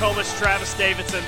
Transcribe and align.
McComas, 0.00 0.38
Travis 0.38 0.72
Davidson. 0.78 1.22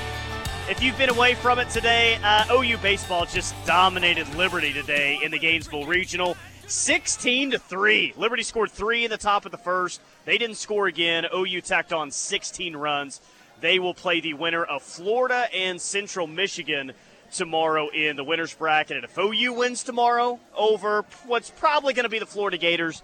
If 0.67 0.83
you've 0.83 0.97
been 0.97 1.11
away 1.11 1.35
from 1.35 1.59
it 1.59 1.69
today, 1.69 2.19
uh, 2.25 2.47
OU 2.51 2.79
baseball 2.79 3.27
just 3.27 3.55
dominated 3.67 4.35
Liberty 4.35 4.73
today 4.73 5.19
in 5.23 5.31
the 5.31 5.39
Gainesville 5.39 5.85
Regional, 5.85 6.39
16 6.69 7.51
to 7.51 7.59
three. 7.59 8.15
Liberty 8.17 8.43
scored 8.43 8.71
three 8.71 9.05
in 9.05 9.11
the 9.11 9.19
top 9.19 9.45
of 9.45 9.53
the 9.53 9.59
first. 9.59 10.01
They 10.25 10.39
didn't 10.39 10.57
score 10.57 10.87
again. 10.87 11.27
OU 11.37 11.61
tacked 11.61 11.93
on 11.93 12.11
16 12.11 12.75
runs. 12.75 13.21
They 13.61 13.79
will 13.79 13.93
play 13.93 14.21
the 14.21 14.33
winner 14.33 14.65
of 14.65 14.81
Florida 14.81 15.49
and 15.55 15.79
Central 15.79 16.27
Michigan 16.27 16.93
tomorrow 17.31 17.91
in 17.91 18.17
the 18.17 18.25
winners 18.25 18.55
bracket. 18.55 18.97
And 18.97 19.05
if 19.05 19.19
OU 19.19 19.53
wins 19.53 19.85
tomorrow 19.85 20.41
over 20.57 21.05
what's 21.27 21.51
probably 21.51 21.93
going 21.93 22.05
to 22.05 22.09
be 22.09 22.19
the 22.19 22.25
Florida 22.25 22.57
Gators, 22.57 23.03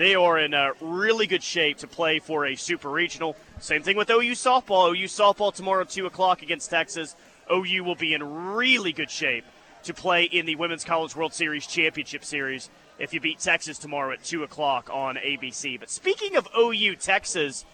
they 0.00 0.14
are 0.14 0.38
in 0.38 0.54
a 0.54 0.72
really 0.80 1.26
good 1.26 1.42
shape 1.42 1.76
to 1.76 1.86
play 1.86 2.20
for 2.20 2.46
a 2.46 2.56
super 2.56 2.88
regional. 2.88 3.36
Same 3.58 3.82
thing 3.82 3.98
with 3.98 4.08
OU 4.08 4.32
softball. 4.32 4.96
OU 4.96 5.04
softball 5.04 5.52
tomorrow, 5.52 5.84
2 5.84 6.06
o'clock 6.06 6.40
against 6.40 6.70
Texas. 6.70 7.14
OU 7.52 7.84
will 7.84 7.96
be 7.96 8.14
in 8.14 8.54
really 8.54 8.94
good 8.94 9.10
shape 9.10 9.44
to 9.82 9.92
play 9.92 10.24
in 10.24 10.46
the 10.46 10.56
Women's 10.56 10.84
College 10.84 11.14
World 11.14 11.34
Series 11.34 11.66
Championship 11.66 12.24
Series 12.24 12.70
if 12.98 13.12
you 13.12 13.20
beat 13.20 13.40
Texas 13.40 13.76
tomorrow 13.76 14.14
at 14.14 14.24
2 14.24 14.42
o'clock 14.42 14.88
on 14.90 15.16
ABC. 15.16 15.78
But 15.78 15.90
speaking 15.90 16.34
of 16.34 16.48
OU 16.58 16.96
Texas, 16.96 17.66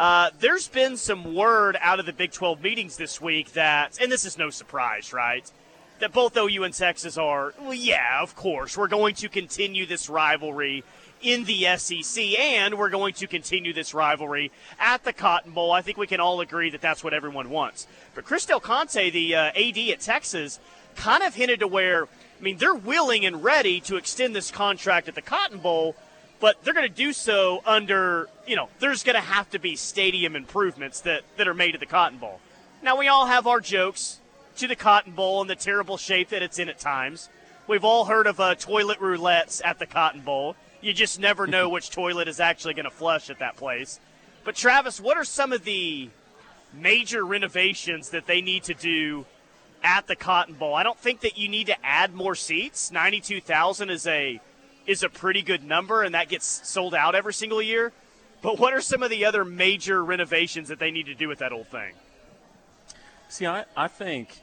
uh, 0.00 0.30
there's 0.40 0.66
been 0.66 0.96
some 0.96 1.32
word 1.32 1.78
out 1.80 2.00
of 2.00 2.06
the 2.06 2.12
Big 2.12 2.32
12 2.32 2.60
meetings 2.60 2.96
this 2.96 3.20
week 3.20 3.52
that, 3.52 4.00
and 4.02 4.10
this 4.10 4.24
is 4.24 4.36
no 4.36 4.50
surprise, 4.50 5.12
right? 5.12 5.48
That 6.00 6.12
both 6.12 6.36
OU 6.36 6.64
and 6.64 6.74
Texas 6.74 7.16
are, 7.16 7.54
well, 7.60 7.72
yeah, 7.72 8.20
of 8.20 8.34
course, 8.34 8.76
we're 8.76 8.88
going 8.88 9.14
to 9.16 9.28
continue 9.28 9.86
this 9.86 10.10
rivalry 10.10 10.82
in 11.22 11.44
the 11.44 11.66
SEC, 11.76 12.38
and 12.38 12.78
we're 12.78 12.90
going 12.90 13.14
to 13.14 13.26
continue 13.26 13.72
this 13.72 13.94
rivalry 13.94 14.50
at 14.78 15.04
the 15.04 15.12
Cotton 15.12 15.52
Bowl. 15.52 15.72
I 15.72 15.82
think 15.82 15.98
we 15.98 16.06
can 16.06 16.20
all 16.20 16.40
agree 16.40 16.70
that 16.70 16.80
that's 16.80 17.02
what 17.02 17.14
everyone 17.14 17.50
wants. 17.50 17.86
But 18.14 18.24
Chris 18.24 18.46
Del 18.46 18.60
Conte, 18.60 19.10
the 19.10 19.34
uh, 19.34 19.50
AD 19.54 19.78
at 19.78 20.00
Texas, 20.00 20.60
kind 20.96 21.22
of 21.22 21.34
hinted 21.34 21.60
to 21.60 21.68
where, 21.68 22.04
I 22.04 22.42
mean, 22.42 22.58
they're 22.58 22.74
willing 22.74 23.24
and 23.24 23.42
ready 23.42 23.80
to 23.82 23.96
extend 23.96 24.34
this 24.34 24.50
contract 24.50 25.08
at 25.08 25.14
the 25.14 25.22
Cotton 25.22 25.58
Bowl, 25.58 25.96
but 26.40 26.62
they're 26.62 26.74
going 26.74 26.88
to 26.88 26.94
do 26.94 27.12
so 27.12 27.62
under, 27.66 28.28
you 28.46 28.56
know, 28.56 28.68
there's 28.78 29.02
going 29.02 29.14
to 29.14 29.20
have 29.20 29.50
to 29.50 29.58
be 29.58 29.76
stadium 29.76 30.36
improvements 30.36 31.00
that, 31.02 31.22
that 31.36 31.48
are 31.48 31.54
made 31.54 31.74
at 31.74 31.80
the 31.80 31.86
Cotton 31.86 32.18
Bowl. 32.18 32.40
Now, 32.82 32.96
we 32.96 33.08
all 33.08 33.26
have 33.26 33.46
our 33.46 33.60
jokes 33.60 34.20
to 34.56 34.66
the 34.66 34.76
Cotton 34.76 35.12
Bowl 35.12 35.40
and 35.40 35.50
the 35.50 35.56
terrible 35.56 35.96
shape 35.96 36.28
that 36.28 36.42
it's 36.42 36.58
in 36.58 36.68
at 36.68 36.78
times. 36.78 37.28
We've 37.66 37.84
all 37.84 38.06
heard 38.06 38.26
of 38.26 38.40
uh, 38.40 38.54
toilet 38.54 38.98
roulettes 38.98 39.60
at 39.64 39.78
the 39.78 39.86
Cotton 39.86 40.22
Bowl. 40.22 40.56
You 40.80 40.92
just 40.92 41.18
never 41.18 41.46
know 41.46 41.68
which 41.70 41.90
toilet 41.90 42.28
is 42.28 42.40
actually 42.40 42.74
going 42.74 42.84
to 42.84 42.90
flush 42.90 43.30
at 43.30 43.38
that 43.38 43.56
place. 43.56 44.00
But 44.44 44.54
Travis, 44.54 45.00
what 45.00 45.16
are 45.16 45.24
some 45.24 45.52
of 45.52 45.64
the 45.64 46.10
major 46.72 47.24
renovations 47.24 48.10
that 48.10 48.26
they 48.26 48.40
need 48.40 48.64
to 48.64 48.74
do 48.74 49.26
at 49.82 50.06
the 50.06 50.16
Cotton 50.16 50.54
Bowl? 50.54 50.74
I 50.74 50.82
don't 50.82 50.98
think 50.98 51.20
that 51.20 51.36
you 51.36 51.48
need 51.48 51.66
to 51.66 51.84
add 51.84 52.14
more 52.14 52.34
seats. 52.34 52.90
Ninety-two 52.90 53.40
thousand 53.40 53.90
is 53.90 54.06
a 54.06 54.40
is 54.86 55.02
a 55.02 55.08
pretty 55.08 55.42
good 55.42 55.64
number, 55.64 56.02
and 56.02 56.14
that 56.14 56.28
gets 56.28 56.46
sold 56.66 56.94
out 56.94 57.14
every 57.14 57.34
single 57.34 57.60
year. 57.60 57.92
But 58.40 58.58
what 58.58 58.72
are 58.72 58.80
some 58.80 59.02
of 59.02 59.10
the 59.10 59.24
other 59.24 59.44
major 59.44 60.02
renovations 60.02 60.68
that 60.68 60.78
they 60.78 60.90
need 60.90 61.06
to 61.06 61.14
do 61.14 61.28
with 61.28 61.40
that 61.40 61.52
old 61.52 61.66
thing? 61.66 61.92
See, 63.28 63.46
I, 63.46 63.64
I 63.76 63.88
think 63.88 64.40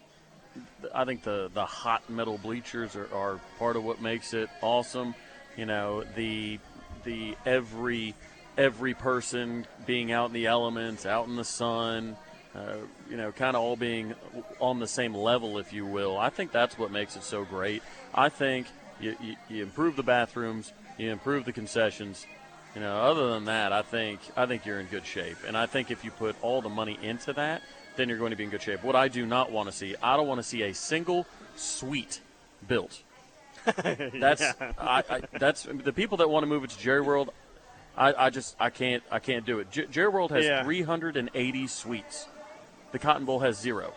I 0.94 1.06
think 1.06 1.24
the, 1.24 1.50
the 1.54 1.66
hot 1.66 2.10
metal 2.10 2.38
bleachers 2.38 2.96
are, 2.96 3.10
are 3.14 3.40
part 3.58 3.76
of 3.76 3.84
what 3.84 4.02
makes 4.02 4.34
it 4.34 4.50
awesome. 4.62 5.16
You 5.58 5.66
know, 5.66 6.04
the 6.16 6.60
the 7.04 7.36
every 7.46 8.14
every 8.58 8.94
person 8.94 9.66
being 9.86 10.12
out 10.12 10.28
in 10.28 10.34
the 10.34 10.48
elements, 10.48 11.06
out 11.06 11.28
in 11.28 11.36
the 11.36 11.44
sun, 11.44 12.16
uh, 12.56 12.78
you 13.10 13.18
know, 13.18 13.32
kind 13.32 13.56
of 13.56 13.62
all 13.62 13.76
being 13.76 14.16
on 14.60 14.80
the 14.80 14.88
same 14.88 15.14
level, 15.14 15.58
if 15.58 15.74
you 15.74 15.86
will. 15.86 16.18
I 16.18 16.30
think 16.30 16.52
that's 16.52 16.78
what 16.78 16.92
makes 16.92 17.16
it 17.16 17.24
so 17.24 17.44
great. 17.44 17.84
I 18.14 18.30
think 18.30 18.68
you, 19.00 19.16
you, 19.22 19.36
you 19.50 19.64
improve 19.64 19.96
the 19.96 20.04
bathrooms, 20.04 20.72
you 20.98 21.12
improve 21.12 21.46
the 21.46 21.52
concessions. 21.52 22.26
You 22.74 22.82
know, 22.82 22.98
other 22.98 23.30
than 23.30 23.46
that, 23.46 23.72
I 23.72 23.82
think 23.82 24.20
I 24.36 24.46
think 24.46 24.66
you're 24.66 24.80
in 24.80 24.88
good 24.88 25.06
shape. 25.06 25.38
And 25.48 25.58
I 25.58 25.66
think 25.66 25.92
if 25.92 26.04
you 26.04 26.12
put 26.12 26.36
all 26.42 26.62
the 26.62 26.70
money 26.70 26.98
into 27.02 27.32
that, 27.34 27.62
then 27.96 28.10
you're 28.10 28.18
going 28.18 28.32
to 28.32 28.38
be 28.38 28.44
in 28.44 28.50
good 28.50 28.62
shape. 28.62 28.84
What 28.84 28.96
I 28.96 29.08
do 29.08 29.26
not 29.26 29.52
want 29.52 29.70
to 29.70 29.76
see, 29.76 29.96
I 30.04 30.18
don't 30.18 30.28
want 30.28 30.40
to 30.40 30.44
see 30.44 30.64
a 30.64 30.74
single 30.74 31.26
suite 31.56 32.20
built. 32.68 33.02
That's 34.20 34.42
Yeah. 34.42 34.72
I, 34.78 35.04
I, 35.10 35.22
that's 35.40 35.64
the 35.64 35.94
people 35.94 36.18
that 36.18 36.30
want 36.30 36.44
to 36.44 36.48
move 36.48 36.64
it 36.64 36.70
to 36.72 36.80
Jerry 36.80 37.02
World. 37.02 37.32
I, 37.98 38.14
I 38.26 38.30
just 38.30 38.56
I 38.60 38.70
can't 38.70 39.04
I 39.12 39.20
can't 39.20 39.46
do 39.46 39.60
it. 39.60 39.72
J- 39.72 39.88
Jerry 39.88 40.10
World 40.10 40.32
has 40.32 40.46
Yeah. 40.46 40.64
380 40.64 41.68
suites. 41.68 42.28
The 42.92 43.00
Cotton 43.00 43.26
Bowl 43.26 43.40
has 43.40 43.60
zero. 43.60 43.94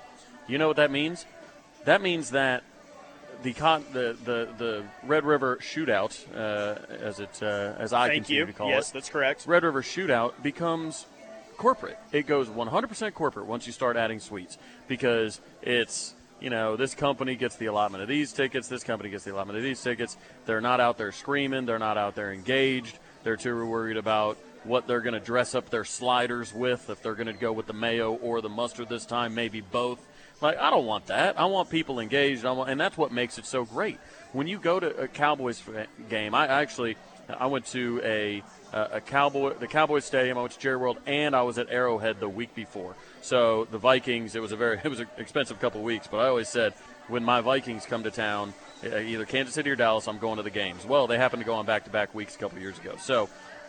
You 0.46 0.58
know 0.58 0.68
what 0.68 0.76
that 0.76 0.90
means? 0.90 1.26
That 1.84 2.00
means 2.02 2.30
that 2.30 2.62
the 3.42 3.52
con- 3.52 3.84
the, 3.92 4.16
the 4.24 4.48
the 4.58 4.84
Red 5.04 5.24
River 5.24 5.58
Shootout, 5.60 6.16
uh, 6.34 6.78
as 7.00 7.20
it 7.20 7.40
uh, 7.42 7.74
as 7.78 7.92
I 7.92 8.08
Thank 8.08 8.24
continue 8.24 8.40
you. 8.42 8.46
to 8.46 8.52
call 8.52 8.68
Yes, 8.68 8.90
it, 8.90 8.94
that's 8.94 9.08
correct. 9.08 9.46
Red 9.46 9.62
River 9.64 9.82
Shootout 9.82 10.42
becomes 10.42 11.06
corporate. 11.56 11.98
It 12.12 12.26
goes 12.26 12.48
100% 12.48 13.14
corporate 13.14 13.46
once 13.46 13.66
you 13.66 13.72
start 13.72 13.96
adding 13.96 14.20
suites 14.20 14.58
because 14.86 15.40
it's 15.62 16.14
you 16.40 16.50
know 16.50 16.76
this 16.76 16.94
company 16.94 17.34
gets 17.34 17.56
the 17.56 17.66
allotment 17.66 18.02
of 18.02 18.08
these 18.08 18.32
tickets, 18.32 18.68
this 18.68 18.84
company 18.84 19.10
gets 19.10 19.24
the 19.24 19.32
allotment 19.32 19.58
of 19.58 19.64
these 19.64 19.82
tickets. 19.82 20.16
They're 20.46 20.60
not 20.60 20.80
out 20.80 20.98
there 20.98 21.12
screaming, 21.12 21.66
they're 21.66 21.78
not 21.78 21.98
out 21.98 22.14
there 22.14 22.32
engaged. 22.32 22.98
They're 23.24 23.36
too 23.36 23.66
worried 23.66 23.96
about 23.96 24.38
what 24.64 24.86
they're 24.86 25.00
going 25.00 25.14
to 25.14 25.20
dress 25.20 25.54
up 25.54 25.70
their 25.70 25.84
sliders 25.84 26.52
with, 26.52 26.90
if 26.90 27.02
they're 27.02 27.14
going 27.14 27.26
to 27.26 27.32
go 27.32 27.52
with 27.52 27.66
the 27.66 27.72
mayo 27.72 28.14
or 28.14 28.40
the 28.40 28.48
mustard 28.48 28.88
this 28.88 29.06
time, 29.06 29.34
maybe 29.34 29.60
both. 29.60 30.04
Like 30.40 30.58
I 30.58 30.70
don't 30.70 30.86
want 30.86 31.06
that. 31.06 31.38
I 31.38 31.46
want 31.46 31.70
people 31.70 31.98
engaged. 32.00 32.44
I 32.44 32.52
want, 32.52 32.70
and 32.70 32.80
that's 32.80 32.96
what 32.96 33.12
makes 33.12 33.38
it 33.38 33.46
so 33.46 33.64
great. 33.64 33.98
When 34.32 34.46
you 34.46 34.58
go 34.58 34.78
to 34.78 34.96
a 34.96 35.08
Cowboys 35.08 35.62
game, 36.08 36.34
I 36.34 36.46
actually 36.46 36.96
I 37.28 37.46
went 37.46 37.66
to 37.66 38.00
a 38.04 38.42
a 38.72 39.00
Cowboy 39.00 39.54
the 39.54 39.66
Cowboys 39.66 40.04
Stadium. 40.04 40.38
I 40.38 40.42
went 40.42 40.52
to 40.52 40.60
Jerry 40.60 40.76
World, 40.76 40.98
and 41.06 41.34
I 41.34 41.42
was 41.42 41.58
at 41.58 41.70
Arrowhead 41.70 42.20
the 42.20 42.28
week 42.28 42.54
before. 42.54 42.94
So 43.22 43.66
the 43.70 43.78
Vikings. 43.78 44.34
It 44.34 44.40
was 44.42 44.52
a 44.52 44.56
very 44.56 44.78
it 44.84 44.88
was 44.88 45.00
an 45.00 45.08
expensive 45.18 45.60
couple 45.60 45.80
of 45.80 45.84
weeks, 45.84 46.06
but 46.06 46.18
I 46.18 46.28
always 46.28 46.48
said 46.48 46.74
when 47.08 47.24
my 47.24 47.40
Vikings 47.40 47.86
come 47.86 48.02
to 48.04 48.10
town, 48.10 48.52
uh, 48.84 48.98
either 48.98 49.24
Kansas 49.24 49.54
City 49.54 49.70
or 49.70 49.76
Dallas, 49.76 50.06
I'm 50.08 50.18
going 50.18 50.36
to 50.36 50.42
the 50.42 50.50
games. 50.50 50.84
Well, 50.84 51.06
they 51.06 51.16
happened 51.16 51.40
to 51.42 51.46
go 51.46 51.54
on 51.54 51.66
back 51.66 51.84
to 51.84 51.90
back 51.90 52.14
weeks 52.14 52.36
a 52.36 52.38
couple 52.38 52.58
years 52.58 52.78
ago. 52.78 52.96
So 52.98 53.28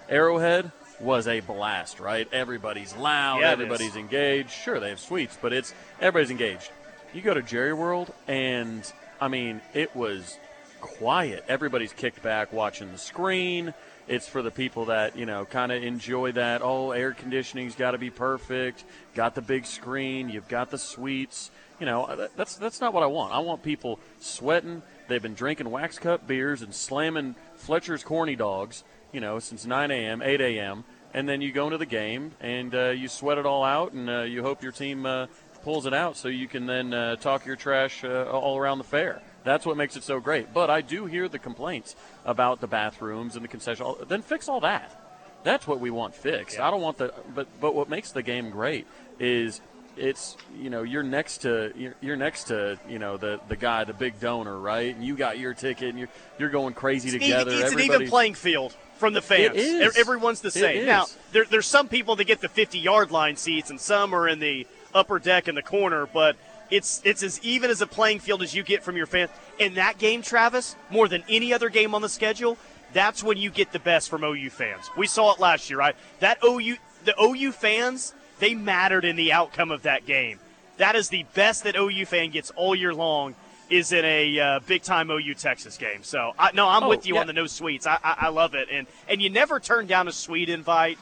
Arrowhead 0.09 0.71
was 0.99 1.27
a 1.27 1.39
blast, 1.39 1.99
right? 1.99 2.27
Everybody's 2.33 2.95
loud, 2.95 3.39
Yeah, 3.39 3.51
everybody's 3.51 3.91
is. 3.91 3.95
engaged. 3.95 4.49
Sure, 4.51 4.79
they 4.79 4.89
have 4.89 4.99
suites, 4.99 5.37
but 5.41 5.53
it's 5.53 5.73
everybody's 6.01 6.31
engaged. 6.31 6.71
You 7.13 7.21
go 7.21 7.33
to 7.33 7.41
Jerry 7.41 7.73
World, 7.73 8.13
and 8.27 8.91
I 9.21 9.29
mean, 9.29 9.61
it 9.73 9.95
was 9.95 10.37
quiet. 10.81 11.45
Everybody's 11.47 11.93
kicked 11.93 12.21
back 12.21 12.51
watching 12.53 12.91
the 12.91 12.97
screen. 12.97 13.73
It's 14.09 14.27
for 14.27 14.41
the 14.41 14.49
people 14.49 14.85
that 14.85 15.15
you 15.15 15.27
know 15.27 15.45
kind 15.45 15.71
of 15.71 15.83
enjoy 15.83 16.31
that. 16.31 16.61
Oh, 16.63 16.91
air 16.91 17.13
conditioning's 17.13 17.75
got 17.75 17.91
to 17.91 17.99
be 17.99 18.09
perfect. 18.09 18.83
Got 19.13 19.35
the 19.35 19.41
big 19.43 19.67
screen. 19.67 20.29
You've 20.29 20.47
got 20.47 20.71
the 20.71 20.79
suites. 20.79 21.51
You 21.79 21.85
know, 21.85 22.27
that's 22.35 22.55
that's 22.55 22.81
not 22.81 22.91
what 22.91 23.03
I 23.03 23.05
want. 23.05 23.35
I 23.35 23.39
want 23.39 23.61
people 23.61 23.99
sweating. 24.19 24.81
They've 25.07 25.21
been 25.21 25.35
drinking 25.35 25.69
wax 25.69 25.99
cup 25.99 26.25
beers 26.25 26.63
and 26.63 26.73
slamming 26.73 27.35
Fletcher's 27.55 28.03
corny 28.03 28.35
dogs. 28.35 28.83
You 29.11 29.19
know, 29.19 29.37
since 29.37 29.65
9 29.67 29.91
a.m., 29.91 30.23
8 30.23 30.41
a.m. 30.41 30.85
And 31.13 31.29
then 31.29 31.41
you 31.41 31.51
go 31.51 31.65
into 31.65 31.77
the 31.77 31.85
game 31.85 32.31
and 32.39 32.73
uh, 32.73 32.89
you 32.89 33.07
sweat 33.07 33.37
it 33.37 33.45
all 33.45 33.63
out, 33.63 33.93
and 33.93 34.09
uh, 34.09 34.21
you 34.21 34.41
hope 34.41 34.63
your 34.63 34.71
team 34.71 35.05
uh, 35.05 35.27
pulls 35.63 35.85
it 35.85 35.93
out, 35.93 36.17
so 36.17 36.29
you 36.29 36.47
can 36.47 36.65
then 36.65 36.93
uh, 36.93 37.15
talk 37.15 37.45
your 37.45 37.55
trash 37.55 38.03
uh, 38.03 38.23
all 38.25 38.57
around 38.57 38.79
the 38.79 38.83
fair. 38.83 39.21
That's 39.43 39.65
what 39.65 39.77
makes 39.77 39.95
it 39.95 40.03
so 40.03 40.19
great. 40.19 40.53
But 40.53 40.69
I 40.69 40.81
do 40.81 41.05
hear 41.05 41.27
the 41.29 41.39
complaints 41.39 41.95
about 42.25 42.61
the 42.61 42.67
bathrooms 42.67 43.35
and 43.35 43.43
the 43.43 43.47
concession. 43.49 43.85
Then 44.07 44.21
fix 44.21 44.47
all 44.49 44.59
that. 44.61 44.95
That's 45.43 45.65
what 45.67 45.79
we 45.79 45.89
want 45.89 46.13
fixed. 46.15 46.59
I 46.59 46.69
don't 46.69 46.81
want 46.81 46.97
the. 46.97 47.13
But 47.33 47.47
but 47.61 47.73
what 47.73 47.89
makes 47.89 48.11
the 48.11 48.21
game 48.21 48.49
great 48.49 48.85
is 49.19 49.61
it's 49.97 50.35
you 50.57 50.69
know 50.69 50.83
you're 50.83 51.03
next 51.03 51.39
to 51.39 51.71
you're, 51.75 51.95
you're 52.01 52.15
next 52.15 52.45
to 52.45 52.77
you 52.87 52.99
know 52.99 53.17
the 53.17 53.39
the 53.47 53.55
guy 53.55 53.83
the 53.83 53.93
big 53.93 54.19
donor 54.19 54.57
right 54.57 54.93
and 54.95 55.03
you 55.03 55.15
got 55.15 55.37
your 55.39 55.53
ticket 55.53 55.89
and 55.89 55.99
you're 55.99 56.07
you're 56.37 56.49
going 56.49 56.73
crazy 56.73 57.09
It's, 57.09 57.17
together. 57.23 57.51
it's 57.53 57.73
an 57.73 57.79
even 57.79 58.07
playing 58.07 58.33
field 58.35 58.75
from 58.97 59.13
the 59.13 59.21
fans. 59.21 59.55
It 59.55 59.57
is. 59.57 59.97
E- 59.97 59.99
Everyone's 59.99 60.41
the 60.41 60.51
same. 60.51 60.79
is. 60.79 60.85
Now, 60.85 61.05
there, 61.31 61.45
there's 61.45 61.65
some 61.67 61.87
people 61.87 62.17
that 62.17 62.25
get 62.25 62.41
the 62.41 62.49
50 62.49 62.77
yard 62.79 63.11
line 63.11 63.37
seats, 63.37 63.69
and 63.69 63.79
some 63.79 64.13
are 64.13 64.27
in 64.27 64.39
the 64.39 64.67
upper 64.93 65.19
deck 65.19 65.47
in 65.47 65.55
the 65.55 65.61
corner, 65.63 66.05
but 66.05 66.35
it's 66.71 67.01
it's 67.03 67.23
as 67.23 67.39
even 67.43 67.69
as 67.69 67.81
a 67.81 67.87
playing 67.87 68.19
field 68.19 68.41
as 68.41 68.53
you 68.53 68.63
get 68.63 68.83
from 68.83 68.95
your 68.97 69.05
fans. 69.05 69.29
In 69.57 69.75
that 69.75 69.97
game, 69.97 70.21
Travis, 70.21 70.75
more 70.89 71.07
than 71.07 71.23
any 71.29 71.53
other 71.53 71.69
game 71.69 71.93
on 71.95 72.01
the 72.01 72.09
schedule, 72.09 72.57
that's 72.93 73.23
when 73.23 73.37
you 73.37 73.49
get 73.49 73.71
the 73.71 73.79
best 73.79 74.09
from 74.09 74.23
OU 74.23 74.49
fans. 74.51 74.89
We 74.97 75.07
saw 75.07 75.33
it 75.33 75.39
last 75.39 75.69
year, 75.69 75.79
right? 75.79 75.95
That 76.19 76.37
OU, 76.43 76.77
the 77.05 77.13
OU 77.21 77.51
fans, 77.51 78.13
they 78.39 78.55
mattered 78.55 79.05
in 79.05 79.15
the 79.15 79.31
outcome 79.33 79.71
of 79.71 79.83
that 79.83 80.05
game. 80.05 80.39
That 80.77 80.95
is 80.95 81.09
the 81.09 81.25
best 81.33 81.63
that 81.65 81.75
OU 81.75 82.05
fan 82.05 82.29
gets 82.31 82.51
all 82.51 82.75
year 82.75 82.93
long. 82.93 83.35
Is 83.69 83.91
in 83.91 84.03
a 84.03 84.39
uh, 84.39 84.59
big 84.65 84.81
time 84.81 85.11
OU 85.11 85.35
Texas 85.35 85.77
game. 85.77 86.01
So 86.01 86.33
I, 86.39 86.49
no, 86.53 86.67
I'm 86.67 86.85
Oh, 86.85 86.89
with 86.89 87.05
you 87.05 87.13
yeah. 87.13 87.21
on 87.21 87.27
the 87.27 87.33
no 87.33 87.45
sweets. 87.45 87.85
I, 87.85 87.99
I, 88.03 88.15
I 88.21 88.27
love 88.29 88.55
it, 88.55 88.67
and 88.71 88.87
and 89.07 89.21
you 89.21 89.29
never 89.29 89.59
turn 89.59 89.85
down 89.85 90.07
a 90.07 90.11
sweet 90.11 90.49
invite 90.49 90.97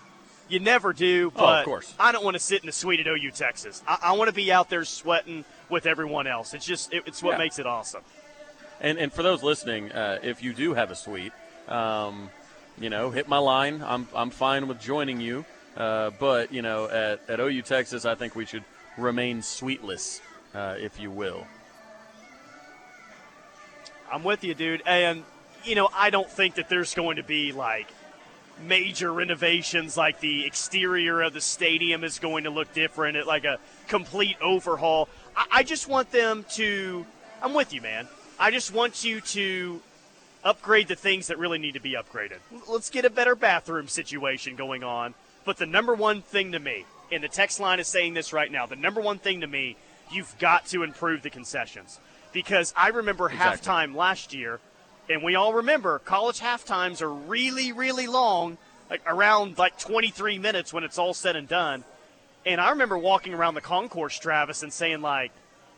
You 0.49 0.59
never 0.59 0.91
do, 0.91 1.27
Oh, 1.27 1.39
of 1.39 1.45
but 1.45 1.63
course. 1.65 1.93
I 1.97 2.11
don't 2.11 2.25
want 2.25 2.33
to 2.35 2.41
sit 2.41 2.59
in 2.61 2.65
the 2.65 2.73
suite 2.73 2.99
at 2.99 3.07
OU 3.07 3.31
Texas. 3.31 3.81
I, 3.87 3.97
I 4.01 4.11
want 4.17 4.27
to 4.27 4.33
be 4.33 4.51
out 4.51 4.69
there 4.69 4.83
sweating 4.83 5.45
with 5.69 5.85
everyone 5.85 6.27
else. 6.27 6.53
It's 6.53 6.65
just 6.65 6.93
it, 6.93 7.03
it's 7.05 7.21
what 7.23 7.33
Yeah. 7.33 7.37
makes 7.39 7.59
it 7.59 7.65
awesome. 7.67 8.01
And 8.79 8.97
and 8.97 9.11
for 9.11 9.23
those 9.23 9.43
listening, 9.43 9.91
uh, 9.91 10.19
if 10.21 10.43
you 10.43 10.53
do 10.53 10.73
have 10.73 10.91
a 10.91 10.95
suite, 10.95 11.33
um, 11.67 12.29
you 12.79 12.89
know, 12.89 13.09
hit 13.09 13.27
my 13.27 13.37
line. 13.39 13.83
I'm 13.85 14.07
I'm 14.15 14.29
fine 14.29 14.67
with 14.67 14.79
joining 14.79 15.19
you. 15.19 15.45
Uh, 15.75 16.11
but 16.19 16.51
you 16.51 16.61
know, 16.61 16.85
at, 16.89 17.21
at 17.29 17.39
OU 17.39 17.61
Texas, 17.63 18.05
I 18.05 18.15
think 18.15 18.35
we 18.35 18.45
should 18.45 18.63
remain 18.97 19.41
suiteless, 19.41 20.21
uh, 20.55 20.75
if 20.79 20.99
you 20.99 21.11
will. 21.11 21.45
I'm 24.11 24.23
with 24.23 24.43
you, 24.43 24.53
dude. 24.53 24.81
And 24.85 25.23
you 25.63 25.75
know, 25.75 25.89
I 25.93 26.09
don't 26.09 26.29
think 26.29 26.55
that 26.55 26.69
there's 26.69 26.93
going 26.93 27.17
to 27.17 27.23
be 27.23 27.51
like 27.51 27.87
major 28.65 29.13
renovations 29.13 29.95
like 29.97 30.19
the 30.19 30.45
exterior 30.45 31.21
of 31.21 31.33
the 31.33 31.41
stadium 31.41 32.03
is 32.03 32.17
going 32.19 32.45
to 32.45 32.49
look 32.49 32.73
different, 32.73 33.25
like 33.27 33.43
a 33.45 33.59
complete 33.87 34.37
overhaul. 34.41 35.09
I, 35.37 35.45
I 35.51 35.63
just 35.63 35.87
want 35.87 36.11
them 36.11 36.45
to. 36.55 37.05
I'm 37.41 37.53
with 37.53 37.71
you, 37.73 37.81
man. 37.81 38.07
I 38.39 38.51
just 38.51 38.73
want 38.73 39.03
you 39.03 39.21
to 39.21 39.81
upgrade 40.43 40.87
the 40.87 40.95
things 40.95 41.27
that 41.27 41.37
really 41.37 41.57
need 41.59 41.73
to 41.75 41.79
be 41.79 41.93
upgraded. 41.93 42.39
Let's 42.67 42.89
get 42.89 43.05
a 43.05 43.09
better 43.09 43.35
bathroom 43.35 43.87
situation 43.87 44.55
going 44.55 44.83
on. 44.83 45.13
But 45.45 45.57
the 45.57 45.65
number 45.65 45.93
one 45.93 46.21
thing 46.21 46.51
to 46.51 46.59
me, 46.59 46.85
and 47.11 47.23
the 47.23 47.29
text 47.29 47.59
line 47.59 47.79
is 47.79 47.87
saying 47.87 48.13
this 48.15 48.33
right 48.33 48.51
now, 48.51 48.65
the 48.65 48.75
number 48.75 48.99
one 49.01 49.17
thing 49.17 49.41
to 49.41 49.47
me, 49.47 49.77
you've 50.11 50.37
got 50.39 50.65
to 50.67 50.83
improve 50.83 51.21
the 51.21 51.29
concessions. 51.29 51.99
Because 52.33 52.73
I 52.75 52.89
remember 52.89 53.29
Exactly. 53.29 53.71
halftime 53.71 53.95
last 53.95 54.33
year, 54.33 54.59
and 55.09 55.23
we 55.23 55.35
all 55.35 55.53
remember 55.53 55.99
college 55.99 56.39
halftimes 56.39 57.01
are 57.01 57.11
really, 57.11 57.71
really 57.71 58.07
long, 58.07 58.57
like 58.89 59.01
around 59.07 59.57
like 59.57 59.79
23 59.79 60.37
minutes 60.37 60.73
when 60.73 60.83
it's 60.83 60.97
all 60.97 61.13
said 61.13 61.35
and 61.35 61.47
done. 61.47 61.83
And 62.45 62.61
I 62.61 62.69
remember 62.69 62.97
walking 62.97 63.33
around 63.33 63.55
the 63.55 63.61
concourse, 63.61 64.17
Travis, 64.17 64.63
and 64.63 64.71
saying 64.71 65.01
like, 65.01 65.31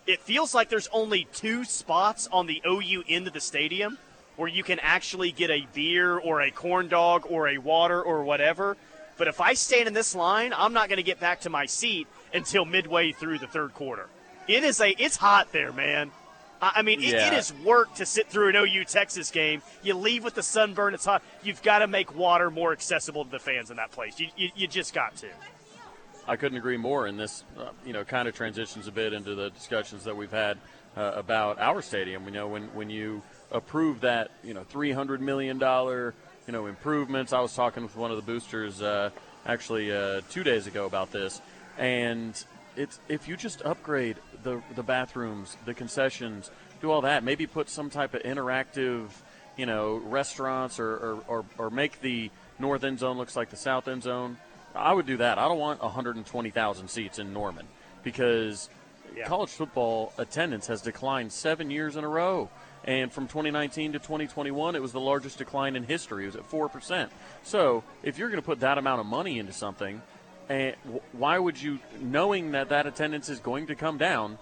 it 0.06 0.20
feels 0.22 0.54
like 0.54 0.70
there's 0.70 0.90
only 0.92 1.28
two 1.34 1.64
spots 1.64 2.28
on 2.32 2.48
the 2.48 2.62
OU 2.68 3.04
end 3.08 3.28
of 3.28 3.34
the 3.34 3.40
stadium 3.40 3.98
where 4.38 4.48
you 4.48 4.64
can 4.64 4.80
actually 4.80 5.32
get 5.32 5.50
a 5.50 5.68
beer 5.74 6.18
or 6.18 6.42
a 6.42 6.52
corn 6.52 6.88
dog 6.88 7.26
or 7.30 7.48
a 7.50 7.58
water 7.58 8.02
or 8.02 8.24
whatever. 8.24 8.78
But 9.18 9.28
if 9.28 9.42
I 9.42 9.54
stand 9.54 9.88
in 9.88 9.94
this 9.94 10.16
line, 10.16 10.54
I'm 10.56 10.72
not 10.74 10.88
going 10.88 10.98
to 10.98 11.04
get 11.04 11.20
back 11.20 11.42
to 11.42 11.50
my 11.50 11.66
seat 11.66 12.08
until 12.34 12.64
midway 12.66 13.12
through 13.12 13.40
the 13.40 13.48
third 13.48 13.74
quarter. 13.74 14.08
It 14.48 14.64
is 14.64 14.80
a 14.80 14.90
it's 14.92 15.18
hot 15.18 15.52
there, 15.52 15.74
man. 15.74 16.12
I 16.62 16.82
mean, 16.82 17.00
it, 17.02 17.10
it 17.10 17.14
Yeah. 17.14 17.36
is 17.38 17.54
work 17.54 17.94
to 17.96 18.06
sit 18.06 18.28
through 18.28 18.50
an 18.50 18.56
OU 18.56 18.86
Texas 18.86 19.30
game. 19.32 19.62
You 19.84 19.94
leave 19.94 20.24
with 20.24 20.36
the 20.36 20.44
sunburn; 20.44 20.94
it's 20.94 21.06
hot. 21.06 21.22
You've 21.44 21.62
got 21.62 21.80
to 21.80 21.88
make 21.88 22.16
water 22.16 22.50
more 22.50 22.72
accessible 22.72 23.24
to 23.26 23.32
the 23.32 23.40
fans 23.40 23.70
in 23.72 23.78
that 23.78 23.92
place. 23.92 24.20
You, 24.20 24.28
you, 24.36 24.50
you 24.56 24.68
just 24.68 24.94
got 24.94 25.16
to. 25.18 25.28
I 26.30 26.36
couldn't 26.36 26.58
agree 26.58 26.78
more. 26.78 27.08
And 27.08 27.20
this, 27.20 27.44
uh, 27.58 27.70
you 27.86 27.92
know, 27.92 28.04
kind 28.04 28.28
of 28.28 28.36
transitions 28.36 28.88
a 28.88 28.92
bit 28.92 29.14
into 29.14 29.34
the 29.34 29.50
discussions 29.50 30.04
that 30.04 30.16
we've 30.16 30.32
had 30.32 30.58
uh, 30.96 31.14
about 31.16 31.60
our 31.60 31.82
stadium. 31.82 32.26
You 32.26 32.32
know, 32.32 32.48
when 32.48 32.64
when 32.76 32.90
you 32.90 33.24
approve 33.52 34.02
that, 34.02 34.30
you 34.44 34.54
know, 34.54 34.64
three 34.64 34.92
hundred 34.92 35.22
million 35.22 35.58
dollar, 35.58 36.14
you 36.46 36.54
know, 36.54 36.68
improvements. 36.68 37.34
I 37.34 37.40
was 37.40 37.56
talking 37.56 37.84
with 37.84 37.96
one 37.96 38.12
of 38.12 38.18
the 38.18 38.24
boosters 38.24 38.82
uh, 38.82 39.10
actually 39.46 39.92
uh, 39.92 40.22
two 40.30 40.44
days 40.44 40.68
ago 40.68 40.86
about 40.86 41.12
this, 41.12 41.42
and 41.78 42.32
it's 42.76 43.00
if 43.10 43.28
you 43.28 43.36
just 43.36 43.64
upgrade 43.64 44.18
the 44.44 44.62
the 44.76 44.84
bathrooms, 44.84 45.58
the 45.66 45.74
concessions, 45.74 46.52
do 46.80 46.92
all 46.92 47.02
that, 47.02 47.24
maybe 47.24 47.48
put 47.48 47.70
some 47.70 47.90
type 47.90 48.14
of 48.14 48.22
interactive 48.22 49.10
you 49.60 49.66
know, 49.66 49.98
restaurants 49.98 50.80
or, 50.80 50.94
or, 50.96 51.24
or, 51.28 51.46
or 51.58 51.70
make 51.70 52.00
the 52.00 52.32
north 52.60 52.86
end 52.86 52.98
zone 52.98 53.18
looks 53.18 53.36
like 53.36 53.50
the 53.50 53.58
south 53.58 53.90
end 53.90 54.02
zone. 54.02 54.38
I 54.76 54.94
would 54.94 55.06
do 55.06 55.18
that. 55.18 55.38
I 55.38 55.48
don't 55.48 55.60
want 55.60 55.82
120,000 55.82 56.88
seats 56.88 57.20
in 57.20 57.34
Norman 57.34 57.68
because 58.04 58.70
Yeah. 59.16 59.28
college 59.28 59.50
football 59.50 60.14
attendance 60.18 60.68
has 60.68 60.82
declined 60.82 61.34
seven 61.34 61.72
years 61.72 61.96
in 61.96 62.04
a 62.04 62.08
row. 62.08 62.50
And 62.86 63.12
from 63.12 63.28
2019 63.28 63.94
to 63.94 64.00
2021, 64.00 64.76
it 64.76 64.82
was 64.82 64.94
the 64.94 65.00
largest 65.00 65.38
decline 65.38 65.76
in 65.76 65.84
history. 65.84 66.24
It 66.24 66.28
was 66.28 66.36
at 66.38 66.50
4%. 66.50 67.12
So 67.44 67.84
if 68.04 68.18
you're 68.18 68.30
going 68.30 68.42
to 68.42 68.46
put 68.46 68.62
that 68.62 68.78
amount 68.78 69.02
of 69.02 69.06
money 69.06 69.38
into 69.38 69.52
something, 69.52 70.02
and 70.48 70.76
why 71.12 71.38
would 71.38 71.62
you, 71.62 71.80
knowing 72.00 72.52
that 72.52 72.70
that 72.70 72.88
attendance 72.88 73.30
is 73.30 73.40
going 73.40 73.68
to 73.68 73.76
come 73.76 73.98
down, 73.98 74.38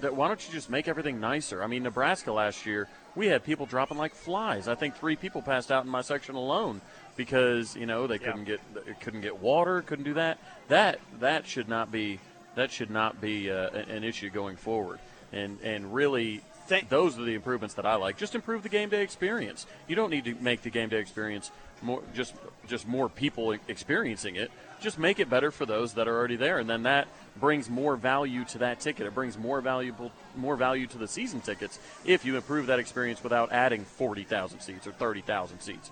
that 0.00 0.14
why 0.16 0.28
don't 0.28 0.46
you 0.46 0.52
just 0.52 0.68
make 0.68 0.88
everything 0.88 1.20
nicer? 1.20 1.62
I 1.62 1.66
mean, 1.66 1.82
Nebraska 1.84 2.32
last 2.32 2.66
year, 2.66 2.88
we 3.14 3.28
had 3.28 3.44
people 3.44 3.64
dropping 3.64 3.96
like 3.96 4.14
flies. 4.14 4.68
I 4.68 4.74
think 4.74 4.96
three 4.96 5.16
people 5.16 5.40
passed 5.40 5.70
out 5.70 5.84
in 5.84 5.90
my 5.90 6.02
section 6.02 6.34
alone 6.34 6.80
because 7.16 7.76
you 7.76 7.86
know 7.86 8.06
they 8.06 8.14
Yeah. 8.16 8.26
couldn't 8.26 8.44
get 8.44 8.60
couldn't 9.00 9.20
get 9.22 9.38
water, 9.38 9.82
couldn't 9.82 10.04
do 10.04 10.14
that. 10.14 10.38
That 10.68 11.00
that 11.20 11.46
should 11.46 11.68
not 11.68 11.90
be 11.90 12.20
that 12.54 12.70
should 12.70 12.90
not 12.90 13.20
be 13.20 13.50
uh, 13.50 13.70
an 13.70 14.04
issue 14.04 14.30
going 14.30 14.56
forward. 14.56 14.98
And 15.32 15.58
and 15.62 15.92
really, 15.94 16.42
Thank- 16.68 16.88
those 16.88 17.16
are 17.18 17.22
the 17.22 17.34
improvements 17.34 17.74
that 17.76 17.86
I 17.86 17.94
like. 17.94 18.16
Just 18.16 18.34
improve 18.34 18.62
the 18.64 18.68
game 18.68 18.88
day 18.88 19.02
experience. 19.02 19.66
You 19.86 19.94
don't 19.96 20.10
need 20.10 20.24
to 20.24 20.34
make 20.36 20.62
the 20.62 20.70
game 20.70 20.88
day 20.88 20.98
experience 20.98 21.50
more 21.82 22.02
just 22.14 22.34
just 22.68 22.86
more 22.88 23.08
people 23.08 23.52
experiencing 23.68 24.36
it. 24.36 24.50
Just 24.80 24.98
make 24.98 25.18
it 25.20 25.30
better 25.30 25.50
for 25.50 25.64
those 25.64 25.94
that 25.94 26.06
are 26.08 26.16
already 26.16 26.36
there, 26.36 26.58
and 26.58 26.68
then 26.68 26.82
that 26.82 27.08
brings 27.38 27.70
more 27.70 27.96
value 27.96 28.44
to 28.46 28.58
that 28.58 28.80
ticket. 28.80 29.06
It 29.06 29.14
brings 29.14 29.38
more 29.38 29.60
valuable 29.60 30.10
more 30.36 30.56
value 30.56 30.86
to 30.88 30.98
the 30.98 31.08
season 31.08 31.40
tickets 31.40 31.78
if 32.04 32.24
you 32.24 32.36
improve 32.36 32.66
that 32.66 32.78
experience 32.78 33.22
without 33.22 33.52
adding 33.52 33.84
forty 33.84 34.24
thousand 34.24 34.60
seats 34.60 34.86
or 34.86 34.92
thirty 34.92 35.20
thousand 35.22 35.60
seats. 35.60 35.90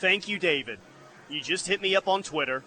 Thank 0.00 0.28
you, 0.28 0.38
David. 0.38 0.78
You 1.28 1.40
just 1.42 1.66
hit 1.66 1.80
me 1.82 1.94
up 1.94 2.08
on 2.08 2.22
Twitter, 2.22 2.64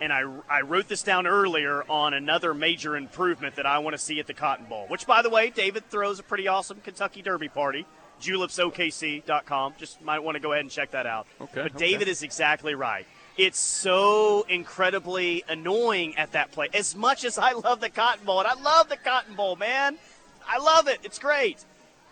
and 0.00 0.12
I, 0.12 0.22
I 0.50 0.60
wrote 0.60 0.86
this 0.86 1.02
down 1.02 1.26
earlier 1.26 1.82
on 1.88 2.12
another 2.12 2.52
major 2.52 2.94
improvement 2.94 3.56
that 3.56 3.64
I 3.66 3.78
want 3.78 3.94
to 3.94 3.98
see 3.98 4.20
at 4.20 4.26
the 4.26 4.34
Cotton 4.34 4.66
Bowl, 4.66 4.84
which, 4.88 5.06
by 5.06 5.22
the 5.22 5.30
way, 5.30 5.48
David 5.50 5.88
throws 5.90 6.18
a 6.18 6.22
pretty 6.22 6.46
awesome 6.46 6.80
Kentucky 6.84 7.22
Derby 7.22 7.48
party. 7.48 7.86
JulepsOKC.com. 8.20 9.74
Just 9.78 10.02
might 10.02 10.18
want 10.20 10.34
to 10.34 10.40
go 10.40 10.52
ahead 10.52 10.64
and 10.64 10.70
check 10.70 10.90
that 10.90 11.06
out. 11.06 11.26
Okay, 11.40 11.52
But 11.54 11.74
okay. 11.74 11.78
David 11.78 12.08
is 12.08 12.22
exactly 12.22 12.74
right. 12.74 13.06
It's 13.36 13.58
so 13.58 14.44
incredibly 14.48 15.44
annoying 15.48 16.16
at 16.16 16.32
that 16.32 16.50
play. 16.50 16.68
As 16.74 16.96
much 16.96 17.24
as 17.24 17.38
I 17.38 17.52
love 17.52 17.80
the 17.80 17.88
Cotton 17.88 18.26
Bowl, 18.26 18.40
and 18.40 18.48
I 18.48 18.54
love 18.60 18.88
the 18.88 18.96
Cotton 18.96 19.36
Bowl, 19.36 19.56
man. 19.56 19.96
I 20.46 20.58
love 20.58 20.88
it. 20.88 20.98
It's 21.04 21.18
great. 21.18 21.64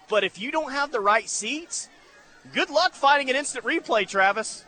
But 0.09 0.23
if 0.23 0.41
you 0.41 0.53
don't 0.53 0.71
have 0.71 0.93
the 0.93 1.01
right 1.01 1.29
seats, 1.29 1.89
good 2.53 2.71
luck 2.71 2.95
finding 2.95 3.31
an 3.31 3.37
instant 3.37 3.65
replay, 3.65 4.07
Travis. 4.07 4.65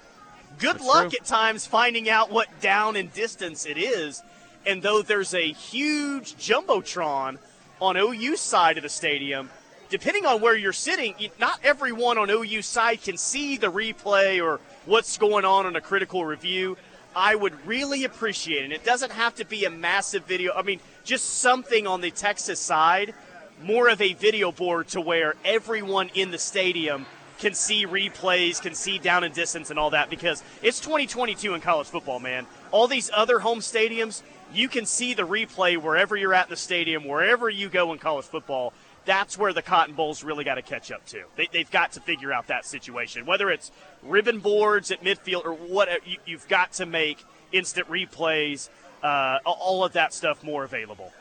Good 0.59 0.77
That's 0.77 0.87
luck 0.87 1.11
true. 1.11 1.19
at 1.20 1.27
times 1.27 1.67
finding 1.67 2.08
out 2.08 2.31
what 2.31 2.49
down 2.61 2.97
and 2.97 3.13
distance 3.13 3.67
it 3.67 3.79
is. 3.79 4.23
And 4.67 4.82
though 4.82 5.03
there's 5.03 5.35
a 5.35 5.53
huge 5.53 6.35
jumbotron 6.35 7.39
on 7.81 7.97
OU 7.97 8.37
side 8.37 8.77
of 8.77 8.82
the 8.82 8.89
stadium, 8.89 9.51
depending 9.89 10.27
on 10.27 10.41
where 10.41 10.56
you're 10.56 10.73
sitting, 10.73 11.15
not 11.39 11.61
everyone 11.63 12.19
on 12.19 12.29
OU 12.29 12.63
side 12.63 13.03
can 13.03 13.17
see 13.17 13.56
the 13.56 13.70
replay 13.70 14.43
or 14.43 14.61
what's 14.85 15.17
going 15.17 15.44
on 15.44 15.67
on 15.67 15.77
a 15.77 15.81
critical 15.81 16.25
review. 16.25 16.77
I 17.15 17.35
would 17.35 17.67
really 17.67 18.05
appreciate 18.05 18.63
it. 18.63 18.65
And 18.65 18.73
it 18.73 18.85
doesn't 18.85 19.13
have 19.13 19.35
to 19.37 19.44
be 19.44 19.65
a 19.65 19.70
massive 19.70 20.25
video. 20.25 20.53
I 20.55 20.63
mean, 20.63 20.81
just 21.05 21.39
something 21.39 21.87
on 21.87 22.01
the 22.01 22.11
Texas 22.11 22.61
side, 22.61 23.15
more 23.63 23.89
of 23.89 24.01
a 24.01 24.13
video 24.15 24.53
board 24.53 24.89
to 24.89 25.01
where 25.01 25.35
everyone 25.44 26.11
in 26.15 26.31
the 26.31 26.39
stadium 26.39 27.06
can 27.39 27.55
see 27.55 27.87
replays, 27.87 28.61
can 28.61 28.75
see 28.75 28.99
down 28.99 29.25
and 29.25 29.35
distance 29.35 29.71
and 29.71 29.79
all 29.79 29.91
that 29.91 30.11
because 30.11 30.43
it's 30.63 30.81
2022 30.81 31.55
in 31.55 31.61
college 31.61 31.87
football, 31.87 32.19
man. 32.19 32.47
All 32.71 32.89
these 32.89 33.11
other 33.15 33.39
home 33.39 33.61
stadiums, 33.61 34.23
you 34.53 34.69
can 34.69 34.87
see 34.87 35.15
the 35.15 35.27
replay 35.27 35.77
wherever 35.77 36.17
you're 36.17 36.35
at 36.35 36.47
in 36.47 36.51
the 36.51 36.57
stadium, 36.57 37.05
wherever 37.05 37.49
you 37.49 37.69
go 37.69 37.93
in 37.93 37.99
college 37.99 38.27
football. 38.27 38.73
That's 39.05 39.39
where 39.39 39.55
the 39.55 39.63
Cotton 39.63 39.95
Bowl's 39.95 40.23
really 40.23 40.45
got 40.45 40.57
to 40.57 40.63
catch 40.63 40.93
up 40.93 41.07
to. 41.07 41.23
They, 41.37 41.49
they've 41.51 41.71
got 41.71 41.93
to 41.93 42.01
figure 42.01 42.33
out 42.33 42.49
that 42.49 42.67
situation. 42.67 43.25
Whether 43.25 43.51
it's 43.51 43.73
ribbon 44.03 44.41
boards 44.41 44.91
at 44.91 45.03
midfield 45.03 45.47
or 45.47 45.55
whatever, 45.55 46.05
you, 46.05 46.19
you've 46.27 46.49
got 46.49 46.73
to 46.75 46.87
make 46.87 47.25
instant 47.51 47.89
replays, 47.89 48.69
uh, 49.03 49.39
all 49.47 49.83
of 49.85 49.95
that 49.95 50.13
stuff 50.13 50.45
more 50.45 50.65
available. 50.65 51.13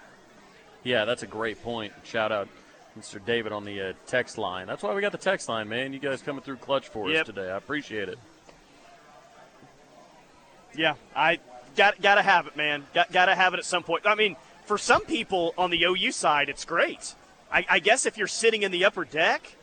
Yeah, 0.84 1.06
that's 1.06 1.24
a 1.24 1.28
great 1.28 1.64
point. 1.64 1.94
Shout 2.04 2.32
out 2.32 2.50
Mr. 2.98 3.24
David 3.24 3.52
on 3.52 3.64
the 3.66 3.90
uh, 3.90 3.94
text 4.08 4.38
line. 4.38 4.68
That's 4.68 4.82
why 4.84 4.94
we 4.94 5.02
got 5.02 5.12
the 5.12 5.18
text 5.18 5.48
line, 5.50 5.70
man. 5.70 5.94
You 5.94 6.00
guys 6.00 6.22
coming 6.22 6.42
through 6.42 6.58
clutch 6.58 6.88
for 6.90 7.10
Yep. 7.10 7.22
us 7.22 7.26
today. 7.28 7.50
I 7.52 7.58
appreciate 7.58 8.10
it. 8.10 8.18
Yeah, 10.76 10.96
I 11.16 11.40
got 11.76 12.02
got 12.02 12.16
to 12.16 12.22
have 12.22 12.48
it, 12.48 12.56
man. 12.56 12.86
Got 12.94 13.12
got 13.12 13.26
to 13.28 13.36
have 13.36 13.54
it 13.54 13.58
at 13.58 13.66
some 13.66 13.84
point. 13.84 14.06
I 14.06 14.16
mean, 14.16 14.36
for 14.66 14.78
some 14.78 15.06
people 15.06 15.54
on 15.58 15.70
the 15.72 15.84
OU 15.84 16.12
side, 16.12 16.50
it's 16.50 16.66
great. 16.66 17.16
I, 17.52 17.66
I 17.70 17.80
guess 17.80 18.06
if 18.06 18.18
you're 18.18 18.28
sitting 18.28 18.64
in 18.64 18.72
the 18.72 18.86
upper 18.86 19.06
deck, 19.06 19.56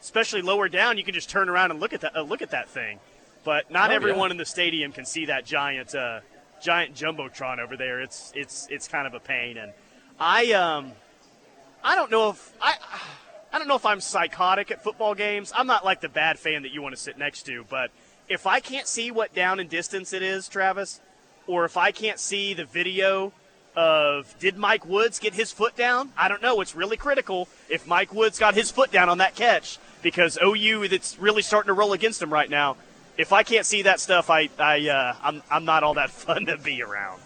especially 0.00 0.42
lower 0.42 0.68
down, 0.68 0.96
you 0.98 1.04
can 1.04 1.14
just 1.14 1.28
turn 1.28 1.48
around 1.48 1.70
and 1.70 1.80
look 1.80 1.92
at 1.92 2.00
that 2.00 2.16
uh, 2.16 2.22
look 2.22 2.42
at 2.42 2.50
that 2.50 2.68
thing. 2.68 2.98
But 3.44 3.70
not 3.70 3.90
Oh, 3.90 3.94
everyone 3.94 4.30
yeah. 4.30 4.32
in 4.32 4.36
the 4.38 4.44
stadium 4.44 4.90
can 4.92 5.04
see 5.04 5.26
that 5.26 5.44
giant 5.44 5.94
uh, 5.94 6.20
giant 6.60 6.94
jumbotron 6.96 7.58
over 7.58 7.76
there. 7.76 8.00
It's 8.00 8.32
it's 8.34 8.66
it's 8.70 8.88
kind 8.88 9.06
of 9.06 9.14
a 9.14 9.20
pain, 9.20 9.56
and 9.58 9.72
I 10.18 10.52
um 10.52 10.92
I 11.86 11.94
don't 11.94 12.10
know 12.10 12.30
if 12.30 12.52
I. 12.60 12.74
I 13.52 13.58
don't 13.58 13.68
know 13.68 13.76
if 13.76 13.86
I'm 13.86 14.00
psychotic 14.00 14.72
at 14.72 14.82
football 14.82 15.14
games. 15.14 15.52
I'm 15.54 15.68
not 15.68 15.84
like 15.84 16.00
the 16.00 16.08
bad 16.08 16.36
fan 16.36 16.62
that 16.62 16.72
you 16.72 16.82
want 16.82 16.96
to 16.96 17.00
sit 17.00 17.16
next 17.16 17.44
to, 17.44 17.64
but 17.70 17.92
if 18.28 18.44
I 18.44 18.58
can't 18.58 18.88
see 18.88 19.12
what 19.12 19.32
down 19.34 19.60
and 19.60 19.70
distance 19.70 20.12
it 20.12 20.20
is, 20.20 20.48
Travis, 20.48 21.00
or 21.46 21.64
if 21.64 21.76
I 21.76 21.92
can't 21.92 22.18
see 22.18 22.54
the 22.54 22.64
video 22.64 23.32
of 23.76 24.34
did 24.40 24.56
Mike 24.56 24.84
Woods 24.84 25.20
get 25.20 25.34
his 25.34 25.52
foot 25.52 25.76
down? 25.76 26.10
I 26.18 26.26
don't 26.26 26.42
know. 26.42 26.60
It's 26.60 26.74
really 26.74 26.96
critical 26.96 27.48
if 27.68 27.86
Mike 27.86 28.12
Woods 28.12 28.38
got 28.40 28.54
his 28.54 28.72
foot 28.72 28.90
down 28.90 29.08
on 29.08 29.18
that 29.18 29.36
catch 29.36 29.78
because 30.02 30.36
OU 30.42 30.82
it's 30.82 31.16
really 31.20 31.42
starting 31.42 31.68
to 31.68 31.72
roll 31.72 31.92
against 31.92 32.20
him 32.20 32.32
right 32.32 32.50
now. 32.50 32.76
If 33.16 33.32
I 33.32 33.44
can't 33.44 33.64
see 33.64 33.82
that 33.82 34.00
stuff, 34.00 34.28
I 34.28 34.50
I 34.58 34.88
uh, 34.88 35.14
I'm 35.22 35.42
I'm 35.48 35.64
not 35.64 35.84
all 35.84 35.94
that 35.94 36.10
fun 36.26 36.46
to 36.46 36.58
be 36.58 36.82
around. 36.82 37.22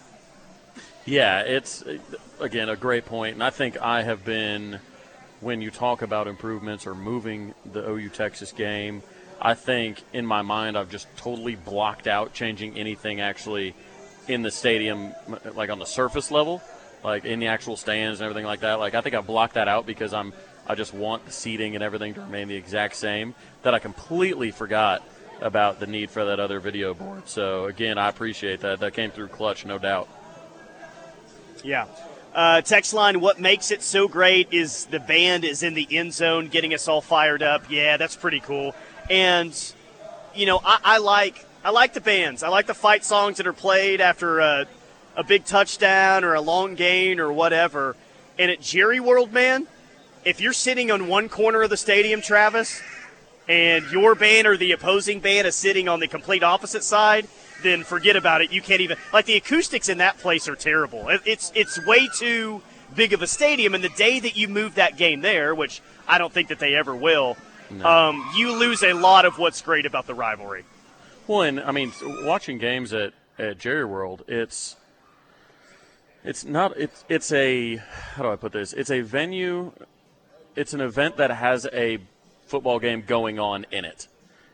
Yeah, 1.05 1.41
it's 1.41 1.83
again 2.39 2.69
a 2.69 2.75
great 2.75 3.05
point, 3.05 3.33
and 3.33 3.43
I 3.43 3.49
think 3.49 3.77
I 3.77 4.03
have 4.03 4.23
been 4.23 4.79
when 5.39 5.61
you 5.61 5.71
talk 5.71 6.03
about 6.03 6.27
improvements 6.27 6.85
or 6.85 6.93
moving 6.93 7.55
the 7.71 7.89
OU 7.89 8.09
Texas 8.09 8.51
game. 8.51 9.01
I 9.41 9.55
think 9.55 10.03
in 10.13 10.25
my 10.25 10.43
mind 10.43 10.77
I've 10.77 10.91
just 10.91 11.07
totally 11.17 11.55
blocked 11.55 12.05
out 12.05 12.33
changing 12.33 12.77
anything 12.77 13.19
actually 13.19 13.73
in 14.27 14.43
the 14.43 14.51
stadium, 14.51 15.13
like 15.55 15.71
on 15.71 15.79
the 15.79 15.85
surface 15.85 16.29
level, 16.29 16.61
like 17.03 17.25
in 17.25 17.39
the 17.39 17.47
actual 17.47 17.75
stands 17.75 18.19
and 18.19 18.25
everything 18.25 18.45
like 18.45 18.59
that. 18.59 18.75
Like 18.75 18.93
I 18.93 19.01
think 19.01 19.15
I 19.15 19.21
blocked 19.21 19.55
that 19.55 19.67
out 19.67 19.87
because 19.87 20.13
I'm 20.13 20.33
I 20.67 20.75
just 20.75 20.93
want 20.93 21.25
the 21.25 21.31
seating 21.31 21.73
and 21.73 21.83
everything 21.83 22.13
to 22.13 22.21
remain 22.21 22.47
the 22.47 22.55
exact 22.55 22.95
same. 22.95 23.33
That 23.63 23.73
I 23.73 23.79
completely 23.79 24.51
forgot 24.51 25.03
about 25.41 25.79
the 25.79 25.87
need 25.87 26.11
for 26.11 26.25
that 26.25 26.39
other 26.39 26.59
video 26.59 26.93
board. 26.93 27.27
So 27.27 27.65
again, 27.65 27.97
I 27.97 28.09
appreciate 28.09 28.59
that. 28.59 28.79
That 28.79 28.93
came 28.93 29.09
through 29.09 29.29
clutch, 29.29 29.65
no 29.65 29.79
doubt. 29.79 30.07
Yeah. 31.63 31.85
Uh, 32.33 32.61
text 32.61 32.93
line, 32.93 33.19
what 33.19 33.39
makes 33.39 33.71
it 33.71 33.83
so 33.83 34.07
great 34.07 34.47
is 34.51 34.85
the 34.85 34.99
band 34.99 35.43
is 35.43 35.63
in 35.63 35.73
the 35.73 35.87
end 35.91 36.13
zone 36.13 36.47
getting 36.47 36.73
us 36.73 36.87
all 36.87 37.01
fired 37.01 37.43
up. 37.43 37.69
Yeah, 37.69 37.97
that's 37.97 38.15
pretty 38.15 38.39
cool. 38.39 38.73
And, 39.09 39.53
you 40.33 40.45
know, 40.45 40.61
I, 40.63 40.79
I 40.83 40.97
like 40.99 41.45
I 41.63 41.69
like 41.69 41.93
the 41.93 42.01
bands. 42.01 42.41
I 42.41 42.49
like 42.49 42.65
the 42.65 42.73
fight 42.73 43.03
songs 43.03 43.37
that 43.37 43.45
are 43.45 43.53
played 43.53 44.01
after 44.01 44.39
a, 44.39 44.65
a 45.15 45.23
big 45.23 45.45
touchdown 45.45 46.23
or 46.23 46.33
a 46.33 46.41
long 46.41 46.73
gain 46.73 47.19
or 47.19 47.31
whatever. 47.31 47.95
And 48.39 48.49
at 48.49 48.61
Jerry 48.61 48.99
World, 48.99 49.31
man, 49.31 49.67
if 50.25 50.41
you're 50.41 50.53
sitting 50.53 50.89
on 50.89 51.07
one 51.07 51.29
corner 51.29 51.61
of 51.61 51.69
the 51.69 51.77
stadium, 51.77 52.21
Travis, 52.21 52.81
and 53.47 53.85
your 53.91 54.15
band 54.15 54.47
or 54.47 54.57
the 54.57 54.71
opposing 54.71 55.19
band 55.19 55.45
is 55.45 55.55
sitting 55.55 55.87
on 55.87 55.99
the 55.99 56.07
complete 56.07 56.41
opposite 56.41 56.83
side, 56.83 57.27
then 57.63 57.83
forget 57.83 58.15
about 58.15 58.41
it. 58.41 58.51
You 58.51 58.61
can't 58.61 58.81
even 58.81 58.97
like 59.13 59.25
the 59.25 59.35
acoustics 59.35 59.89
in 59.89 59.99
that 59.99 60.17
place 60.17 60.47
are 60.47 60.55
terrible. 60.55 61.09
It's 61.25 61.51
it's 61.55 61.83
way 61.85 62.07
too 62.17 62.61
big 62.95 63.13
of 63.13 63.21
a 63.21 63.27
stadium. 63.27 63.73
And 63.73 63.83
the 63.83 63.89
day 63.89 64.19
that 64.19 64.35
you 64.35 64.47
move 64.47 64.75
that 64.75 64.97
game 64.97 65.21
there, 65.21 65.55
which 65.55 65.81
I 66.07 66.17
don't 66.17 66.31
think 66.31 66.49
that 66.49 66.59
they 66.59 66.75
ever 66.75 66.95
will, 66.95 67.37
no. 67.69 67.85
um, 67.85 68.29
you 68.35 68.57
lose 68.57 68.83
a 68.83 68.93
lot 68.93 69.25
of 69.25 69.37
what's 69.37 69.61
great 69.61 69.85
about 69.85 70.07
the 70.07 70.13
rivalry. 70.13 70.65
Well, 71.27 71.43
and 71.43 71.59
I 71.59 71.71
mean, 71.71 71.93
watching 72.23 72.57
games 72.57 72.93
at, 72.93 73.13
at 73.37 73.57
Jerry 73.57 73.85
World, 73.85 74.23
it's 74.27 74.75
it's 76.23 76.45
not 76.45 76.77
it's 76.77 77.03
it's 77.09 77.31
a 77.31 77.77
how 77.77 78.23
do 78.23 78.31
I 78.31 78.35
put 78.35 78.51
this? 78.51 78.73
It's 78.73 78.91
a 78.91 79.01
venue. 79.01 79.71
It's 80.55 80.73
an 80.73 80.81
event 80.81 81.17
that 81.17 81.31
has 81.31 81.65
a 81.71 81.99
football 82.45 82.79
game 82.79 83.03
going 83.07 83.39
on 83.39 83.65
in 83.71 83.85
it. 83.85 84.07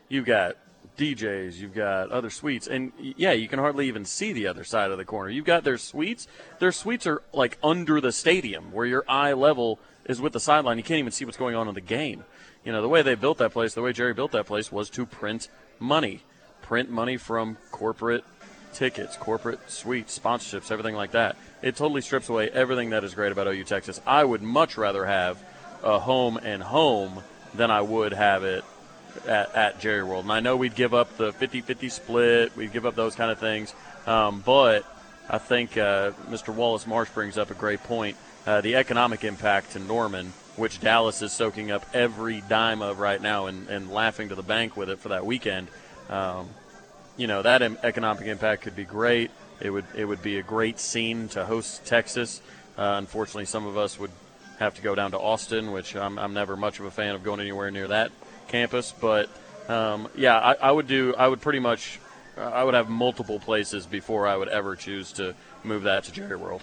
You've 0.08 0.24
got 0.24 0.56
DJs, 0.98 1.56
you've 1.56 1.74
got 1.74 2.10
other 2.10 2.28
suites, 2.28 2.66
and 2.66 2.92
yeah, 2.98 3.32
you 3.32 3.48
can 3.48 3.58
hardly 3.58 3.88
even 3.88 4.04
see 4.04 4.32
the 4.32 4.46
other 4.46 4.64
side 4.64 4.90
of 4.90 4.98
the 4.98 5.04
corner. 5.04 5.30
You've 5.30 5.44
got 5.44 5.64
their 5.64 5.78
suites. 5.78 6.26
Their 6.58 6.72
suites 6.72 7.06
are 7.06 7.22
like 7.32 7.56
under 7.62 8.00
the 8.00 8.12
stadium, 8.12 8.72
where 8.72 8.84
your 8.84 9.04
eye 9.08 9.32
level 9.32 9.78
is 10.04 10.20
with 10.20 10.32
the 10.32 10.40
sideline. 10.40 10.76
You 10.76 10.84
can't 10.84 10.98
even 10.98 11.12
see 11.12 11.24
what's 11.24 11.38
going 11.38 11.54
on 11.54 11.68
in 11.68 11.74
the 11.74 11.80
game. 11.80 12.24
You 12.64 12.72
know, 12.72 12.82
the 12.82 12.88
way 12.88 13.02
they 13.02 13.14
built 13.14 13.38
that 13.38 13.52
place, 13.52 13.72
the 13.72 13.80
way 13.82 13.92
Jerry 13.92 14.12
built 14.12 14.32
that 14.32 14.46
place 14.46 14.70
was 14.70 14.90
to 14.90 15.06
print 15.06 15.48
money 15.78 16.22
print 16.68 16.90
money 16.90 17.16
from 17.16 17.56
corporate 17.70 18.22
tickets, 18.74 19.16
corporate 19.16 19.70
suites, 19.70 20.18
sponsorships, 20.18 20.70
everything 20.70 20.94
like 20.94 21.12
that. 21.12 21.34
It 21.62 21.76
totally 21.76 22.02
strips 22.02 22.28
away 22.28 22.50
everything 22.50 22.90
that 22.90 23.04
is 23.04 23.14
great 23.14 23.32
about 23.32 23.46
OU 23.46 23.64
Texas. 23.64 24.02
I 24.06 24.22
would 24.22 24.42
much 24.42 24.76
rather 24.76 25.06
have 25.06 25.42
a 25.82 25.98
home 25.98 26.36
and 26.36 26.62
home 26.62 27.22
than 27.54 27.70
I 27.70 27.80
would 27.80 28.12
have 28.12 28.44
it 28.44 28.64
at, 29.26 29.54
at 29.54 29.80
Jerry 29.80 30.02
World. 30.02 30.24
And 30.24 30.32
I 30.32 30.40
know 30.40 30.56
we'd 30.56 30.74
give 30.74 30.94
up 30.94 31.16
the 31.16 31.32
50 31.32 31.60
50 31.60 31.88
split, 31.88 32.56
we'd 32.56 32.72
give 32.72 32.86
up 32.86 32.94
those 32.94 33.14
kind 33.14 33.30
of 33.30 33.38
things. 33.38 33.74
Um, 34.06 34.42
but 34.44 34.84
I 35.28 35.38
think 35.38 35.76
uh, 35.76 36.12
Mr. 36.30 36.54
Wallace 36.54 36.86
Marsh 36.86 37.10
brings 37.10 37.36
up 37.36 37.50
a 37.50 37.54
great 37.54 37.82
point. 37.82 38.16
Uh, 38.46 38.60
the 38.60 38.76
economic 38.76 39.24
impact 39.24 39.72
to 39.72 39.78
Norman, 39.78 40.32
which 40.56 40.80
Dallas 40.80 41.20
is 41.20 41.32
soaking 41.32 41.70
up 41.70 41.84
every 41.92 42.42
dime 42.48 42.80
of 42.80 42.98
right 42.98 43.20
now 43.20 43.46
and, 43.46 43.68
and 43.68 43.92
laughing 43.92 44.30
to 44.30 44.34
the 44.34 44.42
bank 44.42 44.76
with 44.76 44.88
it 44.88 44.98
for 44.98 45.10
that 45.10 45.26
weekend. 45.26 45.68
Um, 46.08 46.48
you 47.18 47.26
know 47.26 47.42
that 47.42 47.62
economic 47.84 48.26
impact 48.26 48.62
could 48.62 48.76
be 48.76 48.84
great. 48.84 49.30
It 49.60 49.70
would 49.70 49.84
it 49.94 50.04
would 50.04 50.22
be 50.22 50.38
a 50.38 50.42
great 50.42 50.78
scene 50.78 51.28
to 51.30 51.44
host 51.44 51.84
Texas. 51.84 52.40
Uh, 52.78 52.94
unfortunately, 52.96 53.44
some 53.44 53.66
of 53.66 53.76
us 53.76 53.98
would 53.98 54.12
have 54.60 54.74
to 54.76 54.82
go 54.82 54.94
down 54.94 55.10
to 55.10 55.18
Austin, 55.18 55.72
which 55.72 55.96
I'm, 55.96 56.18
I'm 56.18 56.32
never 56.32 56.56
much 56.56 56.78
of 56.78 56.86
a 56.86 56.90
fan 56.90 57.14
of 57.14 57.24
going 57.24 57.40
anywhere 57.40 57.70
near 57.70 57.88
that 57.88 58.12
campus. 58.48 58.92
But 58.98 59.28
um, 59.68 60.08
yeah, 60.16 60.38
I, 60.38 60.54
I, 60.54 60.72
would 60.72 60.86
do. 60.86 61.14
I 61.16 61.28
would 61.28 61.40
pretty 61.40 61.60
much. 61.60 62.00
I 62.36 62.62
would 62.62 62.74
have 62.74 62.88
multiple 62.88 63.40
places 63.40 63.84
before 63.84 64.26
I 64.26 64.36
would 64.36 64.48
ever 64.48 64.76
choose 64.76 65.10
to 65.12 65.34
move 65.64 65.82
that 65.84 66.04
to 66.04 66.12
Jerry 66.12 66.36
World. 66.36 66.62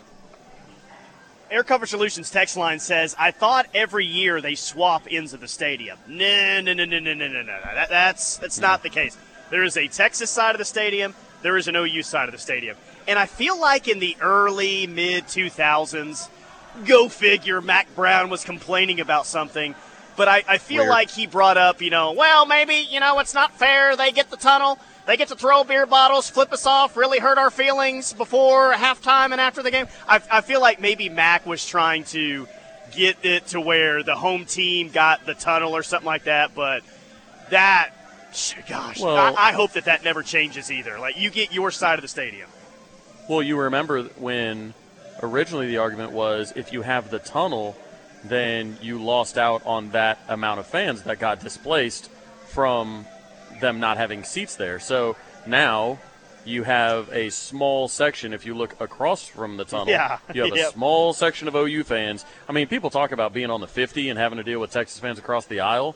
Air 1.51 1.63
Cover 1.63 1.85
Solutions 1.85 2.31
text 2.31 2.55
line 2.55 2.79
says, 2.79 3.15
"I 3.19 3.31
thought 3.31 3.67
every 3.73 4.05
year 4.05 4.41
they 4.41 4.55
swap 4.55 5.03
ends 5.09 5.33
of 5.33 5.41
the 5.41 5.47
stadium. 5.47 5.97
No, 6.07 6.61
no, 6.61 6.73
no, 6.73 6.85
no, 6.85 6.99
no, 6.99 7.13
no, 7.13 7.27
no, 7.27 7.41
no. 7.41 7.59
That, 7.61 7.89
that's 7.89 8.37
that's 8.37 8.59
not 8.59 8.83
the 8.83 8.89
case. 8.89 9.17
There 9.49 9.63
is 9.63 9.77
a 9.77 9.87
Texas 9.87 10.31
side 10.31 10.55
of 10.55 10.59
the 10.59 10.65
stadium. 10.65 11.13
There 11.41 11.57
is 11.57 11.67
an 11.67 11.75
OU 11.75 12.01
side 12.03 12.27
of 12.27 12.33
the 12.33 12.39
stadium. 12.39 12.77
And 13.07 13.19
I 13.19 13.27
feel 13.27 13.59
like 13.59 13.87
in 13.87 13.99
the 13.99 14.17
early 14.19 14.87
mid 14.87 15.25
2000s, 15.25 16.27
go 16.85 17.07
figure, 17.07 17.61
Mack 17.61 17.93
Brown 17.95 18.29
was 18.29 18.43
complaining 18.43 18.99
about 18.99 19.27
something. 19.27 19.75
But 20.15 20.27
I, 20.27 20.43
I 20.47 20.57
feel 20.57 20.83
Weird. 20.83 20.89
like 20.89 21.09
he 21.09 21.27
brought 21.27 21.57
up, 21.57 21.81
you 21.81 21.89
know, 21.89 22.13
well, 22.13 22.45
maybe, 22.45 22.75
you 22.89 22.99
know, 22.99 23.19
it's 23.19 23.33
not 23.33 23.57
fair. 23.57 23.95
They 23.95 24.11
get 24.11 24.29
the 24.29 24.37
tunnel. 24.37 24.79
They 25.05 25.17
get 25.17 25.27
to 25.27 25.35
throw 25.35 25.63
beer 25.63 25.85
bottles, 25.85 26.29
flip 26.29 26.51
us 26.51 26.65
off, 26.65 26.97
really 26.97 27.19
hurt 27.19 27.37
our 27.37 27.51
feelings 27.51 28.13
before 28.13 28.73
halftime 28.73 29.31
and 29.31 29.41
after 29.41 29.61
the 29.61 29.71
game. 29.71 29.87
I, 30.07 30.21
I 30.31 30.41
feel 30.41 30.61
like 30.61 30.79
maybe 30.79 31.09
Mack 31.09 31.45
was 31.45 31.65
trying 31.65 32.05
to 32.05 32.47
get 32.91 33.17
it 33.23 33.47
to 33.47 33.61
where 33.61 34.03
the 34.03 34.15
home 34.15 34.45
team 34.45 34.89
got 34.89 35.25
the 35.25 35.35
tunnel 35.35 35.75
or 35.75 35.83
something 35.83 36.07
like 36.07 36.23
that. 36.23 36.55
But 36.55 36.83
that 37.49 37.91
Gosh, 38.67 38.99
well, 38.99 39.15
I, 39.15 39.49
I 39.49 39.51
hope 39.53 39.73
that 39.73 39.85
that 39.85 40.03
never 40.03 40.21
changes 40.21 40.71
either. 40.71 40.99
Like 40.99 41.17
you 41.17 41.29
get 41.29 41.53
your 41.53 41.71
side 41.71 41.99
of 41.99 42.01
the 42.01 42.07
stadium. 42.07 42.49
Well, 43.29 43.41
you 43.41 43.57
remember 43.57 44.03
when 44.03 44.73
originally 45.21 45.67
the 45.67 45.77
argument 45.77 46.11
was 46.11 46.51
if 46.55 46.73
you 46.73 46.81
have 46.81 47.09
the 47.09 47.19
tunnel, 47.19 47.77
then 48.29 48.77
you 48.81 49.01
lost 49.01 49.37
out 49.37 49.65
on 49.65 49.91
that 49.91 50.19
amount 50.27 50.59
of 50.59 50.67
fans 50.67 51.03
that 51.03 51.19
got 51.19 51.39
displaced 51.39 52.09
from 52.47 53.05
them 53.59 53.79
not 53.79 53.97
having 53.97 54.23
seats 54.23 54.55
there. 54.55 54.79
So 54.79 55.15
now 55.45 55.99
you 56.45 56.63
have 56.63 57.09
a 57.11 57.29
small 57.29 57.87
section. 57.87 58.33
If 58.33 58.45
you 58.45 58.53
look 58.53 58.79
across 58.79 59.27
from 59.27 59.57
the 59.57 59.65
tunnel, 59.65 59.89
yeah. 59.89 60.19
you 60.33 60.43
have 60.43 60.51
yep. 60.55 60.69
a 60.69 60.71
small 60.71 61.13
section 61.13 61.47
of 61.47 61.55
OU 61.55 61.83
fans. 61.83 62.25
I 62.47 62.51
mean, 62.51 62.67
people 62.67 62.89
talk 62.89 63.11
about 63.11 63.33
being 63.33 63.49
on 63.49 63.61
the 63.61 63.67
50 63.67 64.09
and 64.09 64.19
having 64.19 64.37
to 64.37 64.43
deal 64.43 64.59
with 64.59 64.71
Texas 64.71 64.99
fans 64.99 65.19
across 65.19 65.45
the 65.45 65.59
aisle. 65.59 65.95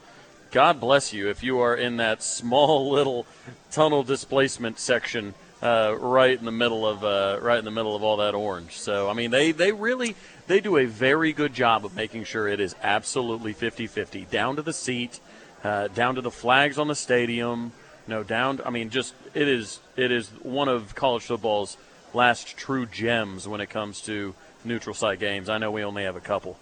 God 0.51 0.79
bless 0.79 1.13
you 1.13 1.29
if 1.29 1.43
you 1.43 1.59
are 1.59 1.75
in 1.75 1.97
that 1.97 2.23
small 2.23 2.89
little 2.89 3.25
tunnel 3.71 4.03
displacement 4.03 4.79
section 4.79 5.35
uh, 5.61 5.95
right 5.97 6.37
in 6.37 6.45
the 6.45 6.51
middle 6.51 6.87
of 6.87 7.03
uh, 7.03 7.39
right 7.41 7.59
in 7.59 7.65
the 7.65 7.71
middle 7.71 7.95
of 7.95 8.03
all 8.03 8.17
that 8.17 8.35
orange. 8.35 8.77
So 8.77 9.09
I 9.09 9.13
mean 9.13 9.31
they 9.31 9.51
they 9.51 9.71
really 9.71 10.15
they 10.47 10.59
do 10.59 10.77
a 10.77 10.85
very 10.85 11.33
good 11.33 11.53
job 11.53 11.85
of 11.85 11.95
making 11.95 12.23
sure 12.23 12.47
it 12.47 12.59
is 12.59 12.75
absolutely 12.81 13.53
50-50 13.53 14.29
down 14.29 14.55
to 14.55 14.61
the 14.61 14.73
seat, 14.73 15.19
uh, 15.63 15.87
down 15.89 16.15
to 16.15 16.21
the 16.21 16.31
flags 16.31 16.77
on 16.77 16.87
the 16.87 16.95
stadium. 16.95 17.71
Know, 18.07 18.23
down. 18.23 18.59
I 18.65 18.71
mean, 18.71 18.89
just 18.89 19.13
it 19.35 19.47
is 19.47 19.79
it 19.95 20.11
is 20.11 20.29
one 20.41 20.67
of 20.67 20.95
college 20.95 21.21
football's 21.21 21.77
last 22.11 22.57
true 22.57 22.87
gems 22.87 23.47
when 23.47 23.61
it 23.61 23.69
comes 23.69 24.01
to 24.01 24.33
neutral 24.63 24.95
site 24.95 25.19
games. 25.19 25.47
I 25.47 25.59
know 25.59 25.69
we 25.69 25.83
only 25.83 26.03
have 26.05 26.15
a 26.15 26.21
couple. 26.21 26.57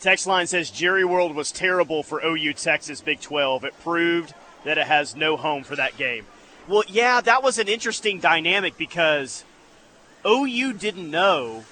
Text 0.00 0.26
line 0.26 0.46
says 0.46 0.70
Jerry 0.70 1.04
World 1.04 1.34
was 1.34 1.50
terrible 1.50 2.02
for 2.02 2.24
OU 2.24 2.52
Texas 2.52 3.00
Big 3.00 3.20
12. 3.20 3.64
It 3.64 3.80
proved 3.80 4.34
that 4.64 4.78
it 4.78 4.86
has 4.86 5.16
no 5.16 5.36
home 5.36 5.64
for 5.64 5.76
that 5.76 5.96
game. 5.96 6.26
Well, 6.66 6.84
yeah, 6.88 7.20
that 7.20 7.42
was 7.42 7.58
an 7.58 7.68
interesting 7.68 8.20
dynamic 8.20 8.78
because 8.78 9.44
OU 10.26 10.72
didn't 10.74 11.10
know 11.10 11.64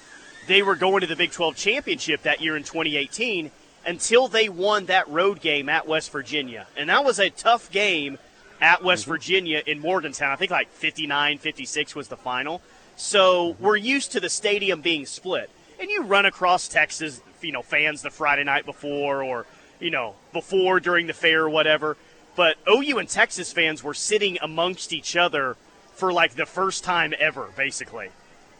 they 0.47 0.61
were 0.61 0.75
going 0.75 1.01
to 1.01 1.07
the 1.07 1.15
Big 1.15 1.31
12 1.31 1.55
championship 1.55 2.23
that 2.23 2.41
year 2.41 2.55
in 2.55 2.63
2018 2.63 3.49
until 3.85 4.27
they 4.27 4.49
won 4.49 4.85
that 4.85 5.07
road 5.09 5.41
game 5.41 5.67
at 5.69 5.87
West 5.87 6.11
Virginia. 6.11 6.67
And 6.77 6.89
that 6.89 7.03
was 7.03 7.19
a 7.19 7.29
tough 7.29 7.71
game 7.71 8.17
at 8.61 8.83
West 8.83 9.03
mm-hmm. 9.03 9.11
Virginia 9.11 9.63
in 9.65 9.79
Morgantown. 9.79 10.31
I 10.31 10.35
think 10.35 10.51
like 10.51 10.69
59 10.69 11.37
56 11.39 11.95
was 11.95 12.07
the 12.07 12.17
final. 12.17 12.61
So 12.95 13.53
mm-hmm. 13.53 13.63
we're 13.63 13.77
used 13.77 14.11
to 14.11 14.19
the 14.19 14.29
stadium 14.29 14.81
being 14.81 15.05
split. 15.05 15.49
And 15.79 15.89
you 15.89 16.03
run 16.03 16.25
across 16.25 16.67
Texas 16.67 17.21
you 17.41 17.51
know 17.51 17.61
fans 17.61 18.01
the 18.01 18.09
Friday 18.09 18.43
night 18.43 18.65
before 18.65 19.23
or 19.23 19.45
you 19.79 19.91
know 19.91 20.15
before 20.31 20.79
during 20.79 21.07
the 21.07 21.13
fair 21.13 21.43
or 21.43 21.49
whatever. 21.49 21.97
But 22.35 22.57
OU 22.69 22.99
and 22.99 23.09
Texas 23.09 23.51
fans 23.53 23.83
were 23.83 23.93
sitting 23.93 24.37
amongst 24.41 24.93
each 24.93 25.15
other 25.15 25.55
for 25.93 26.11
like 26.11 26.35
the 26.35 26.45
first 26.45 26.83
time 26.83 27.13
ever, 27.19 27.49
basically. 27.55 28.09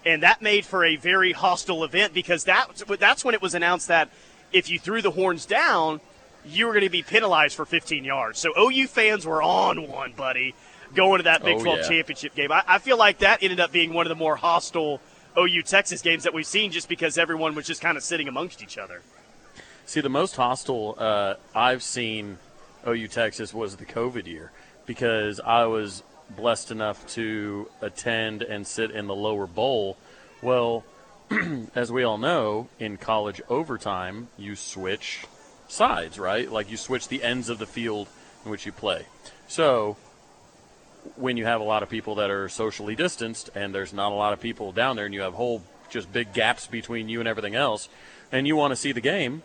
And 0.05 0.21
that 0.23 0.41
made 0.41 0.65
for 0.65 0.83
a 0.83 0.95
very 0.97 1.31
hostile 1.31 1.83
event 1.83 2.13
because 2.13 2.43
that, 2.43 2.83
that's 2.99 3.23
when 3.23 3.33
it 3.33 3.41
was 3.41 3.53
announced 3.55 3.87
that 3.87 4.09
if 4.51 4.69
you 4.69 4.77
threw 4.77 5.01
the 5.01 5.11
horns 5.11 5.45
down, 5.45 6.01
you 6.45 6.67
were 6.67 6.73
going 6.73 6.83
to 6.83 6.89
be 6.89 7.01
penalized 7.03 7.55
for 7.55 7.65
15 7.65 8.03
yards. 8.03 8.37
So 8.37 8.51
OU 8.59 8.87
fans 8.87 9.25
were 9.25 9.41
on 9.41 9.87
one, 9.87 10.11
buddy, 10.11 10.53
going 10.93 11.19
to 11.19 11.23
that 11.23 11.43
Big 11.43 11.57
Oh, 11.57 11.63
12 11.63 11.79
yeah. 11.79 11.87
championship 11.87 12.35
game. 12.35 12.51
I, 12.51 12.63
I 12.67 12.79
feel 12.79 12.97
like 12.97 13.19
that 13.19 13.41
ended 13.41 13.59
up 13.59 13.71
being 13.71 13.93
one 13.93 14.05
of 14.05 14.09
the 14.09 14.15
more 14.15 14.35
hostile 14.35 14.99
OU 15.37 15.63
Texas 15.63 16.01
games 16.01 16.23
that 16.23 16.33
we've 16.33 16.45
seen 16.45 16.71
just 16.71 16.89
because 16.89 17.17
everyone 17.17 17.55
was 17.55 17.65
just 17.65 17.81
kind 17.81 17.97
of 17.97 18.03
sitting 18.03 18.27
amongst 18.27 18.61
each 18.61 18.77
other. 18.77 19.01
See, 19.85 20.01
the 20.01 20.09
most 20.09 20.35
hostile 20.35 20.95
uh, 20.99 21.35
I've 21.55 21.81
seen 21.81 22.37
OU 22.87 23.07
Texas 23.07 23.53
was 23.53 23.77
the 23.77 23.85
COVID 23.85 24.27
year 24.27 24.51
because 24.85 25.39
I 25.39 25.65
was 25.65 26.03
blessed 26.29 26.71
enough 26.71 27.05
to 27.13 27.69
attend 27.81 28.41
and 28.41 28.65
sit 28.65 28.91
in 28.91 29.07
the 29.07 29.15
lower 29.15 29.47
bowl. 29.47 29.97
Well, 30.41 30.83
as 31.75 31.91
we 31.91 32.03
all 32.03 32.17
know, 32.17 32.67
in 32.79 32.97
college 32.97 33.41
overtime, 33.49 34.27
you 34.37 34.55
switch 34.55 35.25
sides, 35.67 36.19
right? 36.19 36.51
Like 36.51 36.69
you 36.69 36.77
switch 36.77 37.07
the 37.07 37.23
ends 37.23 37.49
of 37.49 37.59
the 37.59 37.65
field 37.65 38.07
in 38.45 38.51
which 38.51 38.65
you 38.65 38.71
play. 38.71 39.05
So 39.47 39.97
when 41.15 41.37
you 41.37 41.45
have 41.45 41.61
a 41.61 41.65
lot 41.65 41.83
of 41.83 41.89
people 41.89 42.15
that 42.15 42.29
are 42.29 42.47
socially 42.49 42.95
distanced 42.95 43.49
and 43.55 43.73
there's 43.73 43.93
not 43.93 44.11
a 44.11 44.15
lot 44.15 44.33
of 44.33 44.39
people 44.39 44.71
down 44.71 44.95
there 44.95 45.05
and 45.05 45.13
you 45.13 45.21
have 45.21 45.33
whole 45.33 45.63
just 45.89 46.11
big 46.11 46.33
gaps 46.33 46.67
between 46.67 47.09
you 47.09 47.19
and 47.19 47.27
everything 47.27 47.55
else 47.55 47.89
and 48.31 48.47
you 48.47 48.55
want 48.55 48.71
to 48.71 48.75
see 48.75 48.91
the 48.91 49.01
game 49.01 49.43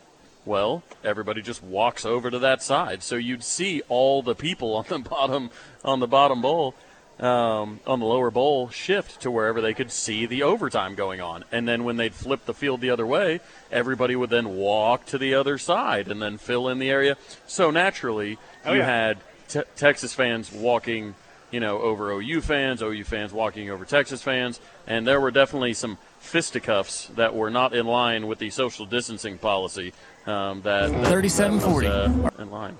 well 0.49 0.83
everybody 1.05 1.43
just 1.43 1.63
walks 1.63 2.05
over 2.05 2.31
to 2.31 2.39
that 2.41 2.63
side. 2.63 3.03
So 3.03 3.15
you'd 3.15 3.45
see 3.45 3.83
all 3.89 4.23
the 4.23 4.35
people 4.35 4.75
on 4.75 4.87
the 4.89 4.99
bottom 5.11 5.51
on 5.85 6.01
the 6.01 6.09
bottom 6.09 6.43
bowl 6.43 6.75
um, 7.21 7.81
on 7.87 7.99
the 8.01 8.07
lower 8.07 8.31
bowl 8.31 8.69
shift 8.71 9.21
to 9.23 9.31
wherever 9.31 9.61
they 9.61 9.75
could 9.75 9.91
see 9.91 10.25
the 10.27 10.43
overtime 10.45 10.95
going 10.95 11.21
on. 11.21 11.45
And 11.51 11.67
then 11.67 11.83
when 11.85 11.97
they'd 11.97 12.15
flip 12.15 12.45
the 12.47 12.55
field 12.55 12.81
the 12.81 12.91
other 12.91 13.07
way 13.07 13.41
everybody 13.71 14.17
would 14.17 14.31
then 14.31 14.57
walk 14.57 15.05
to 15.07 15.19
the 15.19 15.35
other 15.35 15.59
side 15.59 16.09
and 16.09 16.21
then 16.23 16.39
fill 16.39 16.69
in 16.69 16.79
the 16.79 16.91
area. 16.91 17.17
So 17.47 17.71
naturally 17.71 18.39
Oh, 18.65 18.73
you 18.73 18.81
yeah. 18.81 18.87
had 18.87 19.19
te- 19.49 19.63
texas 19.77 20.15
fans 20.15 20.51
walking 20.53 21.15
you 21.51 21.61
know, 21.61 21.81
over 21.81 22.11
OU 22.11 22.43
fans, 22.43 22.83
OU 22.83 23.05
fans 23.05 23.33
walking 23.33 23.71
over 23.71 23.87
Texas 23.87 24.21
fans, 24.21 24.61
and 24.87 25.07
there 25.07 25.19
were 25.19 25.31
definitely 25.31 25.73
some 25.73 25.97
fisticuffs 26.19 27.07
that 27.17 27.35
were 27.35 27.49
not 27.51 27.75
in 27.75 27.87
line 27.87 28.27
with 28.27 28.39
the 28.39 28.51
social 28.51 28.85
distancing 28.85 29.39
policy 29.39 29.93
um, 30.27 30.63
that, 30.63 30.91
that 30.91 31.13
37-40. 31.13 31.61
that 31.61 31.63
was, 31.63 32.33
uh, 32.39 32.43
in 32.43 32.51
line. 32.51 32.77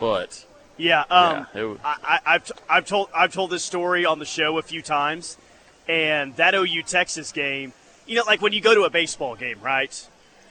But 0.00 0.44
Yeah, 0.78 1.00
um, 1.10 1.46
Yeah, 1.54 1.60
it 1.60 1.64
was- 1.64 1.78
I, 1.84 1.96
I, 2.04 2.34
I've, 2.34 2.52
I've 2.68 2.86
told 2.86 3.08
I've 3.14 3.32
told 3.32 3.50
this 3.50 3.64
story 3.64 4.04
on 4.04 4.18
the 4.18 4.24
show 4.24 4.58
a 4.58 4.62
few 4.62 4.82
times, 4.82 5.36
and 5.88 6.34
that 6.36 6.54
OU 6.54 6.82
Texas 6.82 7.32
game, 7.32 7.72
you 8.06 8.16
know, 8.16 8.24
like 8.26 8.40
when 8.42 8.52
you 8.52 8.60
go 8.60 8.74
to 8.74 8.82
a 8.82 8.90
baseball 8.90 9.36
game, 9.36 9.58
right? 9.62 10.06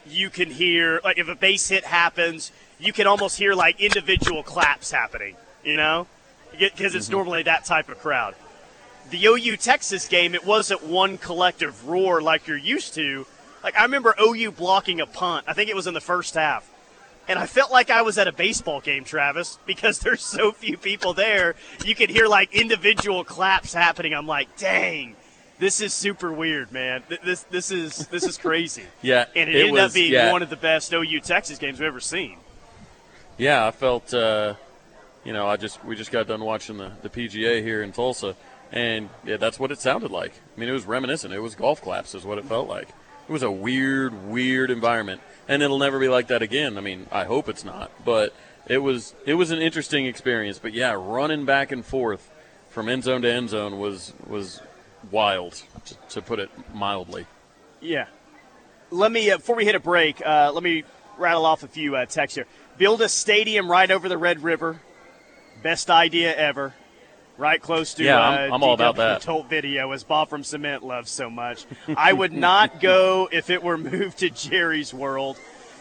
You 0.07 0.29
can 0.29 0.49
hear 0.51 1.01
like 1.03 1.17
if 1.17 1.27
a 1.29 1.35
base 1.35 1.67
hit 1.69 1.83
happens, 1.85 2.51
you 2.79 2.93
can 2.93 3.07
almost 3.07 3.37
hear 3.37 3.53
like 3.53 3.79
individual 3.81 4.43
claps 4.43 4.91
happening, 4.91 5.35
you 5.63 5.77
know, 5.77 6.07
because 6.57 6.93
it's 6.95 7.09
normally 7.09 7.43
that 7.43 7.65
type 7.65 7.89
of 7.89 7.99
crowd. 7.99 8.35
The 9.11 9.23
OU 9.25 9.57
Texas 9.57 10.07
game, 10.07 10.33
it 10.33 10.43
wasn't 10.45 10.83
one 10.83 11.17
collective 11.19 11.87
roar 11.87 12.21
like 12.21 12.47
you're 12.47 12.57
used 12.57 12.95
to. 12.95 13.25
Like 13.65 13.77
I 13.77 13.81
remember 13.84 14.13
OU 14.22 14.51
blocking 14.51 15.01
a 15.01 15.05
punt. 15.07 15.45
I 15.48 15.53
think 15.53 15.69
it 15.72 15.75
was 15.75 15.88
in 15.88 15.93
the 15.95 16.00
first 16.01 16.36
half. 16.36 16.69
And 17.27 17.39
I 17.39 17.48
felt 17.48 17.72
like 17.72 17.89
I 17.89 18.03
was 18.03 18.19
at 18.19 18.27
a 18.27 18.31
baseball 18.31 18.79
game, 18.79 19.03
Travis, 19.03 19.57
because 19.65 19.98
there's 20.05 20.24
so 20.24 20.51
few 20.51 20.77
people 20.77 21.13
there. 21.15 21.55
You 21.84 21.95
could 21.95 22.12
hear 22.12 22.27
like 22.27 22.53
individual 22.53 23.24
claps 23.24 23.74
happening. 23.74 24.13
I'm 24.13 24.27
like, 24.27 24.55
dang, 24.57 25.16
this 25.57 25.81
is 25.81 25.92
super 25.94 26.31
weird, 26.31 26.72
man. 26.72 27.01
Th- 27.09 27.20
This 27.22 27.42
this 27.44 27.72
is 27.72 28.05
this 28.09 28.24
is 28.25 28.37
crazy. 28.37 28.83
Yeah, 29.01 29.25
and 29.35 29.50
it, 29.50 29.55
it 29.55 29.59
ended 29.61 29.74
was- 29.74 29.81
up 29.81 29.94
being 29.96 30.13
yeah. 30.13 30.31
one 30.31 30.44
of 30.44 30.51
the 30.51 30.55
best 30.55 30.94
OU 30.94 31.20
Texas 31.22 31.57
games 31.57 31.79
we've 31.79 31.87
ever 31.87 32.00
seen. 32.00 32.37
yeah, 33.37 33.66
I 33.66 33.72
felt, 33.72 34.13
uh, 34.13 34.53
you 35.24 35.33
know, 35.33 35.48
I 35.48 35.57
just 35.57 35.83
we 35.83 35.96
just 35.96 36.11
got 36.11 36.27
done 36.27 36.42
watching 36.42 36.77
the, 36.77 36.92
the 37.01 37.09
PGA 37.09 37.63
here 37.63 37.81
in 37.81 37.92
Tulsa, 37.92 38.35
and 38.72 39.09
yeah, 39.25 39.37
that's 39.37 39.59
what 39.59 39.72
it 39.72 39.79
sounded 39.79 40.11
like. 40.11 40.33
I 40.55 40.59
mean, 40.59 40.70
it 40.70 40.74
was 40.74 40.85
reminiscent. 40.85 41.33
It 41.33 41.39
was 41.39 41.55
golf 41.55 41.81
claps, 41.81 42.13
is 42.13 42.24
what 42.24 42.37
it 42.37 42.46
felt 42.46 42.68
like. 42.70 42.89
It 43.27 43.31
was 43.31 43.44
a 43.44 43.51
weird, 43.51 44.27
weird 44.27 44.70
environment, 44.70 45.22
and 45.48 45.64
it'll 45.64 45.79
never 45.79 46.00
be 46.00 46.07
like 46.07 46.27
that 46.27 46.42
again. 46.42 46.77
I 46.77 46.81
mean, 46.81 47.07
I 47.11 47.24
hope 47.24 47.50
it's 47.50 47.66
not, 47.66 47.92
but 48.05 48.33
it 48.68 48.79
was 48.79 49.16
it 49.25 49.33
was 49.33 49.51
an 49.51 49.59
interesting 49.59 50.05
experience. 50.05 50.59
But 50.59 50.74
yeah, 50.74 50.94
running 50.94 51.46
back 51.46 51.72
and 51.72 51.83
forth 51.85 52.29
from 52.70 52.88
end 52.90 53.03
zone 53.03 53.22
to 53.24 53.31
end 53.31 53.50
zone 53.50 53.79
was 53.79 54.14
was 54.27 54.61
wild, 55.11 55.64
to, 55.85 55.96
to 56.09 56.22
put 56.22 56.40
it 56.40 56.50
mildly. 56.74 57.25
Yeah. 57.81 58.07
Let 58.92 59.11
me 59.11 59.31
uh, 59.31 59.38
before 59.38 59.55
we 59.55 59.66
hit 59.66 59.75
a 59.75 59.79
break. 59.79 60.25
Uh, 60.25 60.51
let 60.53 60.64
me 60.64 60.83
rattle 61.18 61.46
off 61.46 61.64
a 61.64 61.68
few 61.68 61.96
uh, 61.96 62.05
texts 62.05 62.35
here. 62.35 62.46
Build 62.77 63.01
a 63.01 63.09
stadium 63.09 63.70
right 63.72 63.90
over 63.90 64.09
the 64.09 64.18
Red 64.18 64.44
River. 64.44 64.81
Best 65.64 65.90
idea 65.90 66.35
ever. 66.35 66.74
Right 67.37 67.61
close 67.61 67.93
to 67.95 68.03
Yeah, 68.03 68.17
uh, 68.19 68.31
I'm- 68.31 68.53
I'm 68.53 68.63
all 68.63 68.74
about 68.74 68.95
that. 68.95 69.21
Tolt 69.21 69.50
video, 69.50 69.91
as 69.91 70.03
Bob 70.03 70.29
from 70.29 70.43
Cement 70.43 70.83
loves 70.83 71.11
so 71.11 71.29
much. 71.29 71.65
I 71.98 72.13
would 72.13 72.31
not 72.31 72.79
go 72.81 73.27
if 73.31 73.50
it 73.50 73.61
were 73.61 73.77
moved 73.77 74.19
to 74.19 74.29
Jerry's 74.29 74.93
World. 74.93 75.37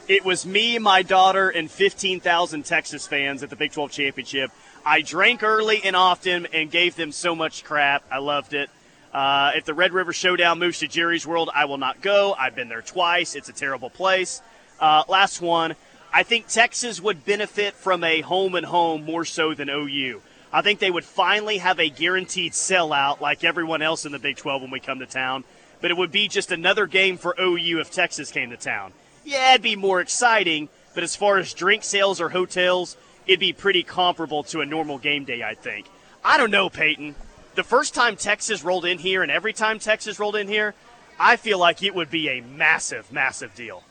It 0.09 0.25
was 0.25 0.45
me, 0.45 0.79
my 0.79 1.03
daughter, 1.03 1.49
and 1.49 1.71
15,000 1.71 2.65
Texas 2.65 3.07
fans 3.07 3.43
at 3.43 3.51
the 3.51 3.57
Big 3.57 3.73
12 3.73 3.91
Championship. 3.93 4.51
I 4.85 5.01
drank 5.01 5.43
early 5.43 5.81
and 5.85 5.95
often 5.97 6.47
and 6.53 6.71
gave 6.71 6.97
them 6.97 7.13
so 7.13 7.35
much 7.35 7.65
crap. 7.65 8.03
I 8.11 8.19
loved 8.19 8.53
it. 8.53 8.69
Uh, 9.15 9.53
if 9.55 9.65
the 9.65 9.75
Red 9.75 9.93
River 9.93 10.13
Showdown 10.13 10.59
moves 10.59 10.81
to 10.81 10.89
Jerry's 10.89 11.25
World, 11.27 11.49
I 11.55 11.67
will 11.67 11.79
not 11.79 12.01
go. 12.03 12.35
I've 12.37 12.57
been 12.57 12.69
there 12.69 12.83
twice. 12.83 13.37
It's 13.37 13.49
a 13.49 13.53
terrible 13.53 13.89
place. 13.91 14.43
Uh, 14.81 15.05
last 15.09 15.41
one. 15.41 15.77
I 16.13 16.23
think 16.25 16.49
Texas 16.49 17.01
would 17.01 17.25
benefit 17.25 17.75
from 17.75 18.03
a 18.05 18.21
home 18.23 18.57
and 18.57 18.67
home 18.67 19.05
more 19.05 19.25
so 19.25 19.55
than 19.55 19.69
OU. 19.71 20.21
I 20.55 20.63
think 20.63 20.79
they 20.79 20.91
would 20.91 21.05
finally 21.05 21.59
have 21.59 21.81
a 21.81 21.91
guaranteed 21.91 22.53
sellout 22.53 23.21
like 23.21 23.43
everyone 23.43 23.83
else 23.83 24.07
in 24.07 24.13
the 24.13 24.21
Big 24.21 24.37
12 24.37 24.63
when 24.63 24.71
we 24.71 24.79
come 24.79 25.01
to 25.01 25.07
town. 25.07 25.43
But 25.81 25.91
it 25.91 25.97
would 25.97 26.13
be 26.13 26.29
just 26.29 26.53
another 26.53 26.87
game 26.87 27.17
for 27.19 27.35
OU 27.41 27.81
if 27.81 27.91
Texas 27.91 28.31
came 28.31 28.51
to 28.51 28.57
town. 28.57 28.93
Yeah, 29.25 29.51
it'd 29.55 29.63
be 29.63 29.75
more 29.75 30.01
exciting, 30.01 30.69
but 30.95 31.03
as 31.03 31.17
far 31.17 31.39
as 31.39 31.53
drink 31.53 31.83
sales 31.83 32.21
or 32.21 32.29
hotels, 32.29 32.97
it'd 33.27 33.41
be 33.41 33.53
pretty 33.53 33.83
comparable 33.83 34.45
to 34.45 34.61
a 34.61 34.65
normal 34.67 34.99
game 34.99 35.25
day, 35.25 35.43
I 35.43 35.55
think. 35.55 35.87
I 36.25 36.39
don't 36.39 36.53
know, 36.53 36.71
Peyton. 36.71 37.17
The 37.57 37.65
first 37.65 37.93
time 37.93 38.15
Texas 38.15 38.63
rolled 38.63 38.85
in 38.85 38.99
here 38.99 39.23
and 39.23 39.33
every 39.33 39.53
time 39.53 39.81
Texas 39.81 40.21
rolled 40.21 40.37
in 40.37 40.47
here, 40.47 40.75
I 41.19 41.35
feel 41.35 41.59
like 41.59 41.83
it 41.83 41.97
would 41.97 42.11
be 42.11 42.29
a 42.29 42.41
massive, 42.43 43.11
massive 43.13 43.55
deal. 43.57 43.83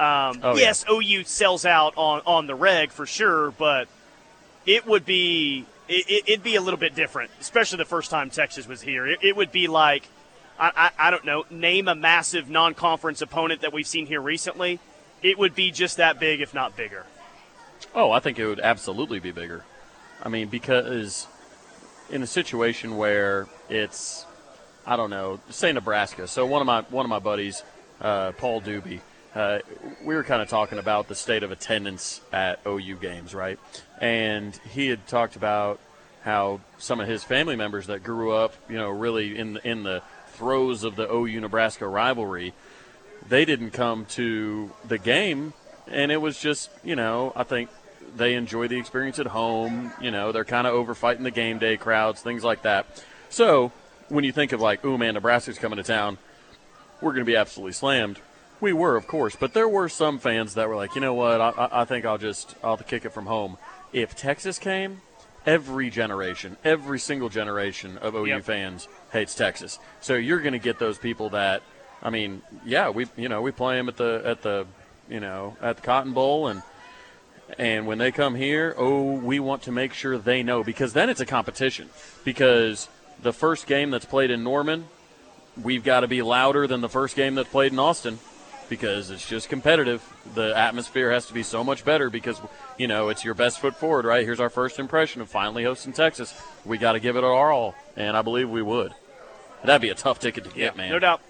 Um, 0.00 0.40
Oh, 0.42 0.54
yeah. 0.56 0.62
yes, 0.62 0.84
OU 0.90 1.22
sells 1.24 1.64
out 1.64 1.92
on, 1.96 2.22
on 2.26 2.46
the 2.48 2.54
reg 2.56 2.90
for 2.90 3.06
sure, 3.06 3.52
but 3.52 3.86
it 4.66 4.84
would 4.84 5.04
be 5.06 5.64
it, 5.88 6.06
it, 6.08 6.24
it'd 6.28 6.42
be 6.42 6.56
a 6.56 6.60
little 6.60 6.78
bit 6.78 6.94
different, 6.94 7.30
especially 7.40 7.78
the 7.78 7.84
first 7.84 8.10
time 8.10 8.30
Texas 8.30 8.66
was 8.66 8.82
here. 8.82 9.06
It, 9.06 9.18
it 9.22 9.36
would 9.36 9.52
be 9.52 9.66
like 9.66 10.08
I, 10.58 10.90
I, 10.98 11.08
I 11.08 11.10
don't 11.10 11.24
know, 11.24 11.44
name 11.50 11.88
a 11.88 11.94
massive 11.94 12.50
non-conference 12.50 13.22
opponent 13.22 13.62
that 13.62 13.72
we've 13.72 13.86
seen 13.86 14.06
here 14.06 14.20
recently. 14.20 14.80
It 15.22 15.38
would 15.38 15.54
be 15.54 15.70
just 15.70 15.96
that 15.96 16.20
big, 16.20 16.40
if 16.40 16.54
not 16.54 16.76
bigger. 16.76 17.04
Oh, 17.94 18.10
I 18.10 18.20
think 18.20 18.38
it 18.38 18.46
would 18.46 18.60
absolutely 18.60 19.20
be 19.20 19.30
bigger. 19.30 19.64
I 20.22 20.28
mean, 20.28 20.48
because 20.48 21.26
in 22.10 22.22
a 22.22 22.26
situation 22.26 22.96
where 22.96 23.46
it's, 23.68 24.26
I 24.86 24.96
don't 24.96 25.10
know, 25.10 25.40
say 25.50 25.72
Nebraska. 25.72 26.26
So 26.26 26.44
one 26.46 26.60
of 26.60 26.66
my 26.66 26.82
one 26.82 27.04
of 27.04 27.10
my 27.10 27.20
buddies, 27.20 27.62
uh, 28.00 28.32
Paul 28.32 28.60
Doobie, 28.60 29.00
uh, 29.38 29.60
we 30.04 30.16
were 30.16 30.24
kind 30.24 30.42
of 30.42 30.48
talking 30.48 30.78
about 30.78 31.06
the 31.06 31.14
state 31.14 31.44
of 31.44 31.52
attendance 31.52 32.20
at 32.32 32.58
OU 32.66 32.96
games, 32.96 33.36
right? 33.36 33.56
And 34.00 34.58
he 34.72 34.88
had 34.88 35.06
talked 35.06 35.36
about 35.36 35.78
how 36.22 36.60
some 36.78 36.98
of 36.98 37.06
his 37.06 37.22
family 37.22 37.54
members 37.54 37.86
that 37.86 38.02
grew 38.02 38.32
up, 38.32 38.52
you 38.68 38.76
know, 38.76 38.90
really 38.90 39.38
in 39.38 39.54
the, 39.54 39.68
in 39.68 39.84
the 39.84 40.02
throes 40.32 40.82
of 40.82 40.96
the 40.96 41.08
OU 41.08 41.40
Nebraska 41.40 41.86
rivalry, 41.86 42.52
they 43.28 43.44
didn't 43.44 43.70
come 43.70 44.06
to 44.06 44.72
the 44.84 44.98
game, 44.98 45.52
and 45.86 46.10
it 46.10 46.20
was 46.20 46.40
just, 46.40 46.68
you 46.82 46.96
know, 46.96 47.32
I 47.36 47.44
think 47.44 47.70
they 48.16 48.34
enjoy 48.34 48.66
the 48.66 48.78
experience 48.78 49.20
at 49.20 49.26
home. 49.26 49.92
You 50.00 50.10
know, 50.10 50.32
they're 50.32 50.44
kind 50.44 50.66
of 50.66 50.74
over 50.74 50.96
fighting 50.96 51.22
the 51.22 51.30
game 51.30 51.58
day 51.60 51.76
crowds, 51.76 52.22
things 52.22 52.42
like 52.42 52.62
that. 52.62 53.04
So 53.28 53.70
when 54.08 54.24
you 54.24 54.32
think 54.32 54.50
of 54.50 54.60
like, 54.60 54.84
oh 54.84 54.98
man, 54.98 55.14
Nebraska's 55.14 55.60
coming 55.60 55.76
to 55.76 55.84
town, 55.84 56.18
we're 57.00 57.12
going 57.12 57.24
to 57.24 57.30
be 57.30 57.36
absolutely 57.36 57.74
slammed. 57.74 58.18
We 58.60 58.72
were, 58.72 58.96
of 58.96 59.06
course, 59.06 59.36
but 59.36 59.54
there 59.54 59.68
were 59.68 59.88
some 59.88 60.18
fans 60.18 60.54
that 60.54 60.68
were 60.68 60.74
like, 60.76 60.94
you 60.94 61.00
know 61.00 61.14
what, 61.14 61.40
I, 61.40 61.68
I- 61.72 61.84
think 61.84 62.04
I'll 62.04 62.18
just 62.18 62.56
I'll 62.62 62.76
kick 62.76 63.04
it 63.04 63.10
from 63.12 63.26
home. 63.26 63.56
If 63.92 64.16
Texas 64.16 64.58
came, 64.58 65.00
every 65.46 65.90
generation, 65.90 66.56
every 66.64 66.98
single 66.98 67.28
generation 67.28 67.98
of 67.98 68.14
OU 68.14 68.26
Yep. 68.26 68.42
fans 68.44 68.88
hates 69.12 69.34
Texas. 69.34 69.78
So 70.00 70.14
you're 70.14 70.40
going 70.40 70.52
to 70.54 70.58
get 70.58 70.78
those 70.78 70.98
people 70.98 71.30
that, 71.30 71.62
I 72.02 72.10
mean, 72.10 72.42
yeah, 72.64 72.90
we 72.90 73.06
you 73.16 73.28
know 73.28 73.42
we 73.42 73.52
play 73.52 73.76
them 73.76 73.88
at 73.88 73.96
the 73.96 74.22
at 74.24 74.42
the 74.42 74.66
you 75.08 75.20
know 75.20 75.56
at 75.62 75.76
the 75.76 75.82
Cotton 75.82 76.12
Bowl 76.12 76.48
and 76.48 76.62
And 77.58 77.86
when 77.86 77.96
they 77.98 78.12
come 78.12 78.34
here, 78.34 78.74
oh, 78.76 79.14
we 79.14 79.40
want 79.40 79.62
to 79.62 79.72
make 79.72 79.94
sure 79.94 80.18
they 80.18 80.42
know 80.42 80.62
because 80.62 80.92
then 80.92 81.08
it's 81.08 81.20
a 81.20 81.26
competition. 81.26 81.88
Because 82.24 82.88
the 83.22 83.32
first 83.32 83.66
game 83.66 83.90
that's 83.90 84.04
played 84.04 84.30
in 84.30 84.44
Norman, 84.44 84.84
we've 85.62 85.82
got 85.82 86.00
to 86.00 86.08
be 86.08 86.20
louder 86.20 86.66
than 86.66 86.82
the 86.82 86.90
first 86.90 87.16
game 87.16 87.36
that's 87.36 87.48
played 87.48 87.72
in 87.72 87.78
Austin 87.78 88.18
because 88.68 89.10
it's 89.10 89.26
just 89.26 89.48
competitive. 89.48 90.02
The 90.34 90.56
atmosphere 90.56 91.10
has 91.12 91.26
to 91.26 91.34
be 91.34 91.42
so 91.42 91.64
much 91.64 91.84
better 91.84 92.10
because, 92.10 92.40
you 92.76 92.86
know, 92.86 93.08
it's 93.08 93.24
your 93.24 93.34
best 93.34 93.60
foot 93.60 93.74
forward, 93.76 94.04
right? 94.04 94.24
Here's 94.24 94.40
our 94.40 94.50
first 94.50 94.78
impression 94.78 95.20
of 95.22 95.28
finally 95.28 95.64
hosting 95.64 95.92
Texas. 95.92 96.34
We 96.64 96.78
got 96.78 96.92
to 96.92 97.00
give 97.00 97.16
it 97.16 97.24
our 97.24 97.50
all, 97.52 97.74
and 97.96 98.16
I 98.16 98.22
believe 98.22 98.48
we 98.50 98.62
would. 98.62 98.92
That'd 99.64 99.82
be 99.82 99.88
a 99.90 99.94
tough 99.94 100.18
ticket 100.20 100.44
to 100.44 100.50
get, 100.50 100.58
yeah, 100.58 100.70
man. 100.76 100.90
No 100.90 100.98
doubt. 100.98 101.20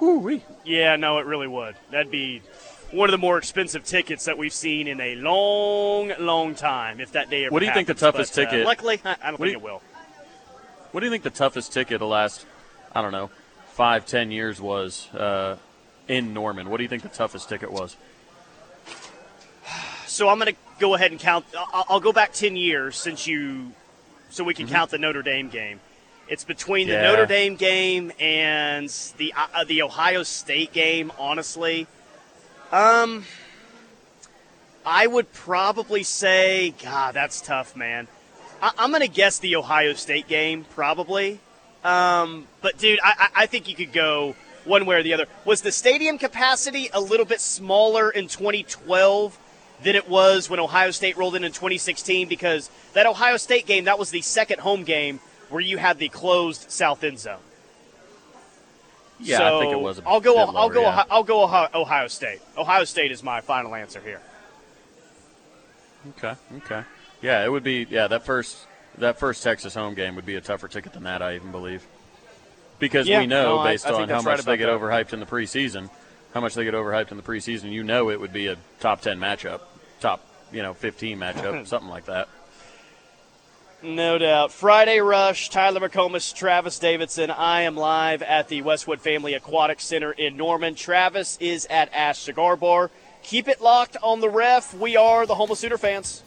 Whoo-wee. 0.00 0.42
Yeah, 0.64 0.96
no, 0.96 1.18
it 1.18 1.26
really 1.26 1.48
would. 1.48 1.76
That'd 1.90 2.10
be 2.10 2.42
one 2.90 3.08
of 3.08 3.12
the 3.12 3.18
more 3.18 3.38
expensive 3.38 3.84
tickets 3.84 4.24
that 4.24 4.38
we've 4.38 4.52
seen 4.52 4.88
in 4.88 5.00
a 5.00 5.16
long, 5.16 6.12
long 6.18 6.54
time. 6.54 7.00
If 7.00 7.12
that 7.12 7.28
day 7.30 7.44
ever 7.44 7.52
What 7.52 7.60
do 7.60 7.66
you 7.66 7.72
think 7.72 7.88
the 7.88 7.94
toughest 7.94 8.34
But, 8.34 8.46
uh, 8.46 8.50
ticket- 8.50 8.66
luckily, 8.66 9.00
I, 9.04 9.16
I 9.22 9.28
don't 9.30 9.36
think 9.38 9.50
you- 9.50 9.56
it 9.58 9.62
will. 9.62 9.82
What 10.92 11.00
do 11.00 11.06
you 11.06 11.10
think 11.10 11.24
the 11.24 11.30
toughest 11.30 11.72
ticket 11.72 11.98
the 11.98 12.06
last, 12.06 12.46
I 12.94 13.02
don't 13.02 13.10
know, 13.12 13.30
five, 13.72 14.06
ten 14.06 14.30
years 14.30 14.60
was 14.60 15.12
uh, 15.12 15.56
in 16.08 16.34
Norman? 16.34 16.68
What 16.68 16.78
do 16.78 16.82
you 16.82 16.88
think 16.88 17.02
the 17.02 17.08
toughest 17.08 17.48
ticket 17.48 17.72
was? 17.72 17.96
So 20.06 20.28
I'm 20.28 20.38
going 20.38 20.52
to 20.52 20.60
go 20.78 20.94
ahead 20.94 21.10
and 21.10 21.20
count. 21.20 21.44
I'll, 21.72 22.00
go 22.00 22.12
back 22.12 22.32
10 22.32 22.56
years 22.56 22.96
since 22.96 23.26
you, 23.26 23.72
so 24.30 24.44
we 24.44 24.54
can 24.54 24.68
count 24.68 24.90
the 24.90 24.98
Notre 24.98 25.22
Dame 25.22 25.48
game. 25.48 25.80
It's 26.28 26.44
between 26.44 26.86
the 26.86 26.94
Mm-hmm. 26.94 27.02
Yeah. 27.02 27.10
Notre 27.10 27.26
Dame 27.26 27.56
game 27.56 28.12
and 28.20 28.88
the 29.18 29.34
uh, 29.36 29.64
the 29.64 29.82
Ohio 29.82 30.22
State 30.22 30.72
game. 30.72 31.12
Honestly, 31.18 31.86
um, 32.72 33.24
I 34.86 35.06
would 35.06 35.32
probably 35.32 36.02
say, 36.02 36.74
God, 36.82 37.14
that's 37.14 37.40
tough, 37.40 37.76
man. 37.76 38.08
I, 38.62 38.70
I'm 38.78 38.90
going 38.90 39.02
to 39.02 39.08
guess 39.08 39.38
the 39.38 39.56
Ohio 39.56 39.92
State 39.94 40.28
game, 40.28 40.64
probably. 40.70 41.40
Um, 41.82 42.46
but 42.62 42.78
dude, 42.78 43.00
I 43.02 43.28
I 43.34 43.46
think 43.46 43.68
you 43.68 43.74
could 43.74 43.92
go 43.92 44.34
one 44.64 44.86
way 44.86 44.96
or 44.96 45.02
the 45.02 45.14
other. 45.14 45.26
Was 45.44 45.62
the 45.62 45.72
stadium 45.72 46.18
capacity 46.18 46.88
a 46.92 47.00
little 47.00 47.26
bit 47.26 47.40
smaller 47.40 48.10
in 48.10 48.28
2012 48.28 49.38
than 49.82 49.96
it 49.96 50.08
was 50.08 50.48
when 50.48 50.60
Ohio 50.60 50.90
State 50.90 51.16
rolled 51.16 51.36
in 51.36 51.44
in 51.44 51.52
2016? 51.52 52.28
Because 52.28 52.70
that 52.94 53.06
Ohio 53.06 53.36
State 53.36 53.66
game, 53.66 53.84
that 53.84 53.98
was 53.98 54.10
the 54.10 54.22
second 54.22 54.60
home 54.60 54.84
game 54.84 55.20
where 55.48 55.60
you 55.60 55.78
had 55.78 55.98
the 55.98 56.08
closed 56.08 56.70
south 56.70 57.04
end 57.04 57.18
zone. 57.18 57.38
Yeah, 59.20 59.38
so 59.38 59.56
I 59.56 59.60
think 59.60 59.72
it 59.72 59.80
was. 59.80 60.00
I'll 60.04 60.20
go. 60.20 60.34
bit 60.34 60.40
I'll 60.40 60.52
lower, 60.52 60.72
go. 60.72 60.82
yeah. 60.82 61.04
I'll 61.10 61.22
go. 61.22 61.44
Ohio, 61.44 61.68
Ohio 61.74 62.08
State. 62.08 62.40
Ohio 62.58 62.84
State 62.84 63.12
is 63.12 63.22
my 63.22 63.40
final 63.40 63.74
answer 63.74 64.00
here. 64.00 64.20
Okay. 66.18 66.34
Okay. 66.56 66.82
Yeah, 67.22 67.44
it 67.44 67.50
would 67.50 67.62
be. 67.62 67.86
Yeah, 67.88 68.08
that 68.08 68.26
first 68.26 68.66
that 68.98 69.18
first 69.18 69.42
Texas 69.42 69.74
home 69.74 69.94
game 69.94 70.16
would 70.16 70.26
be 70.26 70.34
a 70.34 70.40
tougher 70.40 70.68
ticket 70.68 70.92
than 70.92 71.04
that. 71.04 71.22
I 71.22 71.36
even 71.36 71.52
believe, 71.52 71.86
because 72.78 73.06
Yeah, 73.06 73.20
we 73.20 73.26
know 73.26 73.58
no, 73.58 73.64
based 73.64 73.86
I 73.86 73.90
think 73.90 74.02
on 74.02 74.08
how 74.08 74.14
that's 74.16 74.26
right 74.26 74.36
much 74.38 74.44
they 74.46 74.56
get 74.56 74.66
that. 74.66 74.78
overhyped 74.80 75.12
in 75.12 75.20
the 75.20 75.26
preseason, 75.26 75.90
how 76.32 76.40
much 76.40 76.54
they 76.54 76.64
get 76.64 76.74
overhyped 76.74 77.10
in 77.10 77.16
the 77.16 77.22
preseason. 77.22 77.70
You 77.72 77.84
know, 77.84 78.10
it 78.10 78.20
would 78.20 78.32
be 78.32 78.46
a 78.48 78.56
top 78.80 79.00
ten 79.00 79.18
matchup, 79.18 79.60
top 80.00 80.24
you 80.52 80.62
know 80.62 80.74
fifteen 80.74 81.18
matchup, 81.18 81.66
something 81.66 81.90
like 81.90 82.06
that. 82.06 82.28
No 83.82 84.16
doubt. 84.16 84.50
Friday 84.50 85.00
Rush, 85.00 85.50
Tyler 85.50 85.80
McComas, 85.86 86.34
Travis 86.34 86.78
Davidson. 86.78 87.30
I 87.30 87.62
am 87.62 87.76
live 87.76 88.22
at 88.22 88.48
the 88.48 88.62
Westwood 88.62 89.00
Family 89.02 89.34
Aquatic 89.34 89.78
Center 89.80 90.10
in 90.12 90.38
Norman. 90.38 90.74
Travis 90.74 91.36
is 91.38 91.66
at 91.68 91.92
Ash 91.92 92.18
Cigar 92.18 92.56
Bar. 92.56 92.90
Keep 93.22 93.46
it 93.48 93.60
locked 93.60 93.98
on 94.02 94.20
the 94.20 94.30
ref. 94.30 94.72
We 94.74 94.96
are 94.96 95.26
the 95.26 95.34
Homeless 95.34 95.60
Sooner 95.60 95.76
fans. 95.76 96.22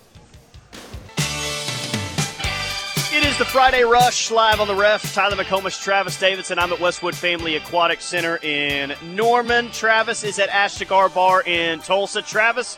It 3.17 3.25
is 3.25 3.37
the 3.39 3.45
Friday 3.45 3.81
Rush 3.81 4.29
live 4.29 4.59
on 4.59 4.67
the 4.67 4.75
ref. 4.75 5.15
Tyler 5.15 5.35
McComas, 5.35 5.81
Travis 5.81 6.19
Davidson. 6.19 6.59
I'm 6.59 6.71
at 6.71 6.79
Westwood 6.79 7.15
Family 7.15 7.55
Aquatic 7.55 7.99
Center 7.99 8.37
in 8.43 8.93
Norman. 9.15 9.71
Travis 9.71 10.23
is 10.23 10.37
at 10.37 10.49
Ash 10.49 10.73
Cigar 10.73 11.09
Bar 11.09 11.41
in 11.41 11.79
Tulsa. 11.79 12.21
Travis, 12.21 12.75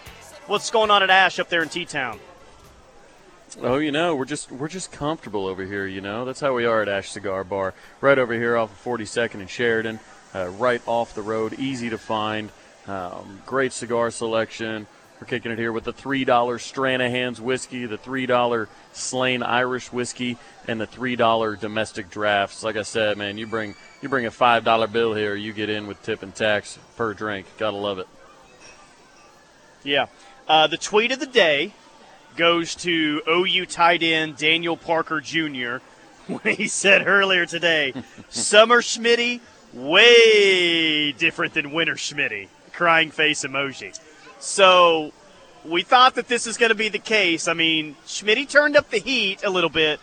what's 0.48 0.72
going 0.72 0.92
on 0.92 1.04
at 1.04 1.10
Ash 1.10 1.40
up 1.40 1.50
there 1.50 1.62
in 1.62 1.68
T 1.68 1.84
Town? 1.84 2.22
Oh, 3.62 3.80
you 3.80 3.92
know, 3.92 4.16
we're 4.16 4.24
just 4.24 4.50
we're 4.50 4.70
just 4.70 4.94
comfortable 4.94 5.46
over 5.46 5.66
here. 5.66 5.86
You 5.86 6.00
know, 6.00 6.24
that's 6.24 6.40
how 6.40 6.54
we 6.54 6.64
are 6.64 6.82
at 6.82 6.88
Ash 6.88 7.10
Cigar 7.10 7.44
Bar, 7.44 7.74
right 8.00 8.18
over 8.18 8.34
here 8.34 8.56
off 8.56 8.72
of 8.72 8.82
42nd 8.82 9.42
and 9.42 9.50
Sheridan, 9.50 10.00
uh, 10.34 10.48
right 10.48 10.82
off 10.86 11.14
the 11.16 11.22
road, 11.22 11.60
easy 11.60 11.90
to 11.90 11.98
find. 11.98 12.50
Um, 12.88 13.42
great 13.46 13.74
cigar 13.74 14.10
selection. 14.10 14.88
We're 15.20 15.28
kicking 15.28 15.52
it 15.52 15.60
here 15.60 15.74
with 15.74 15.84
the 15.84 15.92
three 15.92 16.24
dollar 16.24 16.58
Stranahan's 16.58 17.42
whiskey, 17.42 17.86
the 17.86 17.98
three 17.98 18.26
dollar 18.26 18.70
Slane 18.94 19.44
Irish 19.44 19.92
whiskey, 19.92 20.38
and 20.66 20.80
the 20.80 20.86
three 20.86 21.18
dollar 21.18 21.58
domestic 21.58 22.10
drafts. 22.10 22.64
Like 22.64 22.78
I 22.78 22.84
said, 22.84 23.18
man, 23.18 23.38
you 23.38 23.46
bring 23.46 23.76
you 24.02 24.08
bring 24.08 24.26
a 24.26 24.32
five 24.32 24.64
dollar 24.64 24.88
bill 24.88 25.14
here, 25.14 25.36
you 25.36 25.52
get 25.52 25.70
in 25.70 25.88
with 25.88 26.02
tip 26.04 26.24
and 26.24 26.34
tax 26.34 26.80
per 26.96 27.14
drink. 27.14 27.48
Gotta 27.58 27.76
love 27.76 28.00
it. 28.00 28.08
Yeah. 29.84 30.06
Uh, 30.48 30.68
the 30.68 30.78
tweet 30.78 31.12
of 31.12 31.20
the 31.20 31.28
day 31.28 31.74
goes 32.38 32.74
to 32.76 33.22
OU 33.28 33.66
tight 33.66 34.02
end 34.02 34.38
Daniel 34.38 34.78
Parker 34.78 35.20
Jr. 35.20 35.78
when 36.28 36.56
he 36.56 36.70
said 36.70 37.06
earlier 37.06 37.46
today, 37.46 37.94
Summer 38.30 38.82
Schmitty, 38.82 39.42
way 39.74 41.12
different 41.12 41.56
than 41.56 41.74
Winter 41.74 41.96
Schmitty. 41.96 42.48
Crying 42.72 43.12
face 43.12 43.44
emoji. 43.44 44.00
So 44.40 45.12
we 45.66 45.84
thought 45.84 46.16
that 46.16 46.28
this 46.28 46.46
was 46.46 46.58
going 46.58 46.70
to 46.70 46.76
be 46.76 46.90
the 46.90 47.00
case. 47.00 47.48
I 47.48 47.54
mean, 47.54 47.96
Schmitty 48.06 48.48
turned 48.50 48.76
up 48.76 48.90
the 48.90 49.00
heat 49.00 49.44
a 49.44 49.50
little 49.50 49.70
bit 49.70 50.00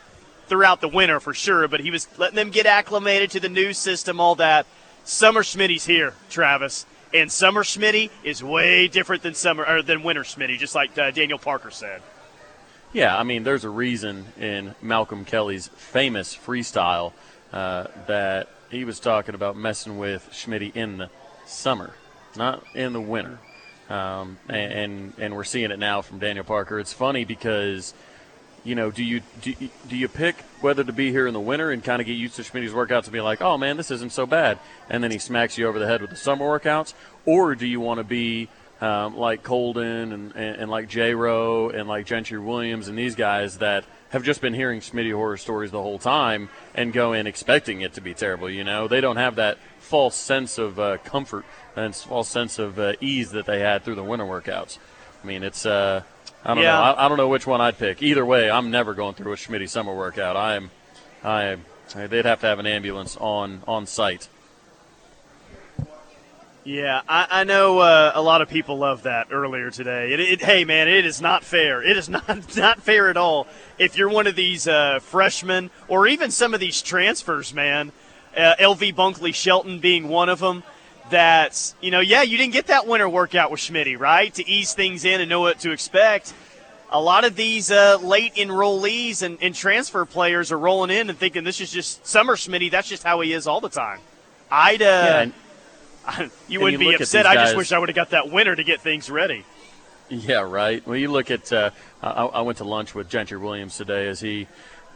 throughout 0.47 0.81
the 0.81 0.89
winter 0.89 1.21
for 1.21 1.35
sure, 1.35 1.67
but 1.69 1.81
he 1.81 1.91
was 1.91 2.07
letting 2.19 2.37
them 2.37 2.51
get 2.51 2.67
acclimated 2.67 3.31
to 3.33 3.41
the 3.41 3.49
new 3.49 3.73
system, 3.73 4.21
all 4.21 4.37
that. 4.37 4.67
Summer 5.05 5.43
Schmitty's 5.43 5.87
here, 5.87 6.15
Travis, 6.31 6.85
and 7.15 7.31
Summer 7.31 7.63
Schmitty 7.63 8.11
is 8.25 8.43
way 8.43 8.89
different 8.89 9.23
than 9.23 9.35
summer 9.35 9.65
or 9.65 9.83
than 9.83 10.03
Winter 10.03 10.23
Schmitty, 10.23 10.59
just 10.59 10.75
like 10.75 10.97
uh, 10.99 11.11
Daniel 11.11 11.39
Parker 11.39 11.71
said. 11.71 12.03
Yeah, 12.93 13.17
I 13.17 13.23
mean, 13.23 13.45
there's 13.45 13.65
a 13.65 13.71
reason 13.71 14.27
in 14.39 14.75
Malcolm 14.83 15.25
Kelly's 15.25 15.69
famous 15.69 16.37
freestyle 16.37 17.13
uh, 17.53 17.87
that 18.07 18.49
he 18.71 18.85
was 18.85 19.01
talking 19.01 19.35
about 19.35 19.57
messing 19.57 19.99
with 19.99 20.29
Schmitty 20.33 20.75
in 20.75 20.99
the 20.99 21.11
summer, 21.47 21.95
not 22.37 22.65
in 22.75 22.93
the 22.93 23.01
winter. 23.01 23.39
Um, 23.89 24.39
and, 24.49 25.13
and 25.17 25.37
we're 25.37 25.45
seeing 25.45 25.71
it 25.71 25.79
now 25.79 26.03
from 26.03 26.19
Daniel 26.19 26.45
Parker. 26.45 26.81
It's 26.81 26.93
funny 26.93 27.25
because, 27.25 27.95
you 28.65 28.75
know, 28.75 28.91
do 28.91 29.05
you 29.05 29.23
do, 29.43 29.55
do 29.89 29.97
you 29.97 30.09
pick 30.09 30.37
whether 30.61 30.83
to 30.83 30.93
be 30.93 31.13
here 31.13 31.29
in 31.29 31.35
the 31.35 31.41
winter 31.41 31.71
and 31.71 31.85
kind 31.85 32.01
of 32.01 32.07
get 32.07 32.15
used 32.15 32.35
to 32.37 32.43
Schmitty's 32.43 32.73
workouts 32.73 33.05
and 33.05 33.13
be 33.13 33.21
like, 33.21 33.41
oh 33.41 33.57
man, 33.57 33.77
this 33.77 33.93
isn't 33.93 34.11
so 34.11 34.27
bad, 34.27 34.59
and 34.91 35.05
then 35.05 35.13
he 35.13 35.19
smacks 35.19 35.57
you 35.57 35.69
over 35.69 35.79
the 35.79 35.87
head 35.87 36.01
with 36.01 36.11
the 36.11 36.17
summer 36.17 36.45
workouts, 36.45 36.95
or 37.25 37.55
do 37.55 37.65
you 37.65 37.79
want 37.79 37.99
to 37.99 38.05
be 38.05 38.49
um, 38.81 39.17
like 39.17 39.43
Colden 39.43 40.13
and, 40.13 40.35
and, 40.35 40.57
and 40.57 40.71
like 40.71 40.89
J. 40.89 41.15
Rowe 41.15 41.71
and 41.71 41.89
like 41.89 42.07
Gentry 42.07 42.39
Williams 42.39 42.89
and 42.89 42.99
these 42.99 43.15
guys 43.15 43.59
that 43.59 43.85
have 44.11 44.23
just 44.23 44.41
been 44.41 44.55
hearing 44.55 44.81
Schmitty 44.81 45.15
horror 45.15 45.37
stories 45.37 45.71
the 45.71 45.83
whole 45.83 45.99
time 45.99 46.49
and 46.75 46.93
go 46.93 47.13
in 47.13 47.27
expecting 47.27 47.81
it 47.81 47.95
to 47.95 48.01
be 48.01 48.15
terrible. 48.15 48.51
You 48.51 48.65
know, 48.65 48.89
they 48.89 49.01
don't 49.01 49.17
have 49.17 49.37
that 49.37 49.59
false 49.79 50.15
sense 50.15 50.59
of 50.59 50.79
uh, 50.79 50.99
comfort 50.99 51.45
and 51.77 51.95
false 51.95 52.29
sense 52.29 52.59
of 52.59 52.79
uh, 52.79 52.95
ease 53.01 53.31
that 53.33 53.47
they 53.47 53.61
had 53.61 53.85
through 53.85 53.95
the 53.97 54.03
winter 54.05 54.25
workouts. 54.25 54.79
I 55.23 55.27
mean, 55.27 55.43
it's 55.43 55.65
uh, 55.67 56.03
I 56.45 56.55
don't 56.55 56.63
Yeah. 56.63 56.73
know. 56.73 56.83
I, 56.83 57.07
I 57.07 57.09
don't 57.09 57.19
know 57.19 57.29
which 57.29 57.47
one 57.47 57.61
I'd 57.61 57.79
pick. 57.79 58.03
Either 58.03 58.25
way, 58.25 58.51
I'm 58.51 58.71
never 58.71 58.95
going 58.95 59.15
through 59.15 59.33
a 59.33 59.37
Schmitty 59.37 59.69
summer 59.69 59.95
workout. 59.95 60.37
I 60.37 60.55
am, 60.57 60.71
I. 61.23 61.57
They'd 61.95 62.25
have 62.25 62.41
to 62.41 62.47
have 62.49 62.59
an 62.59 62.67
ambulance 62.67 63.17
on 63.17 63.63
on 63.69 63.87
site. 63.87 64.29
Yeah, 66.65 67.03
I, 67.09 67.29
I 67.31 67.45
know 67.45 67.79
uh, 67.79 68.11
a 68.17 68.21
lot 68.21 68.43
of 68.43 68.49
people 68.49 68.77
love 68.79 69.05
that 69.05 69.29
earlier 69.31 69.71
today. 69.71 70.13
It, 70.13 70.19
it, 70.19 70.43
hey, 70.43 70.65
man, 70.65 70.89
it 70.89 71.07
is 71.07 71.21
not 71.21 71.45
fair. 71.45 71.81
It 71.81 71.97
is 71.97 72.09
not 72.09 72.57
not 72.57 72.83
fair 72.83 73.09
at 73.09 73.17
all. 73.17 73.47
If 73.79 73.97
you're 73.97 74.09
one 74.09 74.27
of 74.27 74.35
these 74.35 74.67
uh, 74.67 74.99
freshmen 75.01 75.71
or 75.87 76.09
even 76.09 76.33
some 76.33 76.55
of 76.55 76.61
these 76.61 76.83
transfers, 76.83 77.55
man, 77.55 77.93
uh, 78.37 78.55
LV 78.59 78.95
Bunkley 78.97 79.33
Shelton 79.33 79.79
being 79.79 80.09
one 80.09 80.29
of 80.29 80.41
them, 80.41 80.65
that, 81.11 81.75
you 81.81 81.91
know, 81.91 82.01
yeah, 82.01 82.23
you 82.23 82.37
didn't 82.37 82.53
get 82.53 82.67
that 82.69 82.87
winter 82.87 83.09
workout 83.09 83.51
with 83.51 83.61
Schmitty, 83.61 83.99
right? 83.99 84.33
To 84.35 84.49
ease 84.49 84.75
things 84.75 85.05
in 85.05 85.21
and 85.21 85.29
know 85.29 85.41
what 85.41 85.61
to 85.61 85.71
expect. 85.73 86.33
A 86.91 87.01
lot 87.01 87.25
of 87.25 87.35
these 87.37 87.71
uh, 87.71 87.99
late 88.01 88.35
enrollees 88.37 89.23
and, 89.23 89.39
and 89.43 89.55
transfer 89.55 90.05
players 90.05 90.53
are 90.53 90.59
rolling 90.59 90.91
in 90.91 91.11
and 91.11 91.19
thinking 91.19 91.45
this 91.45 91.61
is 91.61 91.71
just 91.71 92.07
summer 92.07 92.37
Schmitty. 92.37 92.71
That's 92.71 92.89
just 92.89 93.03
how 93.03 93.21
he 93.21 93.33
is 93.33 93.47
all 93.47 93.61
the 93.61 93.69
time. 93.69 94.01
I'd, 94.51 94.83
uh, 94.83 94.85
Yeah, 94.85 95.21
and- 95.21 96.31
you 96.49 96.61
wouldn't 96.61 96.81
you 96.83 96.91
be 96.91 96.95
upset. 96.95 97.27
I 97.27 97.35
just 97.35 97.57
wish 97.57 97.73
I 97.73 97.79
would 97.79 97.89
have 97.89 97.97
got 97.97 98.11
that 98.11 98.31
winter 98.31 98.55
to 98.55 98.63
get 98.63 98.81
things 98.81 99.11
ready. 99.11 99.45
Yeah, 100.09 100.43
right. 100.43 100.87
Well, 100.87 100.97
you 100.97 101.11
look 101.11 101.33
at. 101.33 101.53
Uh, 101.53 101.71
I, 102.01 102.27
I 102.27 102.41
went 102.43 102.59
to 102.59 102.65
lunch 102.65 102.95
with 102.95 103.09
Gentry 103.09 103.39
Williams 103.39 103.77
today 103.77 104.07
as 104.07 104.21
he 104.21 104.47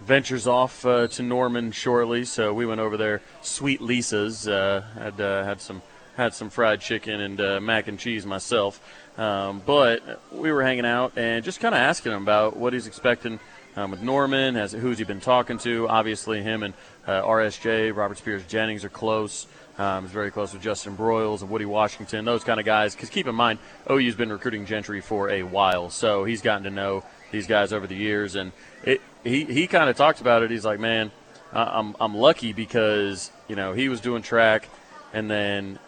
ventures 0.05 0.46
off 0.46 0.87
uh, 0.87 1.09
to 1.09 1.23
Norman 1.25 1.73
shortly. 1.73 2.25
So 2.25 2.55
we 2.55 2.64
went 2.64 2.81
over 2.81 2.96
there. 2.96 3.20
Sweet 3.42 3.81
Lisa's 3.81 4.46
uh, 4.46 4.85
had 4.94 5.20
uh, 5.20 5.42
had 5.44 5.61
some 5.61 5.83
had 6.16 6.35
some 6.35 6.51
fried 6.51 6.81
chicken 6.81 7.20
and 7.20 7.40
uh, 7.40 7.61
mac 7.61 7.88
and 7.88 7.99
cheese 7.99 8.27
myself. 8.27 8.81
Um, 9.18 9.62
but 9.64 10.20
we 10.33 10.51
were 10.53 10.62
hanging 10.62 10.87
out 10.87 11.12
and 11.16 11.44
just 11.44 11.61
kind 11.61 11.75
of 11.75 11.81
asking 11.81 12.12
him 12.12 12.23
about 12.23 12.57
what 12.57 12.73
he's 12.73 12.87
expecting 12.87 13.38
um, 13.77 13.90
with 13.90 14.03
Norman, 14.03 14.55
has 14.55 14.73
who's 14.73 14.99
he 14.99 15.05
been 15.05 15.20
talking 15.20 15.59
to. 15.59 15.88
Obviously, 15.88 16.42
him 16.42 16.62
and 16.62 16.75
uh, 17.07 17.23
RSJ, 17.23 17.94
Robert 17.94 18.18
Spears 18.18 18.44
Jennings, 18.46 18.85
are 18.85 18.88
close. 18.88 19.46
Um, 19.79 20.05
he's 20.05 20.12
very 20.12 20.31
close 20.31 20.53
with 20.53 20.62
Justin 20.62 20.96
Broiles 20.96 21.40
and 21.40 21.51
Woody 21.51 21.64
Washington, 21.64 22.25
those 22.25 22.44
kind 22.44 22.61
of 22.61 22.66
guys. 22.66 22.94
Because 22.94 23.09
keep 23.09 23.27
in 23.27 23.35
mind, 23.35 23.59
OU's 23.90 24.14
been 24.14 24.33
recruiting 24.33 24.66
Gentry 24.66 25.01
for 25.01 25.31
a 25.31 25.42
while, 25.42 25.90
so 25.90 26.25
he's 26.25 26.42
gotten 26.42 26.64
to 26.64 26.70
know 26.70 27.05
these 27.31 27.46
guys 27.46 27.73
over 27.73 27.87
the 27.87 27.94
years. 27.94 28.35
And 28.35 28.53
it, 28.85 29.01
he 29.25 29.44
he 29.44 29.66
kind 29.66 29.88
of 29.88 29.96
talked 29.96 30.20
about 30.20 30.42
it. 30.42 30.51
He's 30.51 30.64
like, 30.64 30.81
man, 30.81 31.11
I'm 31.53 31.96
I'm 32.01 32.16
lucky 32.16 32.53
because 32.53 33.31
you 33.49 33.57
know 33.57 33.73
he 33.73 33.88
was 33.88 34.01
doing 34.01 34.23
track, 34.23 34.68
and 35.12 35.31
then 35.31 35.79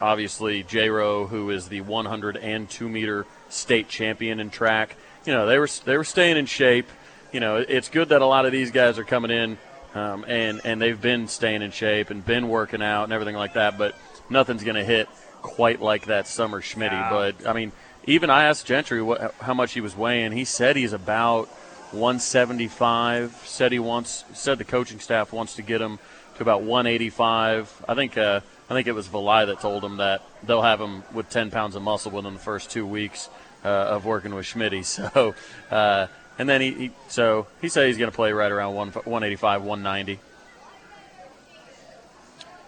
obviously 0.00 0.62
J 0.62 0.90
Row, 0.90 1.26
who 1.26 1.50
is 1.50 1.68
the 1.68 1.80
102 1.80 2.88
meter 2.88 3.26
state 3.48 3.88
champion 3.88 4.40
in 4.40 4.50
track. 4.50 4.96
You 5.24 5.32
know 5.32 5.46
they 5.46 5.58
were 5.58 5.68
they 5.84 5.96
were 5.96 6.04
staying 6.04 6.36
in 6.36 6.46
shape. 6.46 6.88
You 7.32 7.40
know 7.40 7.56
it's 7.56 7.88
good 7.88 8.10
that 8.10 8.22
a 8.22 8.26
lot 8.26 8.46
of 8.46 8.52
these 8.52 8.70
guys 8.70 8.98
are 8.98 9.04
coming 9.04 9.30
in 9.30 9.58
um, 9.94 10.24
and 10.26 10.60
and 10.64 10.80
they've 10.80 11.00
been 11.00 11.28
staying 11.28 11.62
in 11.62 11.70
shape 11.70 12.10
and 12.10 12.24
been 12.24 12.48
working 12.48 12.82
out 12.82 13.04
and 13.04 13.12
everything 13.12 13.36
like 13.36 13.54
that. 13.54 13.78
But 13.78 13.94
nothing's 14.28 14.64
going 14.64 14.76
to 14.76 14.84
hit 14.84 15.08
quite 15.42 15.80
like 15.80 16.06
that 16.06 16.26
summer 16.26 16.60
Schmitty. 16.60 16.92
Yeah. 16.92 17.10
But 17.10 17.46
I 17.46 17.52
mean, 17.52 17.72
even 18.06 18.30
I 18.30 18.44
asked 18.44 18.66
Gentry 18.66 19.02
what, 19.02 19.34
how 19.40 19.54
much 19.54 19.72
he 19.72 19.80
was 19.80 19.96
weighing. 19.96 20.32
He 20.32 20.44
said 20.44 20.76
he's 20.76 20.92
about 20.92 21.48
175. 21.92 23.42
Said 23.44 23.72
he 23.72 23.78
wants 23.78 24.24
said 24.34 24.58
the 24.58 24.64
coaching 24.64 25.00
staff 25.00 25.32
wants 25.32 25.54
to 25.56 25.62
get 25.62 25.80
him 25.80 25.98
to 26.36 26.42
about 26.42 26.62
185. 26.62 27.84
I 27.88 27.94
think 27.94 28.18
uh, 28.18 28.40
I 28.68 28.74
think 28.74 28.86
it 28.86 28.92
was 28.92 29.08
Valai 29.08 29.46
that 29.46 29.60
told 29.60 29.84
him 29.84 29.98
that 29.98 30.22
they'll 30.42 30.62
have 30.62 30.80
him 30.80 31.02
with 31.12 31.28
10 31.28 31.50
pounds 31.50 31.76
of 31.76 31.82
muscle 31.82 32.10
within 32.10 32.32
the 32.32 32.40
first 32.40 32.70
two 32.70 32.86
weeks 32.86 33.28
uh, 33.64 33.68
of 33.68 34.04
working 34.04 34.34
with 34.34 34.46
Schmitty. 34.46 34.84
So. 34.84 35.34
Uh, 35.70 36.06
and 36.38 36.48
then 36.48 36.60
he, 36.60 36.70
he 36.72 36.90
so 37.08 37.46
he 37.60 37.68
said 37.68 37.86
he's 37.86 37.98
going 37.98 38.10
to 38.10 38.14
play 38.14 38.32
right 38.32 38.50
around 38.50 38.74
185, 38.74 39.62
190. 39.62 40.20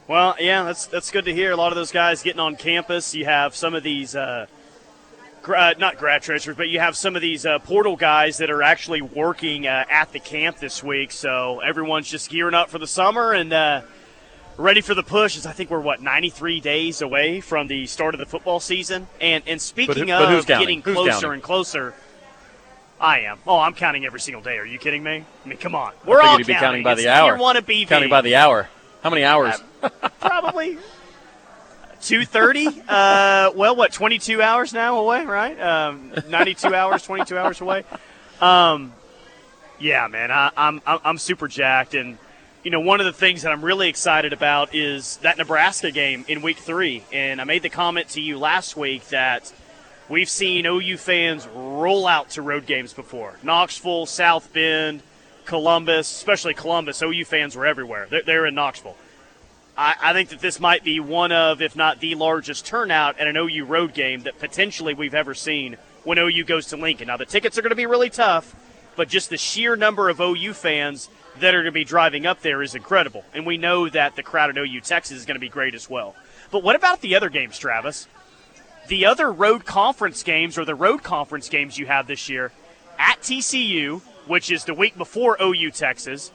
Well, 0.08 0.36
yeah, 0.38 0.62
that's 0.62 0.86
that's 0.86 1.10
good 1.10 1.24
to 1.24 1.34
hear. 1.34 1.50
A 1.50 1.56
lot 1.56 1.72
of 1.72 1.76
those 1.76 1.90
guys 1.90 2.22
getting 2.22 2.40
on 2.40 2.54
campus. 2.54 3.14
You 3.14 3.24
have 3.24 3.56
some 3.56 3.74
of 3.74 3.82
these, 3.82 4.14
uh, 4.14 4.46
gra- 5.42 5.74
not 5.78 5.98
grad 5.98 6.22
transfers, 6.22 6.56
but 6.56 6.68
you 6.68 6.78
have 6.78 6.96
some 6.96 7.16
of 7.16 7.22
these 7.22 7.44
uh, 7.44 7.58
portal 7.58 7.96
guys 7.96 8.38
that 8.38 8.48
are 8.48 8.62
actually 8.62 9.02
working 9.02 9.66
uh, 9.66 9.84
at 9.90 10.12
the 10.12 10.20
camp 10.20 10.58
this 10.58 10.84
week. 10.84 11.10
So 11.10 11.58
everyone's 11.58 12.08
just 12.08 12.30
gearing 12.30 12.54
up 12.54 12.70
for 12.70 12.78
the 12.78 12.86
summer 12.86 13.32
and 13.32 13.52
uh, 13.52 13.82
ready 14.56 14.80
for 14.80 14.94
the 14.94 15.02
push. 15.02 15.36
Is 15.36 15.46
I 15.46 15.52
think 15.52 15.70
we're 15.70 15.80
what 15.80 16.02
93 16.02 16.60
days 16.60 17.02
away 17.02 17.40
from 17.40 17.68
the 17.68 17.86
start 17.86 18.14
of 18.14 18.18
the 18.20 18.26
football 18.26 18.60
season. 18.60 19.08
And 19.20 19.42
and 19.46 19.60
speaking 19.60 20.06
but, 20.06 20.32
of 20.32 20.46
getting 20.46 20.82
closer 20.82 21.32
and 21.32 21.42
closer 21.42 21.94
I 23.00 23.20
am. 23.20 23.38
Oh, 23.46 23.58
I'm 23.58 23.74
counting 23.74 24.06
every 24.06 24.20
single 24.20 24.42
day. 24.42 24.58
Are 24.58 24.64
you 24.64 24.78
kidding 24.78 25.02
me? 25.02 25.24
I 25.44 25.48
mean, 25.48 25.58
come 25.58 25.74
on. 25.74 25.92
We're 26.06 26.20
all 26.20 26.28
counting. 26.28 26.46
Be 26.46 26.54
counting 26.54 26.82
by 26.82 26.92
it's 26.92 27.02
the 27.02 27.08
hour. 27.08 27.36
Want 27.36 27.56
to 27.56 27.62
be 27.62 27.84
counting 27.84 28.08
by 28.08 28.22
the 28.22 28.36
hour? 28.36 28.68
How 29.02 29.10
many 29.10 29.22
hours? 29.22 29.54
Uh, 29.82 29.90
probably 30.20 30.78
two 32.00 32.24
thirty. 32.24 32.66
Uh, 32.88 33.50
well, 33.54 33.76
what? 33.76 33.92
Twenty-two 33.92 34.40
hours 34.40 34.72
now 34.72 34.98
away, 34.98 35.24
right? 35.26 35.60
Um, 35.60 36.12
Ninety-two 36.28 36.74
hours, 36.74 37.02
twenty-two 37.02 37.36
hours 37.36 37.60
away. 37.60 37.84
Um, 38.40 38.92
yeah, 39.78 40.06
man, 40.08 40.30
I, 40.30 40.50
I'm 40.56 40.80
I'm 40.86 41.18
super 41.18 41.48
jacked, 41.48 41.94
and 41.94 42.16
you 42.66 42.70
know, 42.70 42.80
one 42.80 42.98
of 42.98 43.06
the 43.06 43.12
things 43.12 43.42
that 43.42 43.52
I'm 43.52 43.64
really 43.64 43.88
excited 43.88 44.32
about 44.32 44.74
is 44.74 45.18
that 45.18 45.38
Nebraska 45.38 45.92
game 45.92 46.24
in 46.26 46.42
Week 46.42 46.58
Three, 46.58 47.04
and 47.12 47.40
I 47.40 47.44
made 47.44 47.62
the 47.62 47.70
comment 47.70 48.08
to 48.10 48.20
you 48.20 48.38
last 48.38 48.76
week 48.76 49.06
that 49.10 49.52
We've 50.08 50.30
seen 50.30 50.66
OU 50.66 50.98
fans 50.98 51.48
roll 51.48 52.06
out 52.06 52.30
to 52.30 52.42
road 52.42 52.66
games 52.66 52.92
before. 52.92 53.36
Knoxville, 53.42 54.06
South 54.06 54.52
Bend, 54.52 55.02
Columbus, 55.46 56.08
especially 56.08 56.54
Columbus. 56.54 57.02
OU 57.02 57.24
fans 57.24 57.56
were 57.56 57.66
everywhere. 57.66 58.06
They're, 58.08 58.22
they're 58.22 58.46
in 58.46 58.54
Knoxville. 58.54 58.96
I, 59.76 59.96
I, 60.00 60.12
think 60.12 60.28
that 60.28 60.38
this 60.38 60.60
might 60.60 60.84
be 60.84 61.00
one 61.00 61.32
of, 61.32 61.60
if 61.60 61.74
not 61.74 61.98
the 61.98 62.14
largest 62.14 62.64
turnout 62.64 63.18
at 63.18 63.26
an 63.26 63.36
OU 63.36 63.64
road 63.64 63.94
game 63.94 64.22
that 64.22 64.38
potentially 64.38 64.94
we've 64.94 65.14
ever 65.14 65.34
seen 65.34 65.76
when 66.04 66.18
OU 66.18 66.44
goes 66.44 66.66
to 66.66 66.76
Lincoln. 66.76 67.08
Now, 67.08 67.16
the 67.16 67.26
tickets 67.26 67.58
are 67.58 67.62
going 67.62 67.70
to 67.70 67.76
be 67.76 67.86
really 67.86 68.08
tough, 68.08 68.54
but 68.96 69.08
just 69.08 69.30
the 69.30 69.36
sheer 69.36 69.76
number 69.76 70.08
of 70.08 70.20
OU 70.20 70.54
fans 70.54 71.08
that 71.38 71.54
are 71.54 71.58
going 71.58 71.66
to 71.66 71.72
be 71.72 71.84
driving 71.84 72.26
up 72.26 72.40
there 72.40 72.62
is 72.62 72.74
incredible. 72.74 73.24
And 73.34 73.46
we 73.46 73.58
know 73.58 73.88
that 73.88 74.16
the 74.16 74.22
crowd 74.22 74.50
at 74.50 74.58
OU 74.58 74.80
Texas 74.80 75.18
is 75.18 75.26
going 75.26 75.36
to 75.36 75.40
be 75.40 75.48
great 75.48 75.74
as 75.74 75.88
well. 75.88 76.14
But 76.50 76.62
what 76.62 76.76
about 76.76 77.00
the 77.02 77.14
other 77.14 77.28
games, 77.28 77.58
Travis? 77.58 78.08
the 78.88 79.06
other 79.06 79.32
road 79.32 79.64
conference 79.64 80.22
games 80.22 80.58
or 80.58 80.64
the 80.64 80.74
road 80.74 81.02
conference 81.02 81.48
games 81.48 81.78
you 81.78 81.86
have 81.86 82.06
this 82.06 82.28
year 82.28 82.52
at 82.98 83.20
TCU, 83.20 84.00
which 84.26 84.50
is 84.50 84.64
the 84.64 84.74
week 84.74 84.96
before 84.96 85.36
OU 85.42 85.70
Texas, 85.72 86.32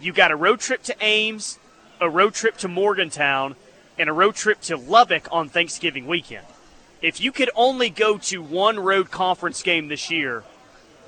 you 0.00 0.12
got 0.12 0.30
a 0.30 0.36
road 0.36 0.60
trip 0.60 0.82
to 0.82 0.96
Ames, 1.00 1.58
a 2.00 2.10
road 2.10 2.34
trip 2.34 2.56
to 2.58 2.68
Morgantown, 2.68 3.56
and 3.98 4.08
a 4.10 4.12
road 4.12 4.34
trip 4.34 4.60
to 4.62 4.76
Lubbock 4.76 5.28
on 5.30 5.48
Thanksgiving 5.48 6.06
weekend. 6.06 6.46
If 7.00 7.20
you 7.20 7.32
could 7.32 7.50
only 7.54 7.90
go 7.90 8.18
to 8.18 8.42
one 8.42 8.78
road 8.78 9.10
conference 9.10 9.62
game 9.62 9.88
this 9.88 10.10
year, 10.10 10.44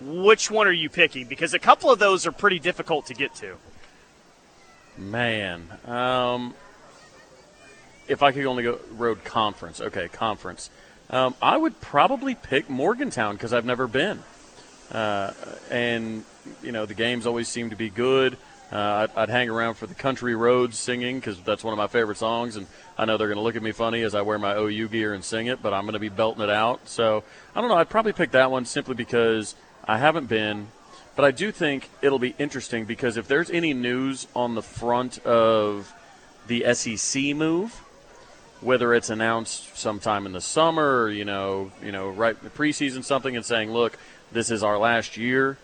which 0.01 0.51
one 0.51 0.67
are 0.67 0.73
you 0.73 0.89
picking? 0.89 1.27
Because 1.27 1.55
a 1.55 1.59
couple 1.59 1.91
of 1.91 1.99
those 1.99 2.27
are 2.27 2.33
pretty 2.33 2.59
difficult 2.59 3.07
to 3.07 3.15
get 3.15 3.35
to. 3.37 3.57
Man, 4.97 5.67
um, 5.87 6.55
if 8.07 8.23
I 8.23 8.33
could 8.33 8.47
only 8.47 8.63
go 8.63 8.79
road 8.93 9.25
conference, 9.25 9.81
okay, 9.81 10.09
conference. 10.09 10.71
Um, 11.11 11.35
I 11.43 11.57
would 11.57 11.81
probably 11.81 12.35
pick 12.35 12.71
Morgantown 12.71 13.35
because 13.35 13.53
I've 13.53 13.65
never 13.65 13.87
been, 13.87 14.23
uh, 14.93 15.33
and 15.71 16.25
you 16.63 16.73
know 16.73 16.87
the 16.87 16.95
games 16.95 17.27
always 17.27 17.49
seem 17.49 17.71
to 17.71 17.77
be 17.77 17.91
good. 17.91 18.37
Uh, 18.73 19.09
I'd, 19.15 19.19
I'd, 19.19 19.29
hang 19.29 19.51
around 19.51 19.75
for 19.75 19.87
the 19.87 19.95
country 19.95 20.35
roads 20.35 20.79
singing 20.79 21.21
because 21.21 21.39
that's 21.43 21.63
one 21.63 21.73
of 21.73 21.79
my 21.79 21.87
favorite 21.87 22.17
songs, 22.17 22.57
and 22.57 22.67
I 22.97 23.05
know 23.05 23.17
they're 23.17 23.29
going 23.29 23.37
to 23.37 23.43
look 23.43 23.57
at 23.57 23.63
me 23.63 23.73
funny 23.73 24.03
as 24.03 24.15
I 24.15 24.23
wear 24.23 24.39
my 24.39 24.57
OU 24.57 24.89
gear 24.89 25.15
and 25.15 25.23
sing 25.23 25.47
it, 25.49 25.63
but 25.63 25.75
I'm 25.75 25.83
going 25.83 25.93
to 25.93 25.99
be 25.99 26.09
belting 26.09 26.43
it 26.43 26.51
out. 26.51 26.89
So 26.89 27.23
I 27.55 27.61
don't 27.61 27.69
know. 27.69 27.77
I'd 27.77 27.91
probably 27.91 28.13
pick 28.15 28.31
that 28.31 28.51
one 28.51 28.65
simply 28.65 28.95
because 28.95 29.55
I 29.87 29.99
haven't 29.99 30.29
been, 30.29 30.69
but 31.15 31.25
I 31.25 31.31
do 31.31 31.53
think 31.53 31.91
it'll 32.01 32.19
be 32.19 32.35
interesting 32.39 32.87
because 32.87 33.17
if 33.17 33.29
there's 33.29 33.51
any 33.51 33.75
news 33.75 34.27
on 34.35 34.55
the 34.55 34.63
front 34.63 35.19
of 35.27 35.93
the 36.47 36.75
SEC 36.75 37.37
move, 37.37 37.73
whether 38.61 38.95
it's 38.95 39.11
announced 39.11 39.77
sometime 39.77 40.25
in 40.25 40.33
the 40.33 40.41
summer 40.41 41.03
or 41.03 41.11
you 41.11 41.25
know 41.25 41.71
you 41.83 41.93
know 41.93 42.09
right 42.09 42.41
the 42.43 42.49
preseason 42.49 43.05
something 43.05 43.37
and 43.37 43.45
saying 43.45 43.71
look 43.71 43.99
this 44.33 44.51
is 44.51 44.63
our 44.63 44.79
last 44.79 45.19
year 45.19 45.59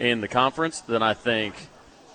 in 0.00 0.20
the 0.20 0.26
conference 0.26 0.80
then 0.80 1.00
i 1.00 1.14
think 1.14 1.54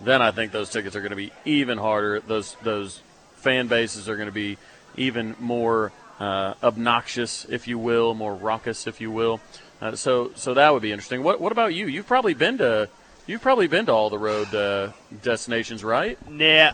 then 0.02 0.22
i 0.22 0.32
think 0.32 0.52
those 0.52 0.70
tickets 0.70 0.94
are 0.94 1.00
going 1.00 1.12
to 1.12 1.16
be 1.16 1.32
even 1.46 1.78
harder. 1.78 2.20
Those 2.20 2.58
those 2.64 3.02
fan 3.36 3.68
bases 3.68 4.10
are 4.10 4.18
going 4.18 4.28
to 4.28 4.34
be 4.34 4.58
even 4.98 5.36
more 5.40 5.94
uh, 6.20 6.56
obnoxious 6.64 7.46
if 7.46 7.68
you 7.68 7.78
will 7.78 8.14
more 8.14 8.36
raucous 8.36 8.88
if 8.88 9.00
you 9.00 9.12
will 9.12 9.40
uh, 9.82 9.96
so 9.96 10.32
so 10.36 10.54
that 10.54 10.74
would 10.74 10.82
be 10.82 10.92
interesting 10.92 11.24
what 11.24 11.40
what 11.40 11.52
about 11.52 11.74
you 11.74 11.88
you've 11.88 12.08
probably 12.08 12.34
been 12.34 12.58
to 12.58 12.90
you've 13.28 13.42
probably 13.42 13.68
been 13.68 13.86
to 13.86 13.92
all 13.92 14.10
the 14.10 14.20
road 14.20 14.54
uh, 14.54 14.92
destinations 15.22 15.84
right 15.84 16.18
yeah 16.38 16.74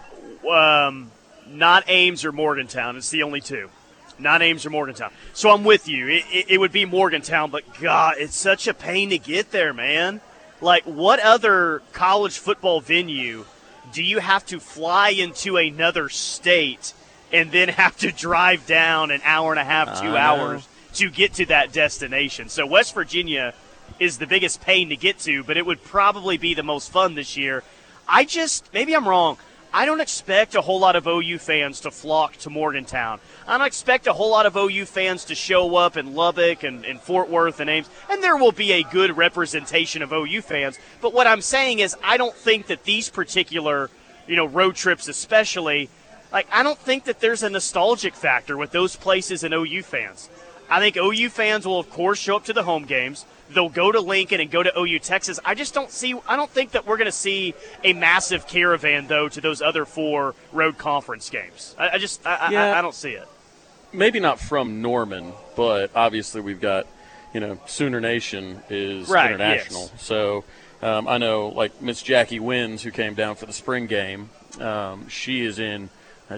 um 0.50 1.12
not 1.54 1.84
Ames 1.88 2.26
or 2.26 2.32
Morgantown. 2.32 2.98
It's 2.98 3.10
the 3.10 3.24
only 3.24 3.42
two. 3.42 3.70
Not 4.20 4.42
Ames 4.42 4.66
or 4.66 4.70
Morgantown. 4.70 5.12
So 5.34 5.50
I'm 5.52 5.64
with 5.64 5.88
you. 5.88 6.08
It, 6.08 6.24
it, 6.32 6.46
it, 6.50 6.58
would 6.60 6.72
be 6.72 6.86
Morgantown, 6.86 7.50
but 7.50 7.64
God, 7.80 8.16
it's 8.20 8.36
such 8.36 8.68
a 8.68 8.74
pain 8.74 9.10
to 9.10 9.18
get 9.18 9.52
there, 9.52 9.74
man. 9.74 10.22
Like, 10.60 10.84
what 10.84 11.20
other 11.20 11.82
college 11.92 12.38
football 12.38 12.82
venue 12.82 13.46
do 13.92 14.04
you 14.04 14.20
have 14.20 14.46
to 14.48 14.60
fly 14.60 15.10
into 15.10 15.58
another 15.58 16.08
state 16.10 16.94
and 17.34 17.52
then 17.52 17.70
have 17.70 17.98
to 17.98 18.12
drive 18.12 18.68
down 18.68 19.12
an 19.12 19.22
hour 19.24 19.52
and 19.52 19.60
a 19.60 19.64
half, 19.64 20.02
two 20.02 20.16
hours 20.16 20.68
to 20.96 21.10
get 21.10 21.34
to 21.36 21.46
that 21.48 21.72
destination? 21.72 22.50
So 22.50 22.66
West 22.66 22.94
Virginia 22.94 23.54
is 24.00 24.18
the 24.18 24.28
biggest 24.28 24.62
pain 24.62 24.90
to 24.90 24.96
get 24.96 25.20
to, 25.20 25.44
but 25.44 25.58
it 25.58 25.66
would 25.66 25.84
probably 25.84 26.38
be 26.38 26.54
the 26.54 26.64
most 26.64 26.92
fun 26.92 27.16
this 27.16 27.38
year. 27.38 27.64
I 28.08 28.26
just, 28.26 28.72
maybe 28.74 28.96
I'm 28.96 29.08
wrong. 29.08 29.38
I 29.74 29.86
don't 29.86 30.02
expect 30.02 30.56
a 30.56 30.62
whole 30.62 30.82
lot 30.82 30.98
of 30.98 31.08
OU 31.08 31.38
fans 31.38 31.80
to 31.82 31.92
flock 31.92 32.36
to 32.38 32.50
Morgantown. 32.50 33.22
I 33.48 33.58
don't 33.58 33.68
expect 33.68 34.06
a 34.06 34.12
whole 34.12 34.30
lot 34.30 34.46
of 34.46 34.58
OU 34.58 34.86
fans 34.86 35.24
to 35.26 35.36
show 35.36 35.78
up 35.78 35.96
in 35.96 36.14
Lubbock 36.14 36.64
and, 36.64 36.84
and 36.84 37.00
Fort 37.00 37.30
Worth 37.30 37.62
and 37.62 37.70
Ames, 37.70 37.90
and 38.10 38.22
there 38.22 38.36
will 38.36 38.52
be 38.52 38.74
a 38.74 38.84
good 38.84 39.16
representation 39.16 40.02
of 40.02 40.12
OU 40.12 40.42
fans. 40.42 40.78
But 41.00 41.14
what 41.14 41.26
I'm 41.26 41.40
saying 41.40 41.80
is, 41.80 41.96
I 42.04 42.18
don't 42.18 42.36
think 42.36 42.68
that 42.68 42.84
these 42.84 43.10
particular, 43.10 43.90
you 44.28 44.36
know, 44.36 44.46
road 44.46 44.76
trips, 44.76 45.08
especially, 45.08 45.90
like 46.34 46.48
I 46.52 46.64
don't 46.64 46.80
think 46.80 47.06
that 47.06 47.22
there's 47.22 47.44
a 47.44 47.50
nostalgic 47.50 48.14
factor 48.14 48.58
with 48.58 48.72
those 48.72 48.98
places 48.98 49.46
and 49.46 49.54
OU 49.54 49.84
fans. 49.84 50.30
I 50.72 50.80
think 50.80 50.96
OU 50.98 51.30
fans 51.30 51.66
will, 51.68 51.78
of 51.80 51.90
course, 51.92 52.18
show 52.18 52.38
up 52.38 52.46
to 52.46 52.54
the 52.54 52.64
home 52.64 52.86
games. 52.86 53.26
They'll 53.50 53.68
go 53.70 53.92
to 53.92 54.00
Lincoln 54.00 54.40
and 54.40 54.50
go 54.50 54.64
to 54.64 54.72
OU 54.80 55.00
Texas. 55.00 55.38
I 55.44 55.54
just 55.56 55.74
don't 55.74 55.92
see. 55.92 56.16
I 56.28 56.38
don't 56.38 56.50
think 56.50 56.72
that 56.72 56.88
we're 56.88 56.96
going 56.98 57.08
to 57.08 57.12
see 57.12 57.54
a 57.84 57.92
massive 57.94 58.48
caravan 58.48 59.08
though 59.08 59.28
to 59.28 59.42
those 59.42 59.62
other 59.62 59.84
four 59.86 60.34
road 60.54 60.78
conference 60.78 61.30
games. 61.30 61.76
I, 61.78 61.90
I 61.90 61.98
just. 61.98 62.26
I, 62.26 62.52
yeah. 62.52 62.66
I, 62.74 62.80
I 62.80 62.82
don't 62.82 62.96
see 62.96 63.12
it. 63.12 63.28
maybe 63.92 64.22
not 64.22 64.40
from 64.40 64.82
Norman, 64.82 65.34
but 65.58 65.92
obviously 65.94 66.40
we've 66.40 66.62
got, 66.62 66.88
you 67.34 67.42
know, 67.42 67.60
Sooner 67.66 68.00
Nation 68.00 68.62
is 68.70 69.10
Right, 69.10 69.32
international. 69.32 69.90
yes. 69.92 70.02
So 70.02 70.46
um, 70.82 71.10
I 71.10 71.18
know, 71.18 71.50
like 71.50 71.82
Miss 71.82 72.02
Jackie 72.02 72.40
Wins, 72.40 72.82
who 72.84 72.92
came 72.92 73.14
down 73.16 73.36
for 73.36 73.46
the 73.46 73.54
spring 73.54 73.86
game. 73.88 74.30
Um, 74.62 75.10
she 75.10 75.42
is 75.44 75.60
in 75.60 75.90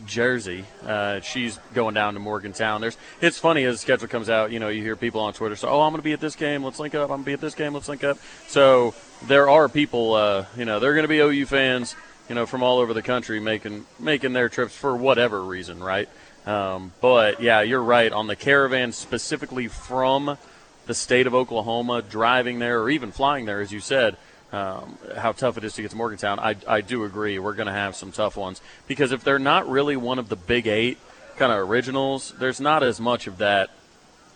Jersey. 0.01 0.65
Uh, 0.85 1.19
she's 1.19 1.59
going 1.73 1.93
down 1.93 2.13
to 2.13 2.19
Morgantown. 2.19 2.81
There's. 2.81 2.97
It's 3.21 3.37
funny 3.37 3.63
as 3.63 3.75
the 3.75 3.79
schedule 3.79 4.07
comes 4.07 4.29
out. 4.29 4.51
You 4.51 4.59
know, 4.59 4.69
you 4.69 4.81
hear 4.81 4.95
people 4.95 5.21
on 5.21 5.33
Twitter 5.33 5.55
say, 5.55 5.67
"Oh, 5.67 5.81
I'm 5.81 5.91
going 5.91 5.99
to 5.99 6.03
be 6.03 6.13
at 6.13 6.19
this 6.19 6.35
game. 6.35 6.63
Let's 6.63 6.79
link 6.79 6.95
up. 6.95 7.03
I'm 7.03 7.07
going 7.17 7.21
to 7.21 7.25
be 7.25 7.33
at 7.33 7.41
this 7.41 7.55
game. 7.55 7.73
Let's 7.73 7.89
link 7.89 8.03
up." 8.03 8.17
So 8.47 8.93
there 9.27 9.49
are 9.49 9.69
people. 9.69 10.13
Uh, 10.13 10.45
you 10.57 10.65
know, 10.65 10.79
they're 10.79 10.93
going 10.93 11.03
to 11.03 11.07
be 11.07 11.19
OU 11.19 11.45
fans. 11.45 11.95
You 12.29 12.35
know, 12.35 12.45
from 12.45 12.63
all 12.63 12.79
over 12.79 12.93
the 12.93 13.01
country 13.01 13.39
making 13.39 13.85
making 13.99 14.33
their 14.33 14.49
trips 14.49 14.75
for 14.75 14.95
whatever 14.95 15.43
reason, 15.43 15.83
right? 15.83 16.07
Um, 16.45 16.91
but 17.01 17.41
yeah, 17.41 17.61
you're 17.61 17.83
right 17.83 18.11
on 18.11 18.27
the 18.27 18.35
caravan 18.35 18.91
specifically 18.91 19.67
from 19.67 20.37
the 20.85 20.93
state 20.93 21.27
of 21.27 21.33
Oklahoma, 21.33 22.01
driving 22.01 22.59
there 22.59 22.81
or 22.81 22.89
even 22.89 23.11
flying 23.11 23.45
there, 23.45 23.61
as 23.61 23.71
you 23.71 23.79
said. 23.79 24.17
Um, 24.53 24.99
how 25.17 25.31
tough 25.31 25.57
it 25.57 25.63
is 25.63 25.73
to 25.73 25.81
get 25.81 25.89
to 25.91 25.97
Morgantown. 25.97 26.37
I, 26.39 26.55
I 26.67 26.81
do 26.81 27.05
agree. 27.05 27.39
We're 27.39 27.53
going 27.55 27.65
to 27.65 27.73
have 27.73 27.95
some 27.95 28.11
tough 28.11 28.37
ones 28.37 28.61
because 28.87 29.11
if 29.11 29.23
they're 29.23 29.39
not 29.39 29.67
really 29.67 29.97
one 29.97 30.19
of 30.19 30.29
the 30.29 30.35
big 30.35 30.67
eight 30.67 30.99
kind 31.37 31.51
of 31.51 31.67
originals, 31.67 32.35
there's 32.37 32.61
not 32.61 32.83
as 32.83 32.99
much 32.99 33.25
of 33.25 33.39
that, 33.39 33.71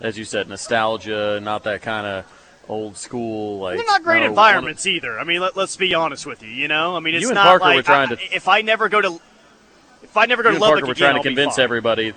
as 0.02 0.18
you 0.18 0.26
said, 0.26 0.50
nostalgia, 0.50 1.40
not 1.40 1.66
that 1.66 1.84
kind 1.84 2.08
of 2.08 2.26
old 2.68 2.98
school 2.98 3.60
like. 3.60 3.78
They're 3.78 3.86
not 3.86 4.04
great 4.04 4.16
no, 4.16 4.22
one 4.22 4.26
of- 4.26 4.32
environments 4.32 4.88
either. 4.88 5.20
I 5.20 5.24
mean, 5.24 5.40
let, 5.40 5.56
us 5.56 5.78
be 5.78 5.94
honest 5.94 6.26
with 6.26 6.42
you. 6.42 6.50
You 6.50 6.68
know, 6.68 6.96
I 6.96 7.00
mean, 7.00 7.14
it's 7.14 7.22
You 7.22 7.30
and 7.30 7.36
not 7.36 7.46
Parker 7.46 7.66
like 7.66 7.76
were 7.76 7.84
trying 7.84 8.12
I- 8.12 8.16
to- 8.16 8.36
if 8.36 8.48
I 8.48 8.62
never 8.62 8.90
go 8.90 9.00
to 9.02 9.22
if 10.02 10.18
I 10.18 10.26
never 10.26 10.42
go 10.42 10.50
to 10.52 10.58
Lubbock 10.58 10.80
Parker 10.80 10.88
were 10.88 10.96
trying 10.96 11.14
to 11.14 11.18
I'll 11.18 11.24
convince 11.24 11.60
everybody 11.60 12.14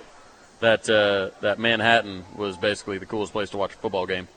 that 0.59 0.89
uh, 0.89 1.29
that 1.41 1.59
Manhattan 1.59 2.25
was 2.35 2.57
basically 2.57 2.97
the 2.97 3.05
coolest 3.05 3.31
place 3.31 3.51
to 3.51 3.57
watch 3.57 3.73
a 3.73 3.77
football 3.77 4.07
game. 4.07 4.27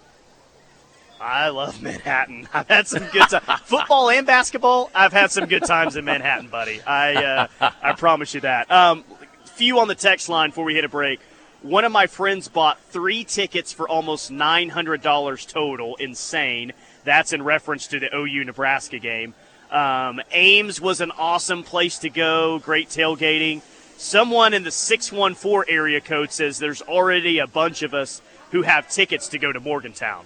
I 1.25 1.49
love 1.49 1.81
Manhattan. 1.83 2.47
I've 2.55 2.69
had 2.69 2.87
some 2.87 3.05
good. 3.11 3.29
Football 3.65 4.11
and 4.11 4.27
basketball, 4.27 4.91
I've 4.95 5.13
had 5.13 5.31
some 5.31 5.47
good 5.47 5.65
times 5.65 5.97
in 5.97 6.05
Manhattan, 6.05 6.49
buddy. 6.49 6.83
I 6.83 7.15
uh, 7.61 7.71
I 7.83 7.93
promise 7.93 8.35
you 8.35 8.43
that. 8.43 8.71
Um, 8.71 9.05
few 9.45 9.79
on 9.79 9.89
the 9.89 9.95
text 9.95 10.29
line 10.29 10.51
before 10.51 10.65
we 10.65 10.75
hit 10.75 10.85
a 10.85 10.89
break. 10.89 11.21
One 11.63 11.85
of 11.85 11.93
my 11.93 12.07
friends 12.07 12.49
bought 12.49 12.79
three 12.91 13.25
tickets 13.25 13.73
for 13.73 13.89
almost 13.89 14.31
nine 14.31 14.69
hundred 14.69 15.01
dollars 15.01 15.47
total. 15.47 15.97
Insane. 15.97 16.73
That's 17.05 17.33
in 17.33 17.43
reference 17.43 17.87
to 17.89 18.01
the 18.01 18.15
OU 18.15 18.45
Nebraska 18.45 18.99
game. 18.99 19.35
Um, 19.71 20.21
Ames 20.31 20.81
was 20.81 21.01
an 21.01 21.11
awesome 21.11 21.63
place 21.63 21.99
to 22.01 22.11
go. 22.11 22.59
Great 22.59 22.89
tailgating. 22.89 23.63
Someone 23.97 24.55
in 24.55 24.63
the 24.63 24.71
614 24.71 25.73
area 25.75 26.01
code 26.01 26.33
says 26.33 26.59
there's 26.59 26.83
already 26.83 27.39
a 27.39 27.47
bunch 27.47 27.83
of 27.83 27.95
us 27.95 28.21
who 28.51 28.63
have 28.63 28.89
tickets 28.89 29.29
to 29.29 29.39
go 29.39 29.53
to 29.53 29.61
Morgantown. 29.61 30.25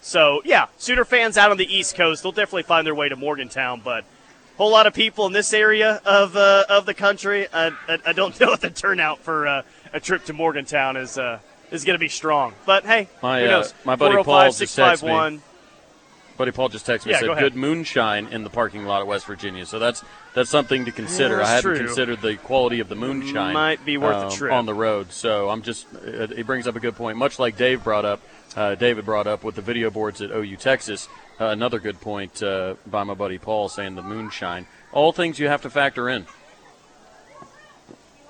So 0.00 0.42
yeah, 0.44 0.66
Sooner 0.78 1.04
fans 1.04 1.36
out 1.36 1.50
on 1.50 1.56
the 1.56 1.72
East 1.72 1.96
Coast, 1.96 2.22
they'll 2.22 2.32
definitely 2.32 2.62
find 2.64 2.86
their 2.86 2.94
way 2.94 3.08
to 3.08 3.16
Morgantown. 3.16 3.80
But 3.84 4.04
a 4.04 4.56
whole 4.56 4.70
lot 4.70 4.86
of 4.86 4.94
people 4.94 5.26
in 5.26 5.32
this 5.32 5.52
area 5.52 6.00
of 6.04 6.36
uh, 6.36 6.64
of 6.68 6.86
the 6.86 6.94
country, 6.94 7.46
I, 7.52 7.68
I, 7.88 7.98
I 8.06 8.12
don't 8.12 8.38
know 8.40 8.52
if 8.52 8.60
the 8.60 8.70
turnout 8.70 9.20
for 9.20 9.46
uh, 9.46 9.62
a 9.92 10.00
trip 10.00 10.24
to 10.26 10.32
Morgantown 10.32 10.96
is 10.96 11.18
uh, 11.18 11.38
is 11.70 11.84
going 11.84 11.94
to 11.94 12.00
be 12.00 12.08
strong. 12.08 12.54
But 12.66 12.84
hey, 12.84 13.08
My, 13.22 13.40
who 13.40 13.46
uh, 13.46 13.50
knows? 13.50 13.74
my 13.84 13.96
buddy 13.96 14.22
Paul 14.22 14.50
just 14.50 14.62
texted 14.76 15.04
me. 15.04 15.08
651. 15.12 15.42
Buddy 16.36 16.52
Paul 16.52 16.70
just 16.70 16.86
texted 16.86 17.04
me 17.04 17.12
Yeah, 17.12 17.18
said 17.18 17.26
go 17.26 17.38
good 17.38 17.54
moonshine 17.54 18.28
in 18.28 18.44
the 18.44 18.48
parking 18.50 18.86
lot 18.86 19.02
of 19.02 19.08
West 19.08 19.26
Virginia. 19.26 19.66
So 19.66 19.78
that's 19.78 20.02
that's 20.32 20.48
something 20.48 20.86
to 20.86 20.90
consider. 20.90 21.36
Yeah, 21.36 21.44
I 21.44 21.48
hadn't 21.48 21.62
true. 21.76 21.78
considered 21.86 22.22
the 22.22 22.36
quality 22.36 22.80
of 22.80 22.88
the 22.88 22.94
moonshine. 22.94 23.52
Might 23.52 23.84
be 23.84 23.98
worth 23.98 24.16
a 24.16 24.26
um, 24.28 24.32
trip. 24.32 24.52
on 24.52 24.64
the 24.64 24.72
road. 24.72 25.12
So 25.12 25.50
I'm 25.50 25.60
just 25.60 25.86
it 26.02 26.46
brings 26.46 26.66
up 26.66 26.76
a 26.76 26.80
good 26.80 26.96
point. 26.96 27.18
Much 27.18 27.38
like 27.38 27.58
Dave 27.58 27.84
brought 27.84 28.06
up, 28.06 28.22
uh, 28.56 28.74
David 28.74 29.04
brought 29.04 29.26
up 29.26 29.44
with 29.44 29.54
the 29.54 29.62
video 29.62 29.90
boards 29.90 30.20
at 30.20 30.30
OU 30.30 30.56
Texas. 30.56 31.08
Uh, 31.40 31.46
another 31.46 31.78
good 31.78 32.00
point 32.00 32.42
uh, 32.42 32.74
by 32.86 33.04
my 33.04 33.14
buddy 33.14 33.38
Paul 33.38 33.68
saying 33.68 33.94
the 33.94 34.02
moonshine. 34.02 34.66
All 34.92 35.12
things 35.12 35.38
you 35.38 35.48
have 35.48 35.62
to 35.62 35.70
factor 35.70 36.08
in. 36.08 36.26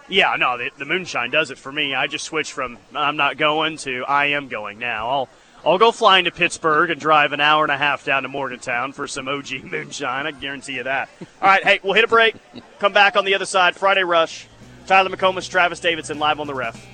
Yeah, 0.09 0.35
no, 0.39 0.59
the, 0.59 0.71
the 0.77 0.85
moonshine 0.85 1.31
does 1.31 1.51
it 1.51 1.59
for 1.59 1.71
me. 1.71 1.95
I 1.95 2.07
just 2.09 2.25
switched 2.25 2.53
from 2.53 2.79
I'm 2.95 3.17
not 3.17 3.37
going 3.37 3.77
to 3.79 4.05
I 4.05 4.27
am 4.27 4.49
going 4.49 4.79
now. 4.79 5.09
I'll 5.09 5.29
I'll 5.65 5.79
go 5.79 5.93
flying 5.93 6.25
to 6.25 6.31
Pittsburgh 6.31 6.91
and 6.91 7.01
drive 7.01 7.33
an 7.33 7.41
hour 7.41 7.65
and 7.65 7.73
a 7.73 7.77
half 7.77 8.05
down 8.05 8.23
to 8.23 8.29
Morgantown 8.29 8.93
for 8.93 9.07
some 9.07 9.29
OG 9.29 9.65
moonshine. 9.65 10.27
I 10.27 10.33
guarantee 10.33 10.75
you 10.75 10.85
that. 10.85 11.09
All 11.21 11.49
right, 11.49 11.63
hey, 11.63 11.81
we'll 11.83 11.95
hit 11.95 12.05
a 12.05 12.09
break. 12.09 12.35
Come 12.79 12.93
back 12.93 13.17
on 13.17 13.25
the 13.25 13.35
other 13.35 13.47
side. 13.47 13.77
Friday 13.77 14.03
Rush. 14.03 14.47
Tyler 14.87 15.11
McComas, 15.11 15.49
Travis 15.49 15.79
Davidson, 15.79 16.19
live 16.19 16.41
on 16.41 16.47
the 16.49 16.55
ref. 16.55 16.85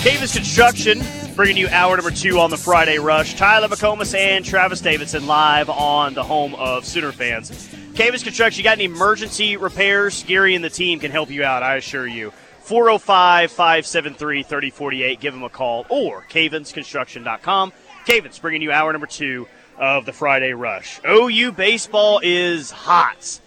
Cavins 0.00 0.34
Construction 0.34 1.02
bringing 1.36 1.58
you 1.58 1.68
hour 1.68 1.94
number 1.94 2.10
two 2.10 2.40
on 2.40 2.48
the 2.48 2.56
Friday 2.56 2.98
Rush. 2.98 3.34
Tyler 3.34 3.68
McComas 3.68 4.16
and 4.18 4.42
Travis 4.42 4.80
Davidson 4.80 5.26
live 5.26 5.68
on 5.68 6.14
the 6.14 6.22
home 6.22 6.54
of 6.54 6.86
Sooner 6.86 7.12
fans. 7.12 7.50
Cavins 7.92 8.24
Construction, 8.24 8.60
you 8.60 8.64
got 8.64 8.78
any 8.78 8.84
emergency 8.84 9.58
repairs? 9.58 10.22
Gary 10.22 10.54
and 10.54 10.64
the 10.64 10.70
team 10.70 11.00
can 11.00 11.10
help 11.10 11.28
you 11.28 11.44
out, 11.44 11.62
I 11.62 11.76
assure 11.76 12.06
you. 12.06 12.32
405 12.62 13.52
573 13.52 14.42
3048. 14.42 15.20
Give 15.20 15.34
them 15.34 15.42
a 15.42 15.50
call 15.50 15.84
or 15.90 16.22
cavinsconstruction.com. 16.30 17.70
Cavins 18.06 18.40
bringing 18.40 18.62
you 18.62 18.72
hour 18.72 18.90
number 18.92 19.06
two 19.06 19.48
of 19.76 20.06
the 20.06 20.14
Friday 20.14 20.54
Rush. 20.54 20.98
OU 21.06 21.52
baseball 21.52 22.22
is 22.24 22.70
hot 22.70 23.38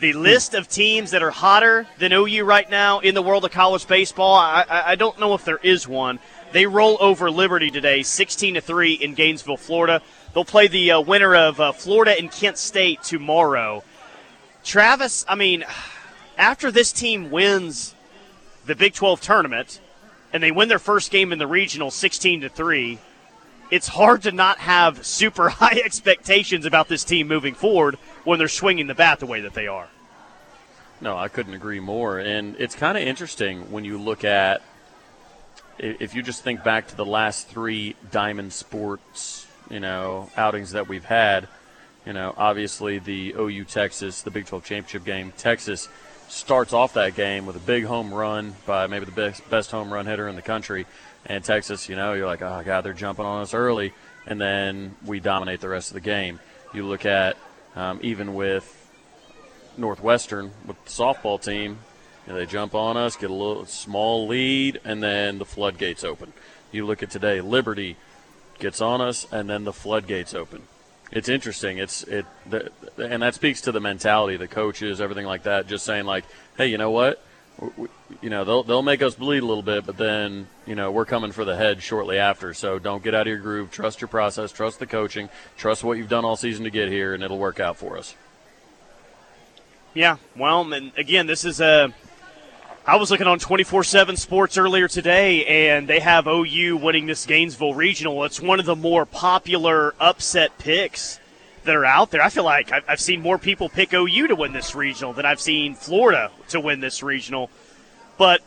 the 0.00 0.12
list 0.12 0.54
of 0.54 0.68
teams 0.68 1.10
that 1.10 1.22
are 1.22 1.30
hotter 1.30 1.86
than 1.98 2.12
OU 2.12 2.44
right 2.44 2.68
now 2.70 3.00
in 3.00 3.14
the 3.14 3.22
world 3.22 3.44
of 3.44 3.50
college 3.50 3.86
baseball, 3.86 4.34
I, 4.34 4.64
I, 4.68 4.94
don't 4.94 5.18
know 5.18 5.34
if 5.34 5.44
there 5.44 5.58
is 5.58 5.88
one. 5.88 6.20
They 6.52 6.66
roll 6.66 6.96
over 7.00 7.30
Liberty 7.30 7.70
today, 7.70 8.02
16 8.02 8.54
to 8.54 8.60
three 8.60 8.92
in 8.92 9.14
Gainesville, 9.14 9.56
Florida. 9.56 10.00
They'll 10.32 10.44
play 10.44 10.68
the 10.68 10.92
uh, 10.92 11.00
winner 11.00 11.34
of 11.34 11.60
uh, 11.60 11.72
Florida 11.72 12.14
and 12.16 12.30
Kent 12.30 12.58
State 12.58 13.02
tomorrow. 13.02 13.82
Travis, 14.62 15.24
I 15.28 15.34
mean, 15.34 15.64
after 16.36 16.70
this 16.70 16.92
team 16.92 17.30
wins 17.30 17.94
the 18.66 18.76
Big 18.76 18.94
12 18.94 19.20
tournament 19.20 19.80
and 20.32 20.42
they 20.42 20.52
win 20.52 20.68
their 20.68 20.78
first 20.78 21.10
game 21.10 21.32
in 21.32 21.38
the 21.38 21.46
regional, 21.46 21.90
16 21.90 22.42
to 22.42 22.48
three, 22.48 22.98
it's 23.70 23.88
hard 23.88 24.22
to 24.22 24.32
not 24.32 24.58
have 24.58 25.04
super 25.04 25.48
high 25.48 25.80
expectations 25.84 26.66
about 26.66 26.88
this 26.88 27.02
team 27.04 27.26
moving 27.26 27.54
forward 27.54 27.98
when 28.28 28.38
they're 28.38 28.46
swinging 28.46 28.86
the 28.88 28.94
bat 28.94 29.20
the 29.20 29.26
way 29.26 29.40
that 29.40 29.54
they 29.54 29.66
are. 29.66 29.88
No, 31.00 31.16
I 31.16 31.28
couldn't 31.28 31.54
agree 31.54 31.80
more. 31.80 32.18
And 32.18 32.56
it's 32.58 32.74
kind 32.74 32.98
of 32.98 33.02
interesting 33.02 33.72
when 33.72 33.86
you 33.86 33.96
look 33.96 34.22
at, 34.22 34.60
if 35.78 36.14
you 36.14 36.22
just 36.22 36.44
think 36.44 36.62
back 36.62 36.88
to 36.88 36.96
the 36.96 37.06
last 37.06 37.48
three 37.48 37.96
Diamond 38.10 38.52
Sports, 38.52 39.46
you 39.70 39.80
know, 39.80 40.28
outings 40.36 40.72
that 40.72 40.88
we've 40.88 41.06
had. 41.06 41.48
You 42.04 42.12
know, 42.12 42.34
obviously 42.36 42.98
the 42.98 43.34
OU 43.38 43.64
Texas, 43.64 44.20
the 44.20 44.30
Big 44.30 44.44
12 44.44 44.62
championship 44.62 45.06
game. 45.06 45.32
Texas 45.38 45.88
starts 46.28 46.74
off 46.74 46.92
that 46.94 47.14
game 47.14 47.46
with 47.46 47.56
a 47.56 47.60
big 47.60 47.86
home 47.86 48.12
run 48.12 48.54
by 48.66 48.88
maybe 48.88 49.06
the 49.06 49.12
best 49.12 49.48
best 49.48 49.70
home 49.70 49.90
run 49.90 50.04
hitter 50.04 50.28
in 50.28 50.36
the 50.36 50.42
country. 50.42 50.84
And 51.24 51.42
Texas, 51.42 51.88
you 51.88 51.96
know, 51.96 52.12
you're 52.12 52.26
like, 52.26 52.42
oh 52.42 52.62
god, 52.62 52.84
they're 52.84 52.92
jumping 52.92 53.24
on 53.24 53.40
us 53.40 53.54
early, 53.54 53.94
and 54.26 54.38
then 54.38 54.96
we 55.06 55.18
dominate 55.18 55.62
the 55.62 55.68
rest 55.70 55.90
of 55.90 55.94
the 55.94 56.00
game. 56.00 56.40
You 56.74 56.86
look 56.86 57.06
at 57.06 57.38
um, 57.78 58.00
even 58.02 58.34
with 58.34 58.74
Northwestern 59.76 60.50
with 60.66 60.84
the 60.84 60.90
softball 60.90 61.40
team. 61.40 61.78
You 62.26 62.32
know, 62.32 62.38
they 62.40 62.46
jump 62.46 62.74
on 62.74 62.96
us, 62.96 63.16
get 63.16 63.30
a 63.30 63.34
little 63.34 63.64
small 63.64 64.26
lead, 64.26 64.80
and 64.84 65.02
then 65.02 65.38
the 65.38 65.46
floodgates 65.46 66.04
open. 66.04 66.32
You 66.72 66.84
look 66.84 67.02
at 67.02 67.10
today, 67.10 67.40
Liberty 67.40 67.96
gets 68.58 68.80
on 68.82 69.00
us, 69.00 69.26
and 69.32 69.48
then 69.48 69.64
the 69.64 69.72
floodgates 69.72 70.34
open. 70.34 70.64
It's 71.10 71.28
interesting. 71.28 71.78
It's 71.78 72.02
it, 72.02 72.26
the, 72.44 72.70
and 72.98 73.22
that 73.22 73.34
speaks 73.34 73.62
to 73.62 73.72
the 73.72 73.80
mentality, 73.80 74.36
the 74.36 74.48
coaches, 74.48 75.00
everything 75.00 75.24
like 75.24 75.44
that. 75.44 75.68
Just 75.68 75.86
saying, 75.86 76.04
like, 76.04 76.24
hey, 76.58 76.66
you 76.66 76.76
know 76.76 76.90
what? 76.90 77.22
You 78.22 78.30
know, 78.30 78.44
they'll 78.44 78.62
they'll 78.62 78.82
make 78.82 79.02
us 79.02 79.14
bleed 79.14 79.42
a 79.42 79.46
little 79.46 79.62
bit, 79.62 79.84
but 79.84 79.96
then 79.96 80.46
you 80.66 80.74
know 80.74 80.90
we're 80.90 81.04
coming 81.04 81.32
for 81.32 81.44
the 81.44 81.56
head 81.56 81.82
shortly 81.82 82.18
after. 82.18 82.54
So 82.54 82.78
don't 82.78 83.02
get 83.02 83.14
out 83.14 83.22
of 83.22 83.26
your 83.28 83.38
groove. 83.38 83.70
Trust 83.70 84.00
your 84.00 84.08
process. 84.08 84.52
Trust 84.52 84.78
the 84.78 84.86
coaching. 84.86 85.28
Trust 85.56 85.82
what 85.82 85.98
you've 85.98 86.08
done 86.08 86.24
all 86.24 86.36
season 86.36 86.64
to 86.64 86.70
get 86.70 86.88
here, 86.88 87.14
and 87.14 87.22
it'll 87.22 87.38
work 87.38 87.58
out 87.58 87.76
for 87.76 87.98
us. 87.98 88.14
Yeah, 89.94 90.18
well, 90.36 90.72
and 90.72 90.92
again, 90.96 91.26
this 91.26 91.44
is 91.44 91.60
a. 91.60 91.92
I 92.86 92.96
was 92.96 93.10
looking 93.10 93.26
on 93.26 93.38
24 93.38 93.84
7 93.84 94.16
Sports 94.16 94.56
earlier 94.56 94.88
today, 94.88 95.44
and 95.44 95.86
they 95.88 96.00
have 96.00 96.26
OU 96.26 96.78
winning 96.78 97.06
this 97.06 97.26
Gainesville 97.26 97.74
Regional. 97.74 98.24
It's 98.24 98.40
one 98.40 98.60
of 98.60 98.66
the 98.66 98.76
more 98.76 99.04
popular 99.04 99.94
upset 100.00 100.56
picks 100.58 101.20
that 101.68 101.76
are 101.76 101.84
out 101.84 102.10
there. 102.10 102.22
I 102.22 102.30
feel 102.30 102.44
like 102.44 102.72
I've 102.72 102.84
I've 102.88 103.00
seen 103.00 103.20
more 103.20 103.38
people 103.38 103.68
pick 103.68 103.92
OU 103.92 104.28
to 104.28 104.34
win 104.34 104.52
this 104.52 104.74
regional 104.74 105.12
than 105.12 105.26
I've 105.26 105.40
seen 105.40 105.74
Florida 105.74 106.30
to 106.48 106.60
win 106.60 106.80
this 106.80 107.02
regional. 107.02 107.50
But 108.16 108.40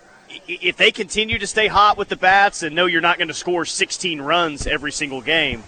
if 0.47 0.75
they 0.75 0.91
continue 0.91 1.37
to 1.37 1.45
stay 1.45 1.67
hot 1.67 1.97
with 1.97 2.09
the 2.09 2.15
bats 2.15 2.63
and 2.63 2.75
know 2.75 2.87
you're 2.87 2.99
not 2.99 3.19
going 3.19 3.27
to 3.27 3.33
score 3.33 3.63
16 3.63 4.21
runs 4.21 4.65
every 4.65 4.91
single 4.91 5.21
game, 5.21 5.63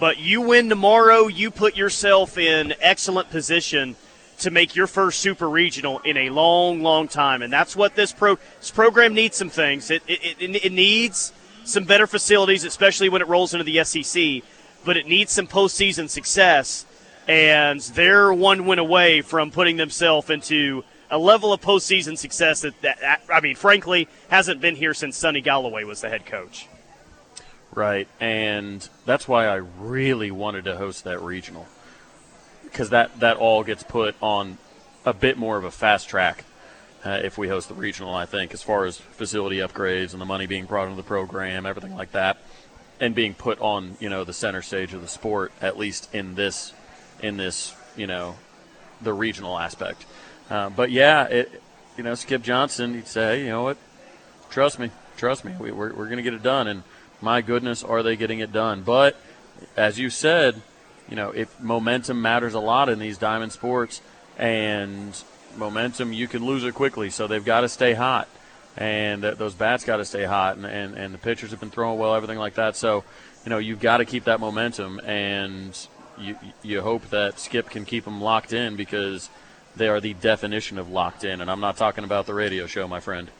but 0.00 0.18
you 0.18 0.40
win 0.40 0.68
tomorrow, 0.68 1.28
you 1.28 1.52
put 1.52 1.76
yourself 1.76 2.36
in 2.36 2.74
excellent 2.80 3.30
position 3.30 3.94
to 4.40 4.50
make 4.50 4.74
your 4.74 4.88
first 4.88 5.20
super 5.20 5.48
regional 5.48 6.00
in 6.00 6.16
a 6.16 6.30
long, 6.30 6.82
long 6.82 7.06
time, 7.06 7.42
and 7.42 7.52
that's 7.52 7.76
what 7.76 7.94
this 7.94 8.12
pro 8.12 8.38
this 8.58 8.72
program 8.72 9.14
needs. 9.14 9.36
Some 9.36 9.50
things 9.50 9.88
it 9.92 10.02
it, 10.08 10.36
it, 10.40 10.64
it 10.64 10.72
needs 10.72 11.32
some 11.62 11.84
better 11.84 12.08
facilities, 12.08 12.64
especially 12.64 13.08
when 13.08 13.22
it 13.22 13.28
rolls 13.28 13.54
into 13.54 13.64
the 13.64 13.84
SEC, 13.84 14.42
but 14.84 14.96
it 14.96 15.06
needs 15.06 15.30
some 15.30 15.46
postseason 15.46 16.10
success, 16.10 16.86
and 17.28 17.80
they're 17.80 18.32
one 18.32 18.64
win 18.64 18.78
away 18.78 19.20
from 19.20 19.50
putting 19.50 19.76
themselves 19.76 20.30
into 20.30 20.82
a 21.10 21.18
level 21.18 21.52
of 21.52 21.60
postseason 21.60 22.16
success 22.16 22.62
that, 22.62 22.80
that 22.80 23.22
I 23.32 23.40
mean, 23.40 23.54
frankly, 23.54 24.08
hasn't 24.30 24.60
been 24.60 24.74
here 24.74 24.94
since 24.94 25.16
Sunny 25.16 25.42
Golloway 25.42 25.84
was 25.84 26.00
the 26.00 26.08
head 26.08 26.26
coach. 26.26 26.66
Right, 27.74 28.08
and 28.18 28.86
that's 29.04 29.28
why 29.28 29.46
I 29.46 29.56
really 29.56 30.30
wanted 30.30 30.64
to 30.64 30.76
host 30.76 31.04
that 31.04 31.20
regional 31.20 31.66
because 32.64 32.90
that 32.90 33.20
that 33.20 33.36
all 33.36 33.62
gets 33.62 33.82
put 33.82 34.16
on 34.20 34.58
a 35.04 35.12
bit 35.12 35.36
more 35.36 35.56
of 35.56 35.64
a 35.64 35.70
fast 35.70 36.08
track 36.08 36.44
uh, 37.04 37.20
if 37.22 37.36
we 37.36 37.48
host 37.48 37.68
the 37.68 37.74
regional. 37.74 38.14
I 38.14 38.24
think 38.24 38.54
as 38.54 38.62
far 38.62 38.86
as 38.86 38.96
facility 38.96 39.58
upgrades 39.58 40.12
and 40.12 40.20
the 40.20 40.26
money 40.26 40.46
being 40.46 40.64
brought 40.64 40.84
into 40.84 40.96
the 40.96 41.02
program, 41.02 41.66
everything 41.66 41.94
like 41.94 42.12
that, 42.12 42.38
and 43.00 43.14
being 43.14 43.34
put 43.34 43.60
on 43.60 43.96
you 44.00 44.08
know 44.08 44.24
the 44.24 44.32
center 44.32 44.62
stage 44.62 44.94
of 44.94 45.02
the 45.02 45.08
sport 45.08 45.52
at 45.60 45.78
least 45.78 46.12
in 46.14 46.34
this 46.34 46.72
in 47.20 47.36
this 47.36 47.74
you 47.96 48.06
know 48.06 48.36
the 49.00 49.12
regional 49.12 49.58
aspect. 49.58 50.04
Uh, 50.50 50.70
but 50.70 50.90
yeah, 50.90 51.24
it 51.24 51.62
you 51.96 52.04
know 52.04 52.14
Skip 52.14 52.42
Johnson 52.42 52.94
he'd 52.94 53.06
say 53.06 53.40
you 53.40 53.48
know 53.48 53.62
what, 53.62 53.76
trust 54.50 54.78
me, 54.78 54.90
trust 55.16 55.44
me, 55.44 55.54
we, 55.58 55.70
we're 55.70 55.92
we're 55.92 56.06
going 56.06 56.16
to 56.16 56.22
get 56.22 56.34
it 56.34 56.42
done. 56.42 56.66
And 56.68 56.82
my 57.20 57.40
goodness, 57.40 57.82
are 57.82 58.02
they 58.02 58.16
getting 58.16 58.38
it 58.38 58.52
done? 58.52 58.82
But 58.82 59.16
as 59.76 59.98
you 59.98 60.10
said, 60.10 60.62
you 61.08 61.16
know, 61.16 61.30
if 61.30 61.58
momentum 61.60 62.20
matters 62.22 62.54
a 62.54 62.60
lot 62.60 62.88
in 62.88 62.98
these 62.98 63.18
diamond 63.18 63.52
sports, 63.52 64.00
and 64.36 65.20
momentum 65.56 66.12
you 66.12 66.28
can 66.28 66.44
lose 66.44 66.64
it 66.64 66.74
quickly, 66.74 67.10
so 67.10 67.26
they've 67.26 67.44
got 67.44 67.62
to 67.62 67.68
stay 67.68 67.94
hot, 67.94 68.28
and 68.76 69.22
those 69.22 69.54
bats 69.54 69.84
got 69.84 69.96
to 69.96 70.04
stay 70.04 70.24
hot, 70.24 70.56
and, 70.56 70.66
and 70.66 70.94
and 70.94 71.14
the 71.14 71.18
pitchers 71.18 71.50
have 71.50 71.60
been 71.60 71.70
throwing 71.70 71.98
well, 71.98 72.14
everything 72.14 72.38
like 72.38 72.54
that. 72.54 72.76
So, 72.76 73.04
you 73.44 73.50
know, 73.50 73.58
you've 73.58 73.80
got 73.80 73.98
to 73.98 74.04
keep 74.04 74.24
that 74.24 74.40
momentum, 74.40 75.00
and 75.00 75.76
you 76.20 76.36
you 76.62 76.80
hope 76.80 77.08
that 77.10 77.38
Skip 77.38 77.70
can 77.70 77.84
keep 77.84 78.04
them 78.04 78.20
locked 78.20 78.52
in 78.52 78.76
because 78.76 79.30
they 79.76 79.88
are 79.88 80.00
the 80.00 80.14
definition 80.14 80.78
of 80.78 80.90
locked 80.90 81.24
in, 81.24 81.40
and 81.40 81.50
I'm 81.50 81.60
not 81.60 81.76
talking 81.76 82.04
about 82.04 82.26
the 82.26 82.34
radio 82.34 82.66
show, 82.66 82.86
my 82.88 83.00
friend. 83.00 83.30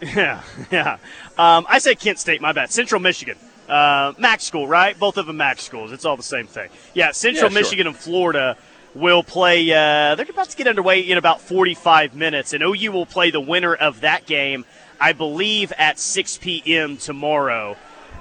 Yeah, 0.00 0.42
yeah. 0.70 0.98
Um, 1.38 1.66
I 1.68 1.78
say 1.78 1.94
Kent 1.94 2.18
State. 2.18 2.42
My 2.42 2.52
bad. 2.52 2.70
Central 2.70 3.00
Michigan. 3.00 3.38
Uh, 3.68 4.12
Mac 4.18 4.42
school, 4.42 4.66
right? 4.66 4.98
Both 4.98 5.16
of 5.16 5.26
them 5.26 5.38
Mac 5.38 5.60
schools. 5.60 5.92
It's 5.92 6.04
all 6.04 6.16
the 6.16 6.22
same 6.22 6.46
thing. 6.46 6.68
Yeah, 6.92 7.12
Central 7.12 7.50
yeah, 7.50 7.54
Michigan 7.54 7.84
sure. 7.84 7.90
and 7.90 7.96
Florida 7.96 8.56
will 8.94 9.22
play. 9.22 9.70
Uh, 9.70 10.14
they're 10.14 10.26
about 10.28 10.50
to 10.50 10.56
get 10.56 10.66
underway 10.66 11.00
in 11.00 11.16
about 11.16 11.40
45 11.40 12.14
minutes, 12.14 12.52
and 12.52 12.62
OU 12.62 12.92
will 12.92 13.06
play 13.06 13.30
the 13.30 13.40
winner 13.40 13.74
of 13.74 14.02
that 14.02 14.26
game, 14.26 14.66
I 15.00 15.12
believe, 15.12 15.72
at 15.78 15.98
6 15.98 16.38
p.m. 16.38 16.96
tomorrow. 16.96 17.76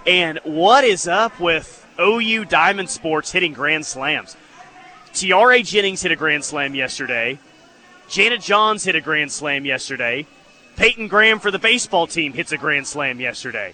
And 0.05 0.39
what 0.43 0.83
is 0.83 1.07
up 1.07 1.39
with 1.39 1.82
OU 1.99 2.45
Diamond 2.45 2.89
Sports 2.89 3.31
hitting 3.31 3.53
grand 3.53 3.85
slams? 3.85 4.35
Tiare 5.13 5.63
Jennings 5.63 6.01
hit 6.01 6.11
a 6.11 6.15
grand 6.15 6.43
slam 6.43 6.75
yesterday. 6.75 7.39
Jana 8.09 8.37
Johns 8.37 8.83
hit 8.83 8.95
a 8.95 9.01
grand 9.01 9.31
slam 9.31 9.65
yesterday. 9.65 10.25
Peyton 10.75 11.07
Graham 11.07 11.39
for 11.39 11.51
the 11.51 11.59
baseball 11.59 12.07
team 12.07 12.33
hits 12.33 12.51
a 12.51 12.57
grand 12.57 12.87
slam 12.87 13.19
yesterday. 13.19 13.73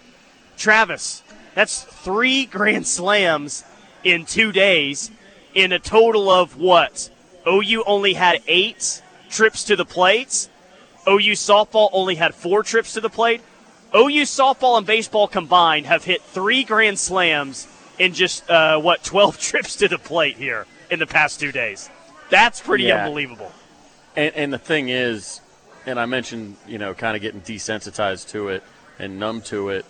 Travis, 0.57 1.23
that's 1.55 1.83
three 1.83 2.45
grand 2.57 2.85
slams 2.87 3.63
in 4.03 4.25
two 4.25 4.51
days 4.51 5.11
in 5.53 5.71
a 5.71 5.79
total 5.79 6.29
of 6.29 6.57
what? 6.57 7.09
OU 7.47 7.83
only 7.85 8.13
had 8.13 8.41
eight 8.47 9.01
trips 9.29 9.63
to 9.65 9.75
the 9.75 9.85
plate. 9.85 10.49
OU 11.07 11.33
softball 11.33 11.89
only 11.93 12.15
had 12.15 12.35
four 12.35 12.63
trips 12.63 12.93
to 12.93 13.01
the 13.01 13.09
plate. 13.09 13.41
OU 13.95 14.23
softball 14.23 14.77
and 14.77 14.85
baseball 14.85 15.27
combined 15.27 15.85
have 15.85 16.03
hit 16.03 16.21
three 16.21 16.63
grand 16.63 16.99
slams 16.99 17.67
in 17.99 18.13
just, 18.13 18.49
uh, 18.49 18.79
what, 18.79 19.03
12 19.03 19.39
trips 19.39 19.75
to 19.77 19.87
the 19.87 19.99
plate 19.99 20.37
here 20.37 20.65
in 20.89 20.99
the 20.99 21.07
past 21.07 21.39
two 21.39 21.51
days. 21.51 21.89
That's 22.29 22.59
pretty 22.59 22.85
yeah. 22.85 23.05
unbelievable. 23.05 23.51
And, 24.15 24.35
and 24.35 24.53
the 24.53 24.57
thing 24.57 24.89
is, 24.89 25.41
and 25.85 25.99
I 25.99 26.05
mentioned, 26.05 26.57
you 26.67 26.77
know, 26.77 26.93
kind 26.93 27.15
of 27.15 27.21
getting 27.21 27.41
desensitized 27.41 28.29
to 28.29 28.49
it 28.49 28.63
and 28.97 29.19
numb 29.19 29.41
to 29.43 29.69
it 29.69 29.85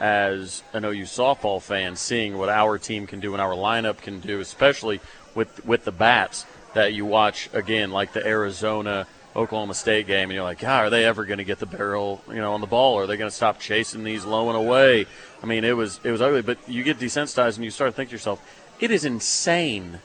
as 0.00 0.62
an 0.72 0.84
OU 0.84 1.04
softball 1.04 1.62
fan, 1.62 1.96
seeing 1.96 2.36
what 2.36 2.48
our 2.48 2.78
team 2.78 3.06
can 3.06 3.20
do 3.20 3.32
and 3.32 3.42
our 3.42 3.54
lineup 3.54 3.98
can 3.98 4.20
do, 4.20 4.40
especially 4.40 5.00
with 5.34 5.64
with 5.64 5.84
the 5.84 5.92
bats 5.92 6.46
that 6.74 6.92
you 6.92 7.04
watch 7.04 7.48
again, 7.52 7.90
like 7.90 8.12
the 8.12 8.26
Arizona 8.26 9.06
Oklahoma 9.36 9.74
State 9.74 10.06
game, 10.06 10.30
and 10.30 10.32
you're 10.32 10.44
like, 10.44 10.60
God, 10.60 10.84
are 10.84 10.90
they 10.90 11.04
ever 11.04 11.24
going 11.24 11.38
to 11.38 11.44
get 11.44 11.58
the 11.58 11.66
barrel, 11.66 12.22
you 12.28 12.36
know, 12.36 12.54
on 12.54 12.60
the 12.60 12.66
ball? 12.66 12.98
Are 12.98 13.06
they 13.06 13.16
going 13.16 13.30
to 13.30 13.34
stop 13.34 13.58
chasing 13.58 14.04
these 14.04 14.24
low 14.24 14.48
and 14.48 14.56
away? 14.56 15.06
I 15.42 15.46
mean, 15.46 15.64
it 15.64 15.76
was 15.76 16.00
it 16.04 16.10
was 16.10 16.22
ugly, 16.22 16.42
but 16.42 16.58
you 16.68 16.82
get 16.82 16.98
desensitized 16.98 17.56
and 17.56 17.64
you 17.64 17.70
start 17.70 17.90
to 17.90 17.96
think 17.96 18.10
to 18.10 18.14
yourself, 18.14 18.40
it 18.80 18.90
is 18.90 19.04
insane 19.04 20.00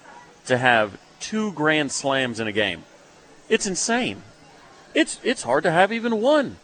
to 0.45 0.57
have 0.57 0.99
two 1.19 1.51
grand 1.53 1.91
slams 1.91 2.39
in 2.39 2.47
a 2.47 2.51
game. 2.51 2.83
It's 3.49 3.67
insane. 3.67 4.23
It's 4.95 5.19
it's 5.23 5.43
hard 5.43 5.63
to 5.63 5.71
have 5.71 5.91
even 5.91 6.21
one. 6.21 6.57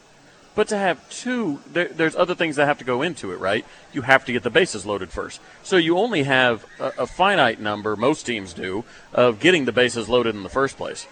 But 0.56 0.70
to 0.70 0.78
have 0.78 1.08
two, 1.10 1.60
there, 1.68 1.90
there's 1.90 2.16
other 2.16 2.34
things 2.34 2.56
that 2.56 2.66
have 2.66 2.78
to 2.78 2.86
go 2.86 3.02
into 3.02 3.34
it, 3.34 3.40
right? 3.40 3.66
You 3.92 4.04
have 4.04 4.24
to 4.24 4.32
get 4.32 4.44
the 4.44 4.50
bases 4.50 4.86
loaded 4.86 5.12
first. 5.12 5.42
So 5.64 5.76
you 5.76 5.98
only 5.98 6.24
have 6.24 6.66
a, 6.80 6.94
a 7.00 7.08
finite 7.08 7.60
number, 7.60 7.98
most 7.98 8.26
teams 8.26 8.54
do, 8.54 8.86
of 9.14 9.42
getting 9.42 9.66
the 9.66 9.74
bases 9.74 10.08
loaded 10.08 10.34
in 10.34 10.44
the 10.44 10.50
first 10.50 10.78
place. 10.78 11.08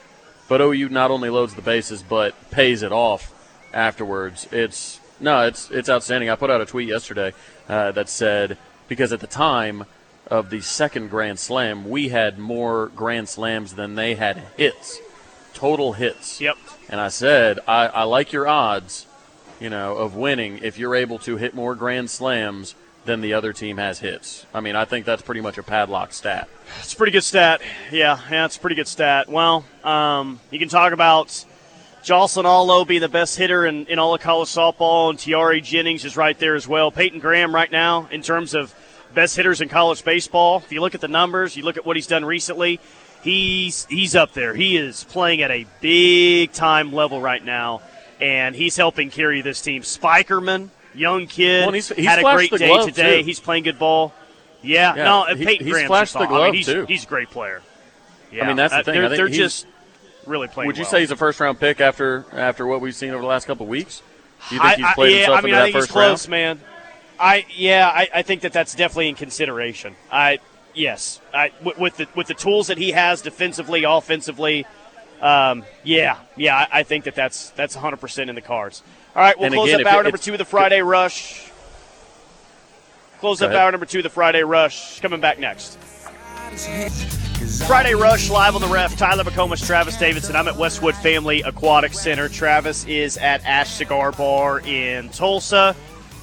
But 0.54 0.62
OU 0.62 0.89
not 0.89 1.10
only 1.10 1.32
loads 1.32 1.56
the 1.56 1.64
bases, 1.64 2.04
but 2.04 2.51
pays 2.51 2.84
it 2.84 2.91
off 2.91 3.34
afterwards. 3.74 4.47
It's 4.51 4.99
no, 5.20 5.47
it's 5.47 5.72
it's 5.72 5.89
outstanding. 5.89 6.30
I 6.30 6.36
put 6.36 6.51
out 6.51 6.62
a 6.62 6.66
tweet 6.68 6.88
yesterday 6.88 7.34
uh, 7.68 7.91
that 7.93 8.08
said 8.08 8.60
because 8.88 9.12
at 9.12 9.20
the 9.20 9.26
time 9.26 9.86
of 10.28 10.51
the 10.51 10.62
second 10.62 11.10
Grand 11.10 11.39
Slam, 11.39 11.89
we 11.89 12.10
had 12.10 12.38
more 12.38 12.91
Grand 12.95 13.30
Slams 13.30 13.74
than 13.74 13.95
they 13.95 14.14
had 14.14 14.43
hits, 14.56 14.99
total 15.56 15.93
hits. 15.93 16.39
Yep. 16.39 16.58
And 16.88 17.01
I 17.01 17.08
said, 17.08 17.58
I, 17.68 17.88
I 17.88 18.04
like 18.04 18.32
your 18.32 18.47
odds, 18.47 19.08
you 19.60 19.72
know, 19.72 19.97
of 19.97 20.16
winning 20.16 20.60
if 20.62 20.78
you're 20.78 20.93
able 20.95 21.18
to 21.18 21.36
hit 21.38 21.56
more 21.56 21.74
grand 21.74 22.12
slams 22.12 22.76
than 23.06 23.22
the 23.22 23.34
other 23.34 23.54
team 23.54 23.78
has 23.78 23.99
hits. 23.99 24.45
I 24.54 24.62
mean, 24.62 24.76
I 24.76 24.86
think 24.86 25.06
that's 25.06 25.22
pretty 25.22 25.41
much 25.41 25.58
a 25.58 25.64
padlock 25.64 26.14
stat. 26.14 26.47
It's 26.80 26.93
a 26.93 26.95
pretty 26.95 27.12
good 27.12 27.24
stat. 27.24 27.62
Yeah, 27.91 28.20
yeah, 28.32 28.45
it's 28.45 28.58
a 28.58 28.60
pretty 28.60 28.76
good 28.76 28.88
stat. 28.88 29.30
Well, 29.30 29.66
um, 29.84 30.39
you 30.51 30.60
can 30.60 30.70
talk 30.70 30.93
about 30.93 31.45
Jocelyn 32.04 32.45
Alo 32.45 32.86
being 32.86 33.01
the 33.01 33.10
best 33.10 33.38
hitter 33.38 33.66
in, 33.66 33.86
in 33.88 33.99
all 33.99 34.14
of 34.14 34.22
college 34.22 34.49
softball, 34.49 35.10
and 35.10 35.20
Tiare 35.20 35.62
Jennings 35.62 36.06
is 36.06 36.18
right 36.18 36.38
there 36.38 36.56
as 36.56 36.68
well. 36.68 36.91
Peyton 36.91 37.20
Graham 37.20 37.54
right 37.54 37.72
now 37.72 38.08
in 38.12 38.22
terms 38.22 38.54
of 38.54 38.74
best 39.14 39.36
hitters 39.36 39.62
in 39.62 39.70
college 39.70 40.04
baseball. 40.04 40.58
If 40.58 40.72
you 40.72 40.82
look 40.82 40.95
at 40.95 41.01
the 41.01 41.08
numbers, 41.08 41.56
you 41.56 41.64
look 41.64 41.78
at 41.78 41.86
what 41.86 41.95
he's 41.95 42.08
done 42.08 42.26
recently, 42.26 42.80
he's 43.24 43.86
he's 43.86 44.16
up 44.16 44.34
there. 44.34 44.54
He 44.54 44.78
is 44.78 45.04
playing 45.06 45.41
at 45.41 45.51
a 45.51 45.66
big 45.82 46.51
time 46.51 46.91
level 46.91 47.22
right 47.22 47.43
now, 47.43 47.82
and 48.20 48.56
he's 48.56 48.76
helping 48.76 49.10
carry 49.10 49.41
this 49.41 49.62
team. 49.62 49.82
Spikerman, 49.82 50.70
young 50.94 51.28
kid, 51.28 51.66
well, 51.66 51.74
he's, 51.74 51.89
he's 51.89 52.06
had 52.06 52.20
a 52.20 52.22
great 52.22 52.52
day 52.52 52.86
today. 52.86 53.20
Too. 53.20 53.26
He's 53.26 53.39
playing 53.39 53.64
good 53.64 53.80
ball. 53.80 54.14
Yeah, 54.62 54.96
yeah 54.96 55.04
no, 55.04 55.26
he, 55.36 55.46
Peyton 55.46 55.66
he's 55.66 55.74
Graham's 55.74 55.88
flashed 55.88 56.14
the 56.14 56.26
glove 56.26 56.41
I 56.41 56.46
mean, 56.46 56.56
he's, 56.56 56.66
too. 56.66 56.86
He's 56.86 57.04
a 57.04 57.08
great 57.08 57.30
player. 57.30 57.62
Yeah, 58.32 58.46
I 58.46 58.48
mean 58.48 58.56
that's 58.56 58.74
the 58.74 58.84
thing. 58.84 58.94
they're, 58.94 59.10
they're 59.10 59.28
just 59.28 59.68
really 60.26 60.48
playing. 60.48 60.68
Would 60.68 60.78
you 60.78 60.84
well. 60.84 60.91
say 60.91 61.02
he's 61.02 61.12
a 61.12 61.16
first 61.16 61.39
round 61.39 61.60
pick 61.60 61.82
after 61.82 62.26
after 62.32 62.66
what 62.66 62.82
we've 62.82 62.96
seen 62.96 63.12
over 63.12 63.22
the 63.22 63.28
last 63.28 63.46
couple 63.46 63.66
of 63.66 63.70
weeks? 63.70 64.02
Do 64.50 64.56
you 64.56 64.62
think 64.62 64.78
he's 64.78 64.94
played 64.96 65.14
I, 65.14 65.16
yeah, 65.16 65.18
himself 65.18 65.38
I 65.38 65.41
mean, 65.41 65.54
into 65.54 65.62
I 65.62 65.66
think 65.66 65.76
first 65.76 65.88
he's 65.88 65.91
close, 65.91 66.28
round? 66.28 66.32
man. 66.32 66.62
I 67.20 67.46
yeah, 67.56 67.88
I, 67.88 68.10
I 68.16 68.22
think 68.24 68.41
that 68.41 68.54
that's 68.54 68.74
definitely 68.74 69.10
in 69.10 69.16
consideration. 69.16 69.96
I 70.12 70.39
yes, 70.74 71.22
I, 71.34 71.52
with, 71.64 71.78
with 71.78 71.98
the 71.98 72.08
with 72.16 72.28
the 72.28 72.34
tools 72.34 72.68
that 72.68 72.78
he 72.78 72.91
has 72.91 73.22
defensively, 73.22 73.84
offensively, 73.84 74.66
um, 75.22 75.64
yeah, 75.84 76.18
yeah, 76.36 76.58
I, 76.58 76.80
I, 76.80 76.84
think 76.84 77.06
that 77.06 77.16
that's 77.16 77.52
that's 77.52 77.76
100 77.76 77.98
percent 77.98 78.30
in 78.30 78.36
the 78.36 78.41
cards. 78.41 78.84
All 79.16 79.22
right, 79.22 79.38
we'll 79.38 79.45
and 79.45 79.55
close 79.55 79.70
again, 79.70 79.86
up 79.86 79.93
hour 79.93 80.03
number 80.03 80.18
two 80.18 80.32
of 80.32 80.39
the 80.39 80.45
Friday 80.45 80.82
rush. 80.82 81.51
Close 83.20 83.41
up 83.41 83.51
hour 83.51 83.72
number 83.72 83.86
two 83.86 83.99
of 83.99 84.03
the 84.03 84.09
Friday 84.09 84.43
rush. 84.43 84.99
Coming 85.01 85.22
back 85.22 85.39
next. 85.39 85.78
Friday 87.68 87.93
Rush 87.93 88.30
live 88.30 88.55
on 88.55 88.61
the 88.61 88.68
ref. 88.68 88.97
Tyler 88.97 89.24
McComas, 89.24 89.66
Travis 89.66 89.97
Davidson. 89.97 90.36
I'm 90.36 90.47
at 90.47 90.57
Westwood 90.57 90.95
Family 90.95 91.41
Aquatic 91.41 91.93
Center. 91.93 92.28
Travis 92.28 92.86
is 92.86 93.18
at 93.18 93.45
Ash 93.45 93.72
Cigar 93.72 94.11
Bar 94.11 94.61
in 94.61 95.09
Tulsa. 95.09 95.74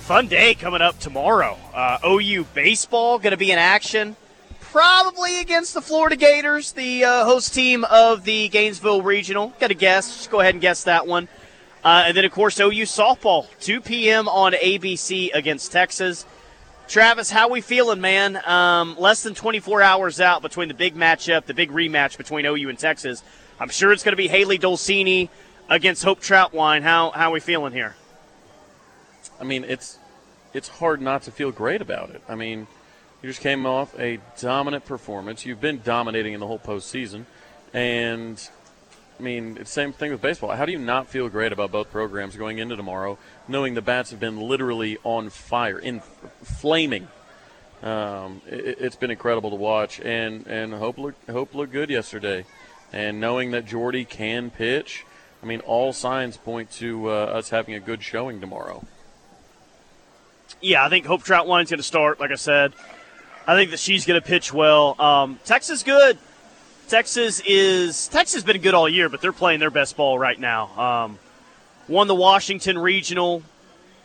Fun 0.01 0.26
day 0.26 0.55
coming 0.55 0.82
up 0.82 0.99
tomorrow. 0.99 1.57
Uh, 1.72 1.99
OU 2.05 2.45
baseball 2.55 3.18
going 3.18 3.30
to 3.30 3.36
be 3.36 3.53
in 3.53 3.59
action 3.59 4.16
probably 4.61 5.41
against 5.41 5.74
the 5.74 5.80
Florida 5.80 6.16
Gators, 6.16 6.72
the 6.72 7.05
uh, 7.05 7.24
host 7.24 7.55
team 7.55 7.84
of 7.84 8.24
the 8.24 8.49
Gainesville 8.49 9.03
Regional. 9.03 9.53
Got 9.59 9.70
a 9.70 9.74
guess? 9.74 10.16
Just 10.16 10.30
go 10.30 10.41
ahead 10.41 10.55
and 10.55 10.61
guess 10.61 10.84
that 10.84 11.07
one. 11.07 11.28
Uh, 11.83 12.05
and 12.07 12.16
then, 12.16 12.24
of 12.24 12.33
course, 12.33 12.61
OU 12.61 12.85
softball, 12.85 13.47
2 13.61 13.81
p.m. 13.81 14.28
on 14.28 14.53
ABC 14.53 15.31
against 15.33 15.72
Texas. 15.72 16.26
Travis, 16.89 17.31
how 17.31 17.49
we 17.49 17.61
feeling, 17.61 18.01
man? 18.01 18.37
Um, 18.47 18.97
less 18.99 19.22
than 19.22 19.35
24 19.35 19.81
hours 19.81 20.20
out 20.20 20.43
between 20.43 20.68
the 20.68 20.74
big 20.74 20.95
matchup, 20.95 21.47
the 21.47 21.55
big 21.55 21.70
rematch 21.70 22.18
between 22.18 22.45
OU 22.45 22.68
and 22.68 22.78
Texas. 22.78 23.22
I'm 23.61 23.68
sure 23.68 23.93
it's 23.93 24.03
going 24.03 24.12
to 24.12 24.16
be 24.16 24.28
Hailey 24.28 24.59
Dolcini 24.59 25.28
against 25.68 26.03
Hope 26.03 26.20
Trautwein. 26.20 26.83
How 26.83 27.11
how 27.11 27.31
we 27.31 27.41
feeling 27.41 27.72
here? 27.72 27.95
I 29.41 29.45
mean, 29.45 29.64
it's 29.64 29.99
it's 30.53 30.68
hard 30.68 31.01
not 31.01 31.22
to 31.22 31.31
feel 31.31 31.53
great 31.53 31.81
about 31.81 32.11
it. 32.11 32.22
I 32.28 32.35
mean, 32.35 32.66
you 33.22 33.28
just 33.28 33.41
came 33.41 33.66
off 33.66 33.97
a 33.99 34.18
dominant 34.41 34.85
performance. 34.85 35.47
You've 35.47 35.61
been 35.61 35.81
dominating 35.85 36.33
in 36.33 36.41
the 36.41 36.47
whole 36.47 36.59
postseason, 36.59 37.24
and 37.72 38.51
I 39.21 39.23
mean, 39.23 39.59
it's 39.61 39.68
the 39.68 39.75
same 39.75 39.93
thing 39.93 40.12
with 40.12 40.23
baseball. 40.23 40.51
How 40.53 40.64
do 40.64 40.73
you 40.73 40.79
not 40.79 41.07
feel 41.07 41.29
great 41.29 41.53
about 41.53 41.71
both 41.71 41.91
programs 41.91 42.37
going 42.37 42.57
into 42.57 42.75
tomorrow, 42.75 43.18
knowing 43.47 43.75
the 43.75 43.83
bats 43.83 44.12
have 44.12 44.18
been 44.18 44.41
literally 44.41 44.97
on 45.05 45.29
fire, 45.29 45.79
in 45.79 46.01
flaming? 46.43 47.07
Um, 47.83 48.41
it, 48.47 48.79
has 48.79 48.97
been 48.97 49.11
incredible 49.11 49.51
to 49.51 49.57
watch, 49.57 50.01
and 50.01 50.47
and 50.47 50.73
hope 50.73 50.97
look, 50.97 51.14
hope 51.29 51.55
looked 51.55 51.71
good 51.71 51.91
yesterday, 51.91 52.47
and 52.95 53.21
knowing 53.21 53.51
that 53.51 53.66
Jordy 53.66 54.07
can 54.07 54.49
pitch. 54.49 55.05
I 55.43 55.47
mean, 55.47 55.61
all 55.61 55.93
signs 55.93 56.39
point 56.39 56.71
to 56.73 57.11
uh, 57.11 57.12
us 57.12 57.51
having 57.51 57.75
a 57.75 57.81
good 57.81 58.03
showing 58.03 58.41
tomorrow. 58.41 58.87
Yeah, 60.62 60.83
I 60.83 60.89
think 60.89 61.05
Hope 61.05 61.25
Trautwein's 61.25 61.68
going 61.68 61.79
to 61.79 61.83
start. 61.83 62.21
Like 62.21 62.31
I 62.31 62.37
said, 62.37 62.73
I 63.47 63.55
think 63.55 63.71
that 63.71 63.81
she's 63.81 64.07
going 64.07 64.18
to 64.21 64.27
pitch 64.27 64.51
well. 64.51 64.99
Um, 64.99 65.39
Texas 65.45 65.83
good. 65.83 66.18
Texas 66.91 67.41
is 67.47 68.09
Texas 68.09 68.34
has 68.34 68.43
been 68.43 68.61
good 68.61 68.74
all 68.74 68.88
year, 68.88 69.09
but 69.09 69.20
they're 69.20 69.32
playing 69.32 69.61
their 69.61 69.70
best 69.70 69.97
ball 69.97 70.18
right 70.18 70.38
now. 70.38 70.66
Um, 70.76 71.18
won 71.86 72.09
the 72.09 72.16
Washington 72.16 72.76
Regional, 72.76 73.45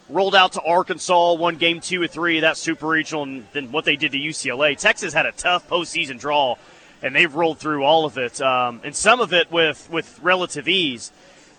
rolled 0.08 0.36
out 0.36 0.54
to 0.54 0.62
Arkansas, 0.62 1.34
won 1.34 1.56
game 1.56 1.82
two 1.82 2.00
or 2.00 2.06
three 2.08 2.38
of 2.38 2.42
that 2.44 2.58
Super 2.58 2.86
Regional, 2.86 3.24
and 3.24 3.48
then 3.54 3.72
what 3.72 3.86
they 3.86 3.96
did 3.96 4.12
to 4.12 4.20
UCLA. 4.20 4.78
Texas 4.78 5.16
had 5.16 5.26
a 5.26 5.32
tough 5.32 5.68
postseason 5.68 6.20
draw, 6.20 6.58
and 7.02 7.16
they've 7.16 7.34
rolled 7.34 7.58
through 7.58 7.84
all 7.84 8.06
of 8.06 8.20
it, 8.20 8.40
um, 8.40 8.82
and 8.84 8.96
some 8.96 9.20
of 9.20 9.34
it 9.34 9.52
with 9.52 9.90
with 9.90 10.20
relative 10.22 10.68
ease. 10.68 11.12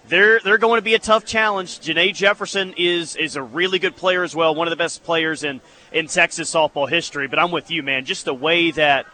They're 0.07 0.39
they're 0.39 0.59
going 0.59 0.79
to 0.79 0.85
be 0.85 0.95
a 0.95 1.01
tough 1.01 1.25
challenge. 1.25 1.81
Janae 1.81 2.15
Jefferson 2.15 2.73
is 2.77 3.17
is 3.17 3.35
a 3.35 3.43
really 3.43 3.81
good 3.81 3.97
player 3.97 4.23
as 4.23 4.37
well, 4.37 4.55
one 4.55 4.69
of 4.69 4.71
the 4.71 4.77
best 4.77 5.03
players 5.03 5.43
in 5.43 5.61
in 5.91 6.07
Texas 6.07 6.55
softball 6.55 6.89
history. 6.89 7.27
But 7.27 7.41
I'm 7.41 7.51
with 7.51 7.69
you, 7.69 7.83
man. 7.83 8.05
Just 8.05 8.27
the 8.27 8.35
way 8.35 8.71
that 8.71 9.07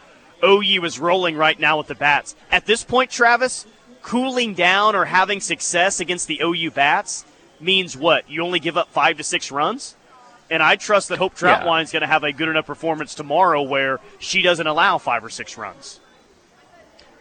OU 0.43 0.83
is 0.83 0.99
rolling 0.99 1.35
right 1.35 1.59
now 1.59 1.77
with 1.77 1.87
the 1.87 1.95
bats. 1.95 2.35
At 2.51 2.65
this 2.65 2.83
point, 2.83 3.09
Travis, 3.09 3.65
cooling 4.01 4.53
down 4.53 4.95
or 4.95 5.05
having 5.05 5.39
success 5.39 5.99
against 5.99 6.27
the 6.27 6.41
OU 6.43 6.71
bats 6.71 7.25
means 7.59 7.95
what? 7.95 8.29
You 8.29 8.43
only 8.43 8.59
give 8.59 8.77
up 8.77 8.89
five 8.89 9.17
to 9.17 9.23
six 9.23 9.51
runs? 9.51 9.95
And 10.49 10.61
I 10.61 10.75
trust 10.75 11.09
that 11.09 11.17
Hope 11.17 11.35
Trautwein's 11.35 11.91
yeah. 11.91 11.99
going 11.99 12.07
to 12.07 12.13
have 12.13 12.23
a 12.23 12.31
good 12.31 12.49
enough 12.49 12.65
performance 12.65 13.15
tomorrow 13.15 13.63
where 13.63 13.99
she 14.19 14.41
doesn't 14.41 14.67
allow 14.67 14.97
five 14.97 15.23
or 15.23 15.29
six 15.29 15.57
runs. 15.57 15.99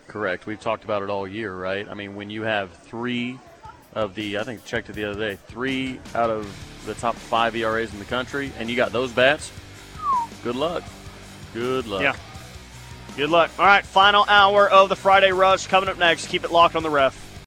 Correct. 0.08 0.44
We've 0.44 0.60
talked 0.60 0.84
about 0.84 1.02
it 1.02 1.08
all 1.08 1.26
year, 1.26 1.54
right? 1.54 1.88
I 1.88 1.94
mean, 1.94 2.14
when 2.16 2.28
you 2.28 2.42
have 2.42 2.70
three 2.70 3.38
of 3.94 4.14
the, 4.14 4.38
I 4.38 4.42
think 4.42 4.64
checked 4.64 4.90
it 4.90 4.94
the 4.94 5.04
other 5.04 5.18
day, 5.18 5.38
three 5.46 6.00
out 6.14 6.30
of 6.30 6.46
the 6.84 6.94
top 6.94 7.14
five 7.14 7.54
ERAs 7.54 7.92
in 7.92 7.98
the 7.98 8.04
country, 8.04 8.52
and 8.58 8.68
you 8.68 8.76
got 8.76 8.92
those 8.92 9.12
bats, 9.12 9.52
good 10.42 10.56
luck. 10.56 10.82
Good 11.54 11.86
luck. 11.86 12.02
Yeah. 12.02 12.16
Good 13.16 13.30
luck. 13.30 13.50
All 13.58 13.66
right, 13.66 13.84
final 13.84 14.24
hour 14.26 14.68
of 14.68 14.88
the 14.88 14.96
Friday 14.96 15.32
Rush 15.32 15.66
coming 15.66 15.88
up 15.88 15.98
next. 15.98 16.28
Keep 16.28 16.44
it 16.44 16.50
locked 16.50 16.76
on 16.76 16.82
the 16.82 16.90
ref. 16.90 17.31